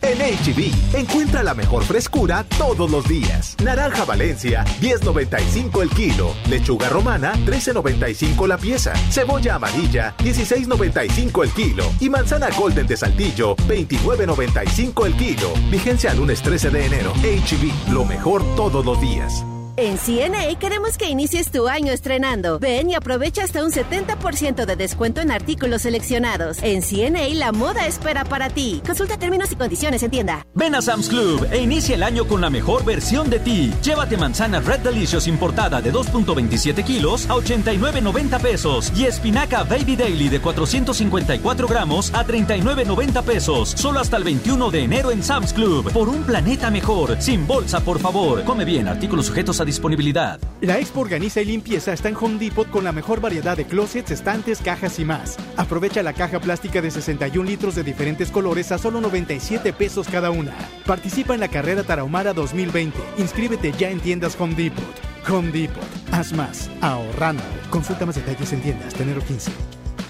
En 0.00 0.16
HB, 0.16 0.96
encuentra 0.96 1.42
la 1.42 1.52
mejor 1.52 1.84
frescura 1.84 2.42
todos 2.56 2.90
los 2.90 3.06
días. 3.06 3.54
Naranja 3.62 4.06
Valencia, 4.06 4.64
10.95 4.80 5.82
el 5.82 5.90
kilo. 5.90 6.34
Lechuga 6.48 6.88
romana, 6.88 7.34
13.95 7.44 8.48
la 8.48 8.56
pieza. 8.56 8.94
Cebolla 9.10 9.56
amarilla, 9.56 10.14
16.95 10.20 11.44
el 11.44 11.50
kilo. 11.50 11.84
Y 12.00 12.08
manzana 12.08 12.48
golden 12.56 12.86
de 12.86 12.96
saltillo, 12.96 13.56
29.95 13.68 15.04
el 15.04 15.14
kilo. 15.14 15.52
Vigencia 15.70 16.14
lunes 16.14 16.40
13 16.40 16.70
de 16.70 16.86
enero. 16.86 17.12
HB, 17.12 17.92
lo 17.92 18.06
mejor 18.06 18.42
todos 18.56 18.86
los 18.86 18.98
días. 19.02 19.44
En 19.76 19.98
CNA 19.98 20.56
queremos 20.60 20.96
que 20.96 21.10
inicies 21.10 21.50
tu 21.50 21.66
año 21.66 21.90
estrenando. 21.90 22.60
Ven 22.60 22.90
y 22.90 22.94
aprovecha 22.94 23.42
hasta 23.42 23.64
un 23.64 23.72
70% 23.72 24.66
de 24.66 24.76
descuento 24.76 25.20
en 25.20 25.32
artículos 25.32 25.82
seleccionados. 25.82 26.58
En 26.62 26.80
CNA 26.80 27.34
la 27.34 27.50
moda 27.50 27.84
espera 27.88 28.24
para 28.24 28.50
ti. 28.50 28.80
Consulta 28.86 29.18
términos 29.18 29.50
y 29.50 29.56
condiciones 29.56 30.04
en 30.04 30.12
tienda. 30.12 30.46
Ven 30.54 30.76
a 30.76 30.82
Sam's 30.82 31.08
Club 31.08 31.48
e 31.50 31.58
inicia 31.58 31.96
el 31.96 32.04
año 32.04 32.24
con 32.28 32.40
la 32.40 32.50
mejor 32.50 32.84
versión 32.84 33.28
de 33.30 33.40
ti. 33.40 33.72
Llévate 33.82 34.16
manzana 34.16 34.60
Red 34.60 34.78
Delicious 34.80 35.26
importada 35.26 35.82
de 35.82 35.92
2.27 35.92 36.84
kilos 36.84 37.28
a 37.28 37.34
89.90 37.34 38.40
pesos 38.40 38.92
y 38.96 39.06
espinaca 39.06 39.64
Baby 39.64 39.96
Daily 39.96 40.28
de 40.28 40.40
454 40.40 41.66
gramos 41.66 42.14
a 42.14 42.24
39.90 42.24 43.24
pesos. 43.24 43.70
Solo 43.70 43.98
hasta 43.98 44.18
el 44.18 44.22
21 44.22 44.70
de 44.70 44.84
enero 44.84 45.10
en 45.10 45.24
Sam's 45.24 45.52
Club. 45.52 45.90
Por 45.90 46.08
un 46.08 46.22
planeta 46.22 46.70
mejor. 46.70 47.20
Sin 47.20 47.44
bolsa, 47.44 47.80
por 47.80 47.98
favor. 47.98 48.44
Come 48.44 48.64
bien. 48.64 48.86
Artículos 48.86 49.26
sujetos 49.26 49.60
a 49.60 49.63
disponibilidad. 49.64 50.40
La 50.60 50.78
Expo 50.78 51.00
Organiza 51.00 51.40
y 51.40 51.46
Limpieza 51.46 51.92
está 51.92 52.08
en 52.08 52.16
Home 52.16 52.38
Depot 52.38 52.70
con 52.70 52.84
la 52.84 52.92
mejor 52.92 53.20
variedad 53.20 53.56
de 53.56 53.64
closets, 53.64 54.10
estantes, 54.10 54.60
cajas 54.60 54.98
y 54.98 55.04
más. 55.04 55.36
Aprovecha 55.56 56.02
la 56.02 56.12
caja 56.12 56.40
plástica 56.40 56.80
de 56.80 56.90
61 56.90 57.48
litros 57.48 57.74
de 57.74 57.84
diferentes 57.84 58.30
colores 58.30 58.72
a 58.72 58.78
solo 58.78 59.00
97 59.00 59.72
pesos 59.72 60.08
cada 60.08 60.30
una. 60.30 60.54
Participa 60.86 61.34
en 61.34 61.40
la 61.40 61.48
carrera 61.48 61.82
Tarahumara 61.82 62.32
2020. 62.32 62.98
Inscríbete 63.18 63.72
ya 63.72 63.90
en 63.90 64.00
tiendas 64.00 64.36
Home 64.40 64.54
Depot. 64.54 64.84
Home 65.28 65.52
Depot. 65.52 65.84
Haz 66.12 66.32
más. 66.32 66.70
Ahorrando. 66.80 67.42
Consulta 67.70 68.06
más 68.06 68.16
detalles 68.16 68.52
en 68.52 68.60
tiendas. 68.60 68.94
Tenero 68.94 69.20
15. 69.22 69.50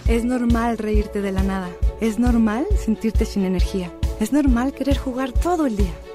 Es 0.08 0.24
normal 0.24 0.76
reírte 0.78 1.22
de 1.22 1.32
la 1.32 1.42
nada. 1.42 1.70
Es 2.00 2.18
normal 2.18 2.66
sentirte 2.82 3.24
sin 3.24 3.44
energía. 3.44 3.90
Es 4.20 4.32
normal 4.32 4.72
querer 4.72 4.98
jugar 4.98 5.32
todo 5.32 5.66
el 5.66 5.76
día. 5.76 5.92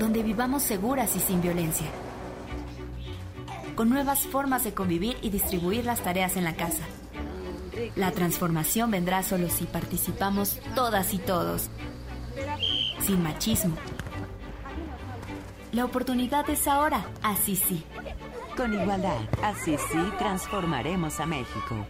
donde 0.00 0.22
vivamos 0.22 0.62
seguras 0.62 1.14
y 1.14 1.20
sin 1.20 1.42
violencia. 1.42 1.86
Con 3.76 3.90
nuevas 3.90 4.20
formas 4.20 4.64
de 4.64 4.72
convivir 4.72 5.18
y 5.20 5.28
distribuir 5.28 5.84
las 5.84 6.00
tareas 6.00 6.36
en 6.36 6.44
la 6.44 6.56
casa. 6.56 6.82
La 7.96 8.10
transformación 8.10 8.90
vendrá 8.90 9.22
solo 9.22 9.50
si 9.50 9.64
participamos 9.64 10.58
todas 10.74 11.12
y 11.12 11.18
todos, 11.18 11.68
sin 13.00 13.22
machismo. 13.22 13.76
La 15.72 15.84
oportunidad 15.84 16.48
es 16.48 16.66
ahora, 16.66 17.04
así 17.22 17.54
sí. 17.54 17.84
Con 18.56 18.72
igualdad, 18.72 19.18
así 19.42 19.76
sí 19.92 19.98
transformaremos 20.18 21.20
a 21.20 21.26
México. 21.26 21.86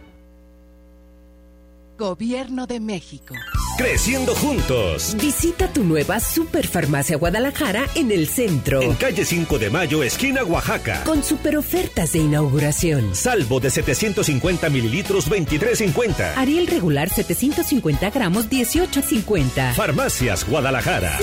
Gobierno 2.01 2.65
de 2.65 2.79
México. 2.79 3.35
Creciendo 3.77 4.33
juntos. 4.33 5.15
Visita 5.21 5.71
tu 5.71 5.83
nueva 5.83 6.19
Superfarmacia 6.19 7.15
Guadalajara 7.15 7.85
en 7.93 8.11
el 8.11 8.27
centro. 8.27 8.81
En 8.81 8.95
calle 8.95 9.23
5 9.23 9.59
de 9.59 9.69
Mayo, 9.69 10.01
esquina 10.01 10.43
Oaxaca. 10.43 11.03
Con 11.03 11.23
super 11.23 11.57
ofertas 11.57 12.13
de 12.13 12.19
inauguración. 12.19 13.13
Salvo 13.13 13.59
de 13.59 13.69
750 13.69 14.67
mililitros, 14.71 15.29
23.50. 15.29 16.37
Ariel 16.37 16.65
regular 16.65 17.07
750 17.07 18.09
gramos, 18.09 18.49
18.50. 18.49 19.75
Farmacias 19.75 20.49
Guadalajara. 20.49 21.19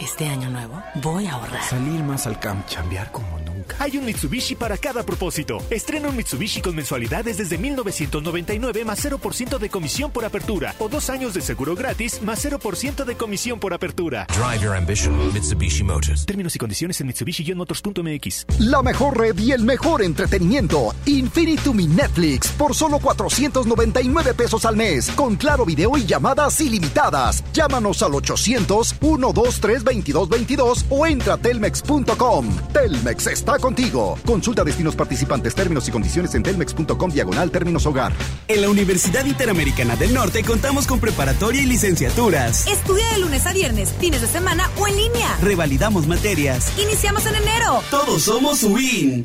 Este 0.00 0.26
año 0.26 0.50
nuevo 0.50 0.82
voy 0.96 1.26
a 1.26 1.34
ahorrar. 1.34 1.62
Salir 1.62 2.02
más 2.02 2.26
al 2.26 2.40
camp, 2.40 2.66
chambear 2.66 3.12
como 3.12 3.38
nunca. 3.58 3.76
Hay 3.78 3.98
un 3.98 4.04
Mitsubishi 4.04 4.54
para 4.54 4.76
cada 4.78 5.02
propósito. 5.04 5.58
Estrena 5.70 6.08
un 6.08 6.16
Mitsubishi 6.16 6.60
con 6.60 6.74
mensualidades 6.74 7.38
desde 7.38 7.58
1999 7.58 8.84
más 8.84 9.04
0% 9.04 9.58
de 9.58 9.68
comisión 9.68 10.10
por 10.10 10.24
apertura 10.24 10.74
o 10.78 10.88
dos 10.88 11.10
años 11.10 11.34
de 11.34 11.40
seguro 11.40 11.74
gratis 11.74 12.22
más 12.22 12.44
0% 12.44 13.04
de 13.04 13.16
comisión 13.16 13.60
por 13.60 13.74
apertura. 13.74 14.26
Drive 14.28 14.62
your 14.62 14.76
ambition, 14.76 15.32
Mitsubishi 15.32 15.82
Motors. 15.82 16.24
Términos 16.26 16.54
y 16.56 16.58
condiciones 16.58 17.00
en 17.00 17.08
mitsubishi-motors.mx. 17.08 18.46
La 18.60 18.82
mejor 18.82 19.18
red 19.18 19.38
y 19.38 19.52
el 19.52 19.64
mejor 19.64 20.02
entretenimiento. 20.02 20.94
Infinitum 21.06 21.80
y 21.80 21.86
Netflix 21.86 22.48
por 22.48 22.74
solo 22.74 22.98
499 22.98 24.34
pesos 24.34 24.64
al 24.64 24.76
mes. 24.76 25.10
Con 25.10 25.36
claro 25.36 25.64
video 25.64 25.96
y 25.96 26.06
llamadas 26.06 26.60
ilimitadas. 26.60 27.42
Llámanos 27.52 28.02
al 28.02 28.14
800 28.14 28.94
123 29.00 29.84
2222 29.84 30.86
o 30.90 31.06
entra 31.06 31.34
a 31.34 31.38
telmex.com. 31.38 32.48
Telmex 32.72 33.26
está 33.26 33.47
contigo. 33.56 34.18
Consulta 34.26 34.64
destinos 34.64 34.94
participantes, 34.94 35.54
términos 35.54 35.88
y 35.88 35.90
condiciones 35.90 36.34
en 36.34 36.42
telmex.com 36.42 37.10
diagonal 37.10 37.50
términos 37.50 37.86
hogar. 37.86 38.12
En 38.48 38.60
la 38.60 38.68
Universidad 38.68 39.24
Interamericana 39.24 39.96
del 39.96 40.12
Norte 40.12 40.44
contamos 40.44 40.86
con 40.86 41.00
preparatoria 41.00 41.62
y 41.62 41.66
licenciaturas. 41.66 42.66
Estudia 42.66 43.08
de 43.12 43.18
lunes 43.20 43.46
a 43.46 43.52
viernes, 43.52 43.94
fines 43.98 44.20
de 44.20 44.26
semana 44.26 44.70
o 44.76 44.86
en 44.86 44.96
línea. 44.96 45.38
Revalidamos 45.40 46.06
materias. 46.06 46.72
Iniciamos 46.78 47.24
en 47.24 47.36
enero. 47.36 47.82
Todos 47.90 48.22
somos 48.22 48.62
WIN. 48.62 49.22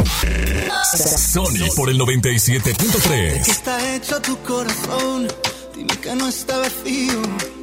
Sony 0.96 1.74
por 1.76 1.90
el 1.90 2.00
97.3. 2.00 3.48
Está 3.48 3.96
hecho 3.96 4.22
tu 4.22 4.38
corazón. 4.44 5.28
Dime 5.76 5.98
que 5.98 6.16
no 6.16 6.28
está 6.28 6.60
vacío. 6.60 7.63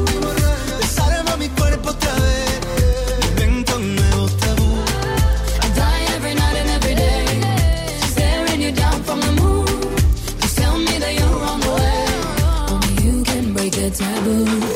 taboo. 13.89 14.70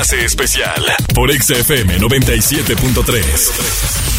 Especial 0.00 0.84
por 1.12 1.32
XFM 1.32 1.98
97.3. 1.98 4.17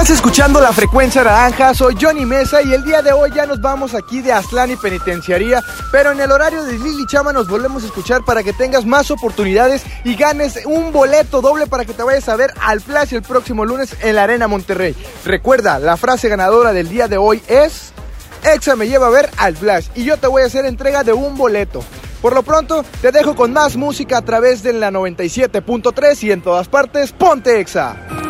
Continúas 0.00 0.18
escuchando 0.18 0.60
la 0.62 0.72
frecuencia 0.72 1.22
naranja, 1.22 1.74
soy 1.74 1.94
Johnny 2.00 2.24
Mesa 2.24 2.62
y 2.62 2.72
el 2.72 2.82
día 2.84 3.02
de 3.02 3.12
hoy 3.12 3.30
ya 3.34 3.44
nos 3.44 3.60
vamos 3.60 3.94
aquí 3.94 4.22
de 4.22 4.32
Aztlán 4.32 4.70
y 4.70 4.76
Penitenciaría, 4.76 5.62
pero 5.92 6.12
en 6.12 6.20
el 6.20 6.32
horario 6.32 6.64
de 6.64 6.78
Lili 6.78 7.04
Chama 7.06 7.34
nos 7.34 7.48
volvemos 7.50 7.82
a 7.82 7.86
escuchar 7.86 8.24
para 8.24 8.42
que 8.42 8.54
tengas 8.54 8.86
más 8.86 9.10
oportunidades 9.10 9.84
y 10.04 10.14
ganes 10.14 10.64
un 10.64 10.90
boleto 10.90 11.42
doble 11.42 11.66
para 11.66 11.84
que 11.84 11.92
te 11.92 12.02
vayas 12.02 12.30
a 12.30 12.36
ver 12.36 12.50
al 12.62 12.80
Flash 12.80 13.12
el 13.12 13.20
próximo 13.20 13.66
lunes 13.66 13.94
en 14.00 14.16
la 14.16 14.22
Arena 14.22 14.48
Monterrey. 14.48 14.96
Recuerda, 15.26 15.78
la 15.78 15.98
frase 15.98 16.30
ganadora 16.30 16.72
del 16.72 16.88
día 16.88 17.06
de 17.06 17.18
hoy 17.18 17.42
es, 17.46 17.92
Exa 18.42 18.76
me 18.76 18.88
lleva 18.88 19.08
a 19.08 19.10
ver 19.10 19.28
al 19.36 19.54
Flash 19.54 19.88
y 19.94 20.04
yo 20.04 20.16
te 20.16 20.28
voy 20.28 20.44
a 20.44 20.46
hacer 20.46 20.64
entrega 20.64 21.04
de 21.04 21.12
un 21.12 21.36
boleto. 21.36 21.84
Por 22.22 22.32
lo 22.32 22.42
pronto, 22.42 22.86
te 23.02 23.12
dejo 23.12 23.36
con 23.36 23.52
más 23.52 23.76
música 23.76 24.16
a 24.16 24.22
través 24.22 24.62
de 24.62 24.72
la 24.72 24.90
97.3 24.90 26.22
y 26.22 26.32
en 26.32 26.40
todas 26.40 26.68
partes, 26.68 27.12
ponte 27.12 27.60
Exa. 27.60 28.29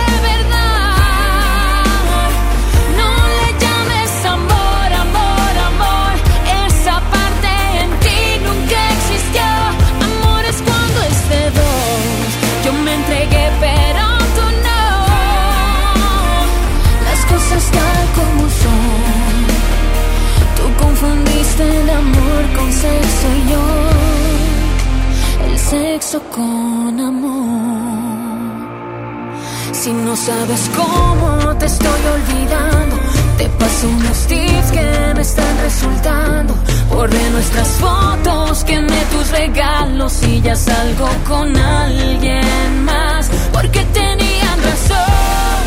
Si 29.81 29.91
no 29.91 30.15
sabes 30.15 30.69
cómo 30.75 31.57
te 31.57 31.65
estoy 31.65 32.01
olvidando, 32.13 32.97
te 33.39 33.49
paso 33.49 33.87
unos 33.87 34.27
tips 34.27 34.71
que 34.71 35.13
me 35.15 35.21
están 35.21 35.57
resultando. 35.63 36.53
Borré 36.93 37.29
nuestras 37.31 37.67
fotos, 37.85 38.63
quemé 38.63 39.01
tus 39.11 39.31
regalos 39.31 40.21
y 40.21 40.39
ya 40.39 40.55
salgo 40.55 41.09
con 41.27 41.57
alguien 41.57 42.85
más. 42.85 43.31
Porque 43.51 43.83
tenían 43.85 44.57
razón 44.69 45.61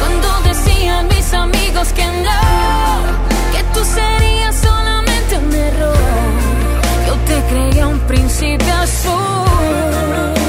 cuando 0.00 0.48
decían 0.48 1.06
mis 1.06 1.32
amigos 1.32 1.92
que 1.92 2.04
no, 2.04 2.41
te 7.52 7.58
creía 7.58 7.86
un 7.86 7.98
príncipe 8.00 8.70
azul. 8.70 10.41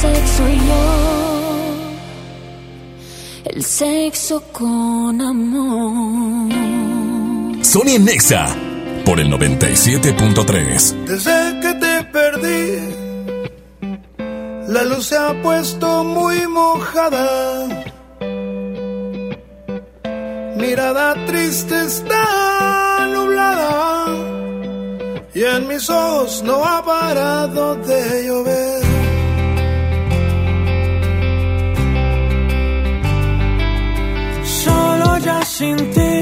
Sexo 0.00 0.42
y 0.48 0.56
yo. 0.68 0.84
El 3.44 3.64
sexo 3.64 4.42
con 4.52 5.20
amor. 5.20 6.52
Sony 7.64 7.98
Nexa 7.98 8.46
por 9.04 9.18
el 9.18 9.28
97.3. 9.32 11.04
Desde 11.04 11.60
que 11.60 11.74
te 11.82 12.04
perdí, 12.16 12.64
La 14.68 14.84
luz 14.84 15.06
se 15.06 15.16
ha 15.16 15.32
puesto 15.42 16.04
muy 16.04 16.46
mojada. 16.46 17.66
Mirada 20.56 21.14
triste 21.26 21.74
está 21.86 23.08
nublada. 23.14 24.04
Y 25.34 25.42
en 25.42 25.66
mis 25.68 25.88
ojos 25.88 26.42
no 26.44 26.64
ha 26.64 26.84
parado 26.84 27.76
de 27.76 28.26
llover. 28.26 28.87
Sin 35.58 35.76
ti. 35.90 36.14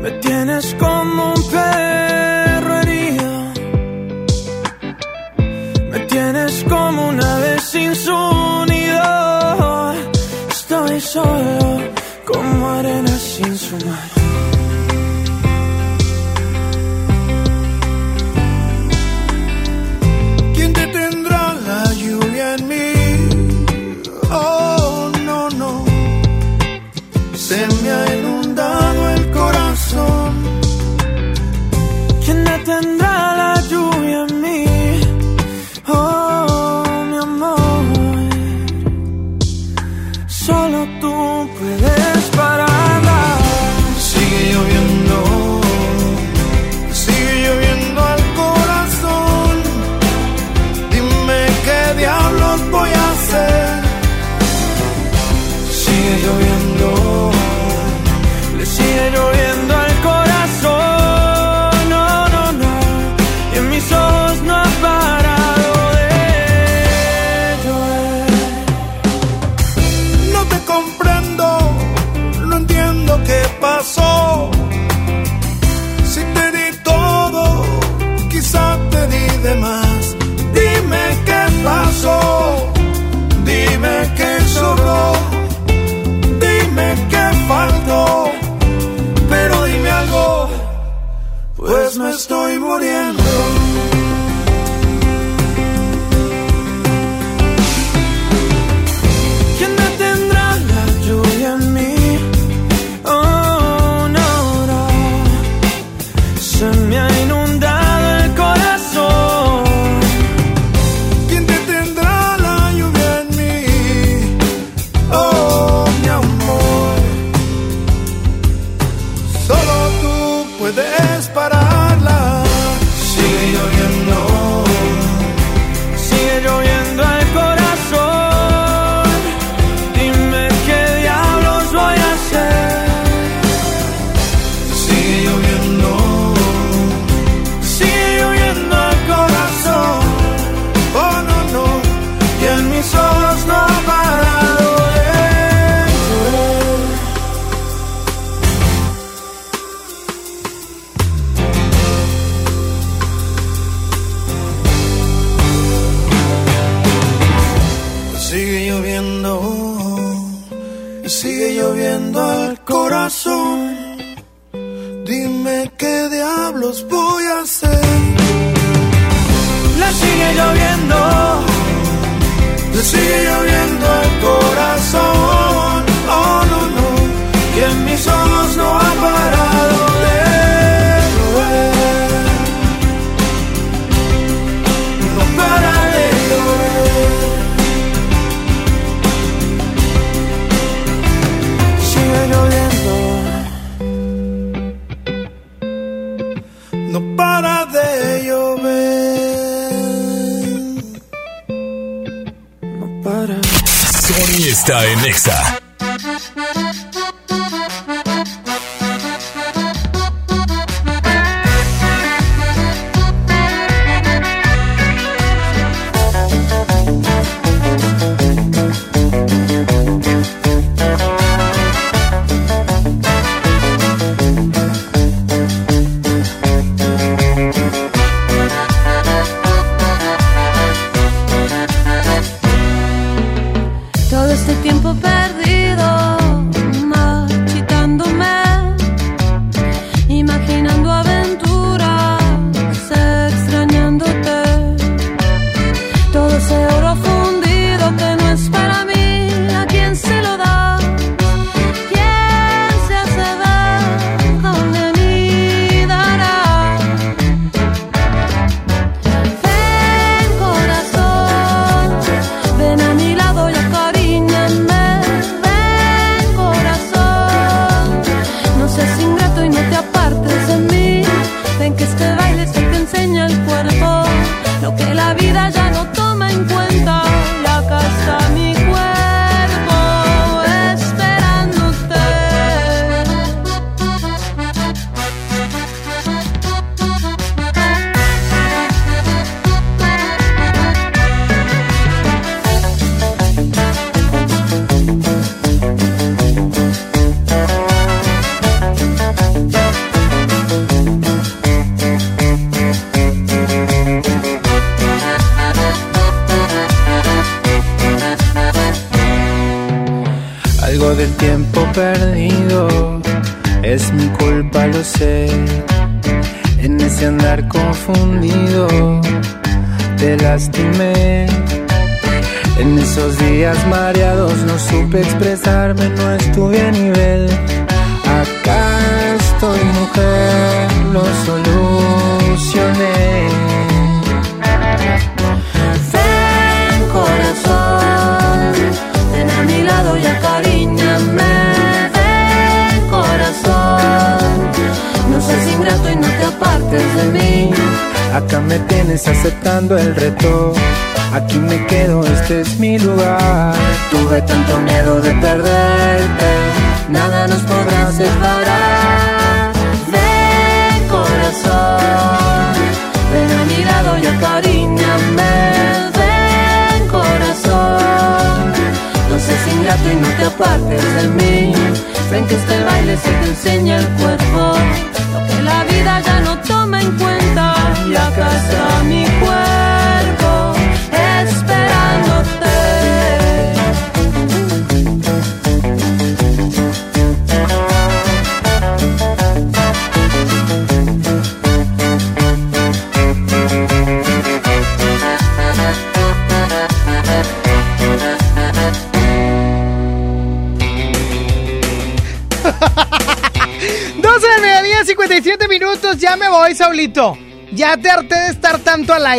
Me 0.00 0.10
tienes 0.22 0.72
como 0.78 1.39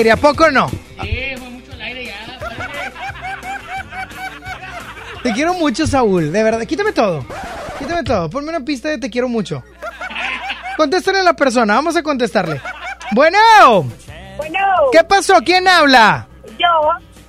aire, 0.01 0.11
¿a 0.11 0.17
poco 0.17 0.49
no? 0.49 0.67
Te 5.21 5.31
quiero 5.33 5.53
mucho, 5.53 5.85
Saúl, 5.85 6.31
de 6.31 6.43
verdad. 6.43 6.65
Quítame 6.65 6.91
todo. 6.91 7.23
Quítame 7.77 8.03
todo. 8.03 8.27
Ponme 8.29 8.49
una 8.49 8.61
pista 8.61 8.89
de 8.89 8.97
te 8.97 9.11
quiero 9.11 9.29
mucho. 9.29 9.63
Contéstale 10.75 11.19
a 11.19 11.23
la 11.23 11.35
persona. 11.35 11.75
Vamos 11.75 11.95
a 11.95 12.01
contestarle. 12.01 12.59
Bueno. 13.11 13.37
Bueno. 14.37 14.59
¿Qué 14.91 15.03
pasó? 15.03 15.35
¿Quién 15.45 15.67
habla? 15.67 16.27
Yo, 16.57 16.67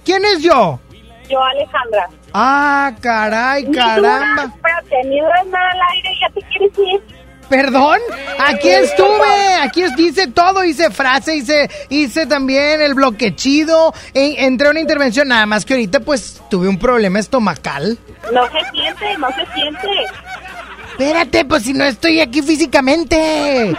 ¿Quién 0.05 0.25
es 0.25 0.43
yo? 0.43 0.81
yo 1.29 1.43
Alejandra. 1.43 2.09
Ah, 2.33 2.93
caray, 3.03 3.71
caramba. 3.71 4.45
Espérate, 4.45 5.05
ni 5.05 5.21
nada 5.21 5.71
al 5.71 5.81
aire, 5.93 6.11
ya 6.21 6.31
te 6.33 6.41
quieres 6.49 6.79
ir. 6.79 7.23
¿Perdón? 7.49 7.99
Aquí 8.47 8.71
estuve, 8.71 9.42
aquí 9.63 9.83
es- 9.83 9.99
hice 9.99 10.27
todo, 10.29 10.65
hice 10.65 10.91
frase, 10.91 11.37
hice, 11.37 11.71
hice 11.89 12.27
también 12.27 12.81
el 12.81 12.95
bloque 12.95 13.35
chido, 13.35 13.93
en- 14.15 14.45
entré 14.45 14.69
a 14.69 14.71
una 14.71 14.81
intervención, 14.81 15.29
nada 15.29 15.47
más 15.47 15.65
que 15.65 15.75
ahorita 15.75 16.01
pues 16.01 16.41
tuve 16.51 16.69
un 16.69 16.79
problema 16.79 17.19
estomacal. 17.19 17.99
No 18.33 18.45
se 18.47 18.71
siente, 18.71 19.19
no 19.19 19.29
se 19.29 19.47
siente. 19.55 19.89
Espérate, 20.91 21.45
pues 21.45 21.63
si 21.65 21.73
no 21.73 21.85
estoy 21.85 22.21
aquí 22.21 22.43
físicamente. 22.43 23.75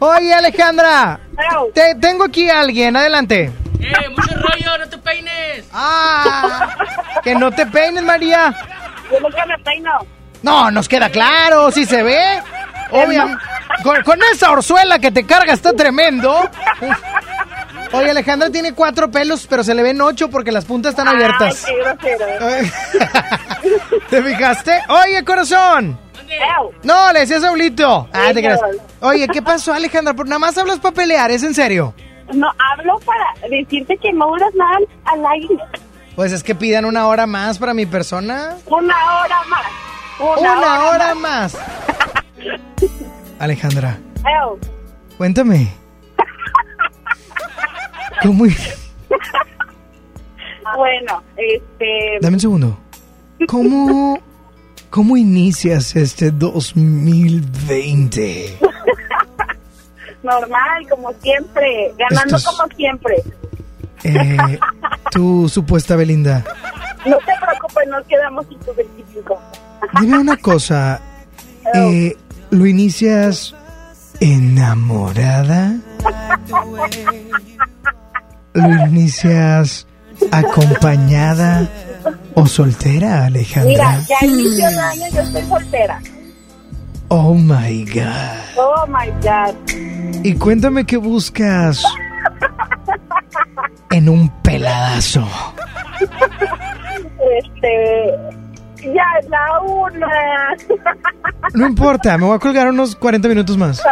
Oye, 0.00 0.34
Alejandra, 0.34 1.18
te, 1.74 1.94
tengo 1.94 2.24
aquí 2.24 2.48
a 2.50 2.60
alguien, 2.60 2.94
adelante. 2.96 3.50
¡Eh, 3.80 4.08
mucho 4.10 4.34
rollo! 4.34 4.78
¡No 4.78 4.88
te 4.88 4.98
peines! 4.98 5.64
Ah, 5.72 6.76
que 7.24 7.34
no 7.34 7.50
te 7.50 7.64
peines, 7.66 8.02
María. 8.02 8.54
Yo 9.10 9.20
nunca 9.20 9.46
me 9.46 9.58
peino. 9.60 9.90
No, 10.42 10.70
nos 10.70 10.88
queda 10.88 11.08
claro, 11.08 11.70
si 11.70 11.86
se 11.86 12.02
ve. 12.02 12.40
Obviamente. 12.90 13.42
Con, 13.82 14.02
con 14.02 14.20
esa 14.32 14.50
orzuela 14.50 14.98
que 14.98 15.10
te 15.10 15.24
carga 15.24 15.52
está 15.52 15.72
tremendo. 15.72 16.48
Oye, 17.92 18.10
Alejandra 18.10 18.50
tiene 18.50 18.72
cuatro 18.72 19.10
pelos, 19.10 19.46
pero 19.46 19.62
se 19.62 19.74
le 19.74 19.82
ven 19.82 20.00
ocho 20.00 20.28
porque 20.28 20.52
las 20.52 20.64
puntas 20.64 20.90
están 20.90 21.08
abiertas. 21.08 21.64
Ay. 22.40 22.70
¿Te 24.10 24.22
fijaste? 24.22 24.82
Oye, 24.88 25.24
corazón. 25.24 25.98
No, 26.82 27.12
le 27.12 27.20
decía 27.20 27.40
Saulito. 27.40 28.08
Ah, 28.12 28.30
te 28.34 28.42
creas. 28.42 28.60
Oye, 29.00 29.28
¿qué 29.28 29.42
pasó, 29.42 29.72
Alejandra? 29.72 30.14
Por 30.14 30.26
nada 30.26 30.38
más 30.38 30.58
hablas 30.58 30.78
para 30.80 30.94
pelear, 30.94 31.30
¿es 31.30 31.42
en 31.42 31.54
serio? 31.54 31.94
No, 32.32 32.48
hablo 32.72 32.98
para 33.04 33.48
decirte 33.48 33.96
que 33.98 34.12
no 34.12 34.26
duras 34.26 34.52
nada 34.54 34.78
al 35.04 35.24
aire. 35.26 35.56
Pues 36.16 36.32
es 36.32 36.42
que 36.42 36.54
pidan 36.54 36.84
una 36.84 37.06
hora 37.06 37.26
más 37.26 37.58
para 37.58 37.74
mi 37.74 37.86
persona. 37.86 38.56
Una 38.66 39.20
hora 39.20 39.36
más. 39.48 39.66
Una, 40.18 40.58
Una, 40.58 40.84
hora, 40.84 41.14
más. 41.14 41.56
Alejandra, 43.38 43.98
Ew. 44.24 44.58
cuéntame. 45.18 45.68
¿Cómo? 48.22 48.44
Bueno, 50.76 51.22
este... 51.36 52.18
Dame 52.20 52.34
un 52.34 52.40
segundo. 52.40 52.76
¿Cómo, 53.46 54.18
cómo 54.90 55.16
inicias 55.16 55.94
este 55.94 56.32
2020? 56.32 58.58
Normal, 60.24 60.88
como 60.90 61.12
siempre. 61.22 61.94
Ganando 61.96 62.36
es- 62.36 62.44
como 62.44 62.66
siempre. 62.76 63.14
Eh, 64.02 64.58
tu 65.12 65.48
supuesta 65.48 65.94
Belinda. 65.94 66.42
No 67.06 67.16
te 67.18 67.32
preocupes, 67.40 67.88
nos 67.88 68.04
quedamos 68.06 68.44
sin 68.48 68.58
tu 68.58 68.74
25. 68.74 69.40
Dime 70.00 70.18
una 70.18 70.36
cosa. 70.36 71.00
eh, 71.74 72.16
¿Lo 72.50 72.66
inicias 72.66 73.54
enamorada? 74.20 75.76
¿Lo 78.54 78.86
inicias 78.86 79.86
acompañada 80.32 81.68
o 82.34 82.46
soltera, 82.46 83.06
Mira, 83.08 83.24
Alejandra? 83.26 84.00
ya 84.08 84.26
inició 84.26 84.68
el 84.68 84.78
año, 84.78 85.02
yo 85.12 85.20
estoy 85.20 85.42
soltera. 85.42 86.00
Oh 87.08 87.34
my 87.34 87.84
God. 87.84 88.56
Oh 88.56 88.86
my 88.88 89.10
God. 89.22 89.54
Y 90.24 90.34
cuéntame 90.34 90.84
qué 90.86 90.96
buscas 90.96 91.84
en 93.90 94.08
un 94.08 94.28
peladazo. 94.42 95.26
Este. 97.38 98.14
Ya 98.94 99.04
es 99.20 99.28
la 99.28 99.60
una. 99.62 100.08
No 101.54 101.66
importa, 101.66 102.16
me 102.18 102.26
voy 102.26 102.36
a 102.36 102.38
colgar 102.38 102.68
unos 102.68 102.94
40 102.96 103.28
minutos 103.28 103.56
más. 103.56 103.82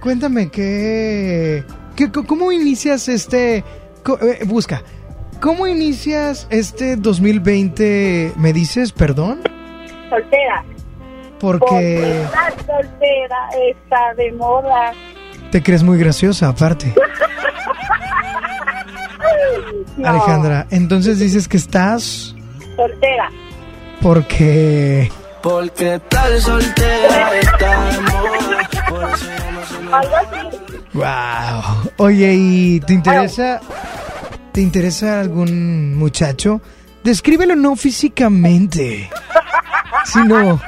Cuéntame 0.00 0.50
qué, 0.50 1.64
qué 1.96 2.10
cómo 2.10 2.52
inicias 2.52 3.08
este 3.08 3.58
eh, 3.58 4.44
busca. 4.46 4.82
¿Cómo 5.40 5.66
inicias 5.66 6.46
este 6.50 6.96
2020? 6.96 8.32
¿Me 8.36 8.52
dices, 8.52 8.92
perdón? 8.92 9.40
Soltera. 10.08 10.64
Porque 11.38 11.58
Porque 11.66 12.26
la 12.32 12.50
soltera 12.50 13.48
está 13.70 14.14
de 14.16 14.32
moda. 14.32 14.92
te 15.50 15.62
crees 15.62 15.82
muy 15.82 15.98
graciosa, 15.98 16.48
aparte. 16.48 16.94
No, 19.96 20.08
Alejandra, 20.08 20.66
entonces 20.70 21.18
dices 21.18 21.46
que 21.46 21.56
estás 21.58 22.34
Soltera. 22.76 23.30
Porque 24.00 25.10
Porque 25.42 26.00
tal 26.08 26.40
soltera. 26.40 27.30
Wow. 30.92 31.92
Oye, 31.98 32.34
¿y 32.34 32.80
te 32.80 32.92
interesa 32.94 33.60
te 34.52 34.60
interesa 34.60 35.20
algún 35.20 35.96
muchacho? 35.96 36.60
Descríbelo 37.04 37.56
no 37.56 37.76
físicamente, 37.76 39.08
sino 40.04 40.60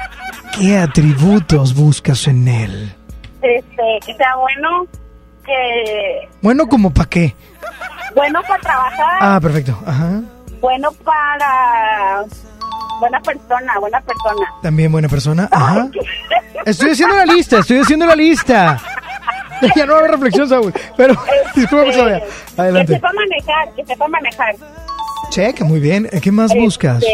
qué 0.56 0.78
atributos 0.78 1.74
buscas 1.74 2.26
en 2.28 2.48
él. 2.48 2.94
Este, 3.42 3.98
que 4.06 4.14
sea 4.14 4.36
bueno, 4.36 4.86
que. 5.44 6.28
Bueno, 6.40 6.68
como 6.68 6.90
para 6.90 7.08
qué. 7.08 7.34
Bueno 8.14 8.40
para 8.46 8.60
trabajar. 8.60 9.18
Ah, 9.20 9.38
perfecto. 9.42 9.78
Ajá. 9.84 10.22
Bueno 10.60 10.92
para. 11.04 12.24
Buena 13.02 13.20
persona, 13.20 13.78
buena 13.80 14.00
persona. 14.00 14.46
También 14.62 14.92
buena 14.92 15.08
persona. 15.08 15.48
Ajá. 15.50 15.88
Estoy 16.64 16.90
haciendo 16.90 17.16
la 17.16 17.26
lista, 17.26 17.58
estoy 17.58 17.78
haciendo 17.80 18.06
la 18.06 18.14
lista. 18.14 18.80
Ya 19.76 19.86
no 19.86 19.94
hago 19.94 20.08
reflexión, 20.08 20.48
Saúl. 20.48 20.72
Pero, 20.96 21.14
disculpa, 21.54 21.92
Claudia. 21.92 22.18
Que 22.56 22.60
Adelante. 22.62 22.94
sepa 22.94 23.12
manejar, 23.12 23.74
que 23.76 23.86
sepa 23.86 24.08
manejar. 24.08 24.56
Check, 25.30 25.60
muy 25.60 25.78
bien. 25.78 26.08
¿Qué 26.20 26.32
más 26.32 26.50
Este, 26.50 26.60
buscas? 26.60 27.04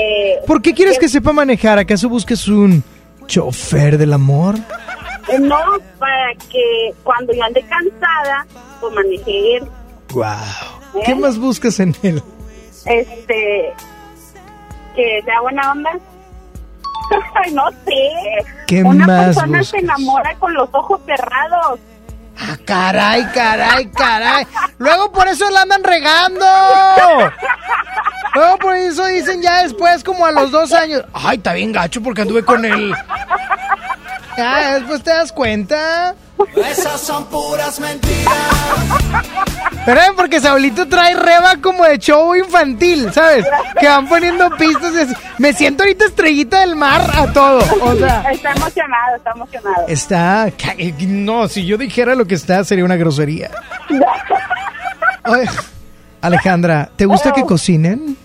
¿Por 0.46 0.62
qué 0.62 0.72
quieres 0.72 0.98
que 0.98 1.10
sepa 1.10 1.34
manejar? 1.34 1.78
¿Acaso 1.78 2.08
busques 2.08 2.48
un 2.48 2.82
chofer 3.26 3.98
del 3.98 4.14
amor? 4.14 4.54
Eh, 5.28 5.38
No, 5.38 5.58
para 5.98 6.32
que 6.50 6.94
cuando 7.04 7.34
yo 7.34 7.44
ande 7.44 7.62
cansada, 7.68 8.46
pues 8.80 8.94
maneje 8.94 9.56
él. 9.58 9.68
Wow. 10.14 11.02
¿Qué 11.04 11.14
más 11.14 11.36
buscas 11.38 11.78
en 11.80 11.94
él? 12.02 12.22
Este, 12.86 13.74
que 14.98 15.22
sea 15.24 15.40
buena 15.42 15.70
onda. 15.70 15.90
Ay, 17.44 17.52
no 17.52 17.70
sé. 17.70 18.10
¿Qué 18.66 18.82
Una 18.82 19.06
más 19.06 19.24
persona 19.26 19.58
buscas? 19.58 19.68
se 19.68 19.78
enamora 19.78 20.34
con 20.38 20.52
los 20.52 20.68
ojos 20.72 21.00
cerrados. 21.06 21.78
Ah, 22.40 22.56
caray, 22.64 23.24
caray, 23.32 23.90
caray. 23.92 24.46
Luego 24.78 25.12
por 25.12 25.28
eso 25.28 25.48
la 25.50 25.62
andan 25.62 25.84
regando. 25.84 26.44
Luego 28.34 28.58
por 28.58 28.76
eso 28.76 29.06
dicen 29.06 29.40
ya 29.40 29.62
después, 29.62 30.02
como 30.04 30.26
a 30.26 30.32
los 30.32 30.50
dos 30.50 30.72
años. 30.72 31.04
Ay, 31.12 31.36
está 31.38 31.52
bien 31.52 31.72
gacho 31.72 32.02
porque 32.02 32.22
anduve 32.22 32.44
con 32.44 32.64
él. 32.64 32.92
Ya, 34.36 34.74
después 34.74 35.02
te 35.02 35.10
das 35.10 35.32
cuenta. 35.32 36.14
Esas 36.56 37.00
son 37.00 37.24
puras 37.26 37.78
mentiras. 37.80 38.34
Pero 39.84 40.00
es 40.00 40.10
porque 40.16 40.40
Saulito 40.40 40.86
trae 40.88 41.14
reba 41.14 41.56
como 41.62 41.84
de 41.84 41.98
show 41.98 42.34
infantil, 42.34 43.12
¿sabes? 43.12 43.46
Que 43.80 43.86
van 43.88 44.08
poniendo 44.08 44.50
pistas 44.56 44.92
y 44.94 44.98
así. 45.00 45.14
Me 45.38 45.52
siento 45.52 45.82
ahorita 45.82 46.04
estrellita 46.06 46.60
del 46.60 46.76
mar 46.76 47.00
a 47.14 47.32
todo. 47.32 47.58
O 47.82 47.94
sea, 47.96 48.22
Está 48.30 48.52
emocionado, 48.52 49.16
está 49.16 49.30
emocionado. 49.34 49.84
está. 49.88 50.52
No, 51.06 51.48
si 51.48 51.64
yo 51.66 51.78
dijera 51.78 52.14
lo 52.14 52.24
que 52.26 52.34
está, 52.34 52.62
sería 52.64 52.84
una 52.84 52.96
grosería. 52.96 53.50
Oye, 55.24 55.48
Alejandra, 56.20 56.90
¿te 56.96 57.06
gusta 57.06 57.32
que 57.32 57.42
cocinen? 57.44 58.16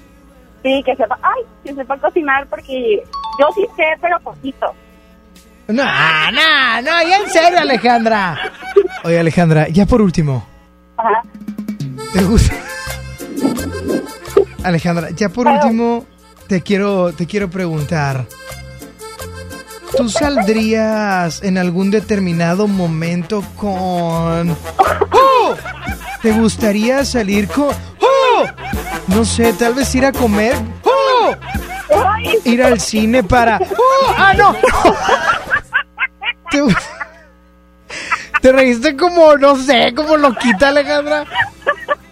Sí, 0.63 0.81
que 0.85 0.95
sepa, 0.95 1.17
ay, 1.21 1.43
que 1.63 1.73
sepa 1.75 1.97
cocinar 1.97 2.47
porque 2.47 3.03
yo 3.39 3.47
sí 3.55 3.65
sé, 3.75 3.83
pero 4.01 4.19
poquito. 4.21 4.73
No, 5.67 5.83
no, 5.83 6.81
no, 6.81 7.07
ya 7.07 7.17
en 7.23 7.29
serio, 7.29 7.59
Alejandra. 7.59 8.37
Oye, 9.03 9.19
Alejandra, 9.19 9.67
ya 9.69 9.85
por 9.85 10.01
último, 10.01 10.45
Ajá. 10.97 11.21
¿te 12.11 12.23
gusta? 12.23 12.53
Alejandra, 14.63 15.09
ya 15.11 15.29
por 15.29 15.47
último, 15.47 16.05
te 16.47 16.61
quiero, 16.61 17.13
te 17.13 17.25
quiero 17.25 17.49
preguntar. 17.49 18.25
¿Tú 19.95 20.09
saldrías 20.09 21.43
en 21.43 21.57
algún 21.57 21.91
determinado 21.91 22.67
momento 22.67 23.43
con... 23.55 24.57
¡Oh! 25.11 25.55
¿Te 26.21 26.31
gustaría 26.31 27.05
salir 27.05 27.47
con... 27.47 27.67
¡Oh! 27.99 28.45
No 29.07 29.23
sé, 29.23 29.53
tal 29.53 29.75
vez 29.75 29.93
ir 29.93 30.05
a 30.05 30.11
comer. 30.11 30.55
¡Oh! 30.83 31.35
Ir 32.43 32.63
al 32.63 32.79
cine 32.79 33.23
para... 33.23 33.57
¡Oh! 33.59 34.13
¡Ah, 34.17 34.33
no! 34.33 34.53
¿Te, 34.53 34.59
te 38.43 38.51
reíste 38.51 38.95
como, 38.97 39.37
no 39.37 39.55
sé, 39.55 39.93
como 39.95 40.17
loquita, 40.17 40.67
Alejandra. 40.67 41.23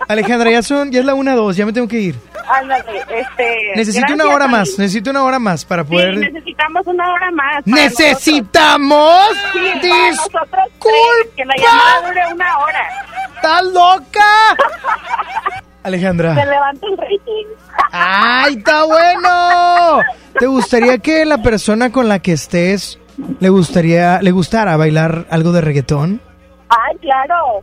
Alejandra, 0.08 0.50
ya 0.50 0.64
son, 0.64 0.90
ya 0.92 1.02
es 1.02 1.06
la 1.06 1.14
una 1.14 1.36
dos, 1.36 1.58
ya 1.58 1.66
me 1.66 1.74
tengo 1.74 1.88
que 1.90 2.00
ir. 2.00 2.16
Ándale, 2.50 3.00
este. 3.10 3.58
Necesito 3.76 4.14
una 4.14 4.26
hora 4.30 4.48
más, 4.48 4.70
necesito 4.80 5.10
una 5.12 5.24
hora 5.24 5.40
más 5.40 5.64
para 5.66 5.84
Sí, 5.84 5.90
poder... 5.92 6.18
necesitamos 6.18 6.88
una 6.88 7.12
hora 7.12 7.32
más. 7.32 7.66
¿Necesitamos? 7.66 9.20
Sí, 9.54 9.60
para 9.60 9.82
Dis- 9.82 10.16
nosotros 10.16 10.50
tres, 10.80 11.34
que 11.36 11.46
la 11.46 11.56
llamada 11.58 12.08
dure 12.08 12.34
una 12.34 12.58
hora. 12.60 12.90
¿Estás 13.36 13.64
loca? 13.66 14.24
Alejandra. 15.84 16.36
Se 16.36 16.46
levanta 16.46 16.88
el 16.88 16.98
rating. 16.98 17.46
¡Ay, 17.92 18.56
está 18.58 18.84
bueno! 18.84 20.00
¿Te 20.40 20.46
gustaría 20.46 20.98
que 21.00 21.26
la 21.26 21.42
persona 21.42 21.92
con 21.92 22.08
la 22.08 22.20
que 22.20 22.34
estés 22.34 23.00
le 23.40 23.50
gustaría, 23.50 24.22
le 24.22 24.32
gustara 24.32 24.78
bailar 24.78 25.26
algo 25.30 25.52
de 25.52 25.62
reggaetón? 25.62 26.22
Ay, 26.70 26.98
claro. 27.02 27.62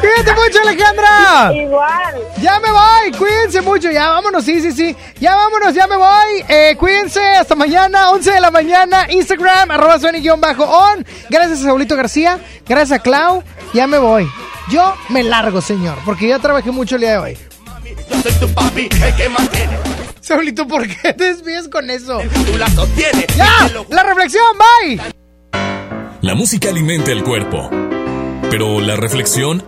Cuídate 0.00 0.32
mucho, 0.34 0.60
Alejandra. 0.62 1.52
Igual. 1.54 2.14
Ya 2.40 2.60
me 2.60 2.70
voy, 2.70 3.18
cuídense 3.18 3.62
mucho, 3.62 3.90
ya 3.90 4.08
vámonos, 4.08 4.44
sí, 4.44 4.60
sí, 4.60 4.72
sí. 4.72 4.96
Ya 5.18 5.34
vámonos, 5.34 5.74
ya 5.74 5.86
me 5.86 5.96
voy. 5.96 6.44
Eh, 6.48 6.76
cuídense, 6.78 7.20
hasta 7.20 7.54
mañana, 7.54 8.10
11 8.10 8.32
de 8.32 8.40
la 8.40 8.50
mañana, 8.50 9.06
Instagram, 9.10 9.70
arroba 9.70 9.98
Sony-on. 9.98 11.06
Gracias 11.30 11.60
a 11.60 11.64
Saulito 11.64 11.96
García, 11.96 12.38
gracias 12.66 13.00
a 13.00 13.02
Clau, 13.02 13.42
ya 13.72 13.86
me 13.86 13.98
voy. 13.98 14.28
Yo 14.70 14.94
me 15.08 15.22
largo, 15.22 15.62
señor, 15.62 15.96
porque 16.04 16.28
ya 16.28 16.38
trabajé 16.38 16.70
mucho 16.70 16.96
el 16.96 17.00
día 17.00 17.12
de 17.12 17.18
hoy. 17.18 17.38
Yo 18.10 18.20
soy 18.22 18.32
tu 18.32 18.48
papi, 18.52 18.88
el 19.02 19.16
que 19.16 19.28
mantiene. 19.30 19.97
Saulito, 20.28 20.68
¿por 20.68 20.86
qué 20.86 21.14
te 21.14 21.24
desvíes 21.24 21.68
con 21.68 21.88
eso? 21.88 22.20
Tú 22.20 22.58
la 22.58 22.68
sostienes. 22.68 23.24
¡Ya! 23.34 23.48
¡La 23.88 24.02
reflexión, 24.02 24.44
bye! 24.58 25.00
La 26.20 26.34
música 26.34 26.68
alimenta 26.68 27.12
el 27.12 27.24
cuerpo, 27.24 27.70
pero 28.50 28.78
la 28.82 28.96
reflexión 28.96 29.64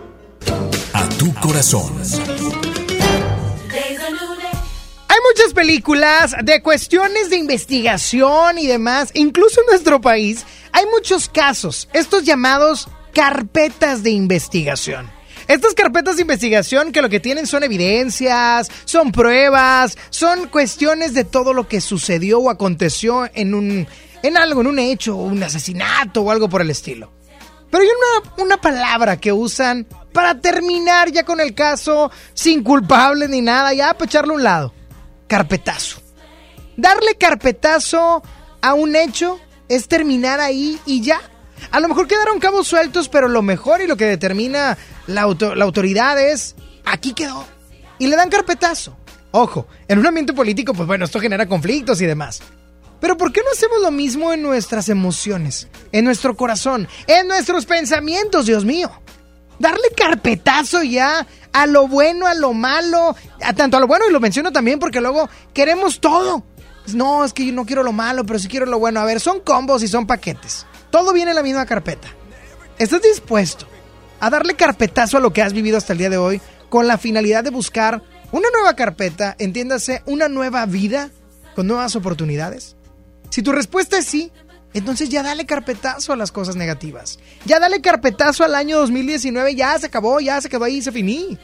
a 0.93 1.09
tu 1.17 1.33
corazón. 1.33 1.99
Hay 5.07 5.17
muchas 5.33 5.51
películas 5.55 6.35
de 6.43 6.61
cuestiones 6.61 7.31
de 7.31 7.37
investigación 7.37 8.59
y 8.59 8.67
demás. 8.67 9.09
Incluso 9.15 9.61
en 9.61 9.65
nuestro 9.65 9.99
país 9.99 10.45
hay 10.73 10.85
muchos 10.91 11.27
casos, 11.27 11.89
estos 11.91 12.23
llamados 12.23 12.87
carpetas 13.15 14.03
de 14.03 14.11
investigación. 14.11 15.09
Estas 15.51 15.73
carpetas 15.73 16.15
de 16.15 16.21
investigación 16.21 16.93
que 16.93 17.01
lo 17.01 17.09
que 17.09 17.19
tienen 17.19 17.45
son 17.45 17.63
evidencias, 17.63 18.71
son 18.85 19.11
pruebas, 19.11 19.97
son 20.09 20.47
cuestiones 20.47 21.13
de 21.13 21.25
todo 21.25 21.53
lo 21.53 21.67
que 21.67 21.81
sucedió 21.81 22.39
o 22.39 22.49
aconteció 22.49 23.29
en 23.33 23.53
un 23.53 23.85
en 24.23 24.37
algo, 24.37 24.61
en 24.61 24.67
un 24.67 24.79
hecho, 24.79 25.17
un 25.17 25.43
asesinato 25.43 26.21
o 26.21 26.31
algo 26.31 26.47
por 26.47 26.61
el 26.61 26.69
estilo. 26.69 27.11
Pero 27.69 27.83
hay 27.83 27.89
una, 27.89 28.43
una 28.45 28.61
palabra 28.61 29.17
que 29.17 29.33
usan 29.33 29.85
para 30.13 30.39
terminar 30.39 31.11
ya 31.11 31.25
con 31.25 31.41
el 31.41 31.53
caso 31.53 32.11
sin 32.33 32.63
culpable 32.63 33.27
ni 33.27 33.41
nada, 33.41 33.73
ya 33.73 33.93
para 33.93 34.05
echarlo 34.05 34.35
a 34.35 34.37
un 34.37 34.43
lado. 34.43 34.73
Carpetazo. 35.27 36.01
Darle 36.77 37.15
carpetazo 37.15 38.23
a 38.61 38.73
un 38.73 38.95
hecho 38.95 39.37
es 39.67 39.89
terminar 39.89 40.39
ahí 40.39 40.79
y 40.85 41.01
ya. 41.01 41.19
A 41.71 41.79
lo 41.79 41.89
mejor 41.89 42.07
quedaron 42.07 42.39
cabos 42.39 42.67
sueltos, 42.67 43.09
pero 43.09 43.27
lo 43.27 43.41
mejor 43.41 43.81
y 43.81 43.87
lo 43.87 43.97
que 43.97 44.05
determina 44.05 44.77
la, 45.11 45.21
auto- 45.21 45.55
la 45.55 45.65
autoridad 45.65 46.19
es, 46.19 46.55
aquí 46.85 47.13
quedó. 47.13 47.45
Y 47.99 48.07
le 48.07 48.15
dan 48.15 48.29
carpetazo. 48.29 48.97
Ojo, 49.31 49.67
en 49.87 49.99
un 49.99 50.07
ambiente 50.07 50.33
político, 50.33 50.73
pues 50.73 50.87
bueno, 50.87 51.05
esto 51.05 51.19
genera 51.19 51.45
conflictos 51.45 52.01
y 52.01 52.05
demás. 52.05 52.41
Pero 52.99 53.17
¿por 53.17 53.31
qué 53.31 53.41
no 53.43 53.51
hacemos 53.51 53.81
lo 53.81 53.91
mismo 53.91 54.31
en 54.33 54.41
nuestras 54.43 54.89
emociones, 54.89 55.67
en 55.91 56.05
nuestro 56.05 56.35
corazón, 56.35 56.87
en 57.07 57.27
nuestros 57.27 57.65
pensamientos, 57.65 58.45
Dios 58.45 58.65
mío? 58.65 58.91
Darle 59.57 59.83
carpetazo 59.95 60.83
ya 60.83 61.25
a 61.53 61.65
lo 61.67 61.87
bueno, 61.87 62.27
a 62.27 62.33
lo 62.33 62.53
malo, 62.53 63.15
a 63.43 63.53
tanto 63.53 63.77
a 63.77 63.79
lo 63.79 63.87
bueno 63.87 64.05
y 64.07 64.11
lo 64.11 64.19
menciono 64.19 64.51
también 64.51 64.79
porque 64.79 65.01
luego 65.01 65.29
queremos 65.53 65.99
todo. 65.99 66.43
No, 66.93 67.23
es 67.23 67.31
que 67.33 67.45
yo 67.45 67.53
no 67.53 67.65
quiero 67.65 67.83
lo 67.83 67.91
malo, 67.91 68.25
pero 68.25 68.39
sí 68.39 68.47
quiero 68.47 68.65
lo 68.65 68.79
bueno. 68.79 68.99
A 68.99 69.05
ver, 69.05 69.19
son 69.19 69.39
combos 69.39 69.83
y 69.83 69.87
son 69.87 70.07
paquetes. 70.07 70.65
Todo 70.89 71.13
viene 71.13 71.31
en 71.31 71.35
la 71.35 71.43
misma 71.43 71.65
carpeta. 71.65 72.07
¿Estás 72.79 73.01
dispuesto 73.03 73.67
a 74.21 74.29
darle 74.29 74.55
carpetazo 74.55 75.17
a 75.17 75.19
lo 75.19 75.33
que 75.33 75.41
has 75.41 75.51
vivido 75.51 75.77
hasta 75.77 75.93
el 75.93 75.99
día 75.99 76.09
de 76.09 76.17
hoy 76.17 76.39
con 76.69 76.87
la 76.87 76.97
finalidad 76.97 77.43
de 77.43 77.49
buscar 77.49 78.03
una 78.31 78.47
nueva 78.53 78.75
carpeta, 78.75 79.35
entiéndase, 79.39 80.03
una 80.05 80.29
nueva 80.29 80.65
vida 80.67 81.09
con 81.55 81.67
nuevas 81.67 81.95
oportunidades? 81.95 82.77
Si 83.29 83.41
tu 83.41 83.51
respuesta 83.51 83.97
es 83.97 84.05
sí, 84.05 84.31
entonces 84.73 85.09
ya 85.09 85.23
dale 85.23 85.45
carpetazo 85.45 86.13
a 86.13 86.15
las 86.15 86.31
cosas 86.31 86.55
negativas. 86.55 87.19
Ya 87.45 87.59
dale 87.59 87.81
carpetazo 87.81 88.43
al 88.43 88.53
año 88.53 88.77
2019, 88.77 89.55
ya 89.55 89.77
se 89.79 89.87
acabó, 89.87 90.19
ya 90.19 90.39
se 90.39 90.49
quedó 90.49 90.65
ahí, 90.65 90.81
se 90.83 90.91
finí. 90.91 91.39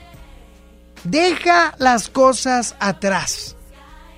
Deja 1.04 1.74
las 1.80 2.10
cosas 2.10 2.76
atrás. 2.80 3.56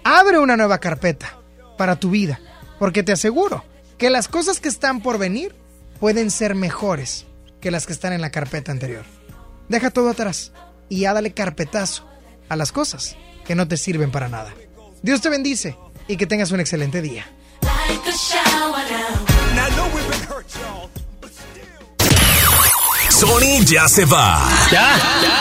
Abre 0.03 0.37
una 0.37 0.57
nueva 0.57 0.79
carpeta 0.79 1.37
para 1.77 1.95
tu 1.97 2.11
vida, 2.11 2.41
porque 2.77 3.03
te 3.03 3.13
aseguro 3.13 3.63
que 3.97 4.09
las 4.09 4.27
cosas 4.27 4.59
que 4.59 4.69
están 4.69 5.01
por 5.01 5.17
venir 5.17 5.55
pueden 5.99 6.29
ser 6.29 6.55
mejores 6.55 7.25
que 7.61 7.71
las 7.71 7.85
que 7.85 7.93
están 7.93 8.13
en 8.13 8.21
la 8.21 8.31
carpeta 8.31 8.71
anterior. 8.71 9.05
Deja 9.67 9.91
todo 9.91 10.09
atrás 10.09 10.51
y 10.89 11.01
ya 11.01 11.13
dale 11.13 11.31
carpetazo 11.31 12.07
a 12.49 12.55
las 12.55 12.71
cosas 12.71 13.15
que 13.45 13.55
no 13.55 13.67
te 13.67 13.77
sirven 13.77 14.11
para 14.11 14.29
nada. 14.29 14.53
Dios 15.01 15.21
te 15.21 15.29
bendice 15.29 15.77
y 16.07 16.17
que 16.17 16.25
tengas 16.25 16.51
un 16.51 16.59
excelente 16.59 17.01
día. 17.01 17.25
Sony 23.09 23.65
ya 23.65 23.87
se 23.87 24.05
va. 24.05 24.49
¿Ya? 24.71 24.97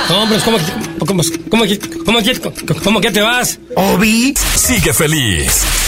No, 0.08 0.22
hombre, 0.22 0.40
¿cómo, 0.44 0.58
cómo, 0.98 1.22
cómo, 1.48 1.64
cómo, 2.04 2.20
cómo, 2.42 2.80
cómo 2.82 3.00
que 3.00 3.10
te 3.10 3.20
vas? 3.20 3.58
Obi. 3.76 4.34
Sigue 4.56 4.92
feliz. 4.92 5.87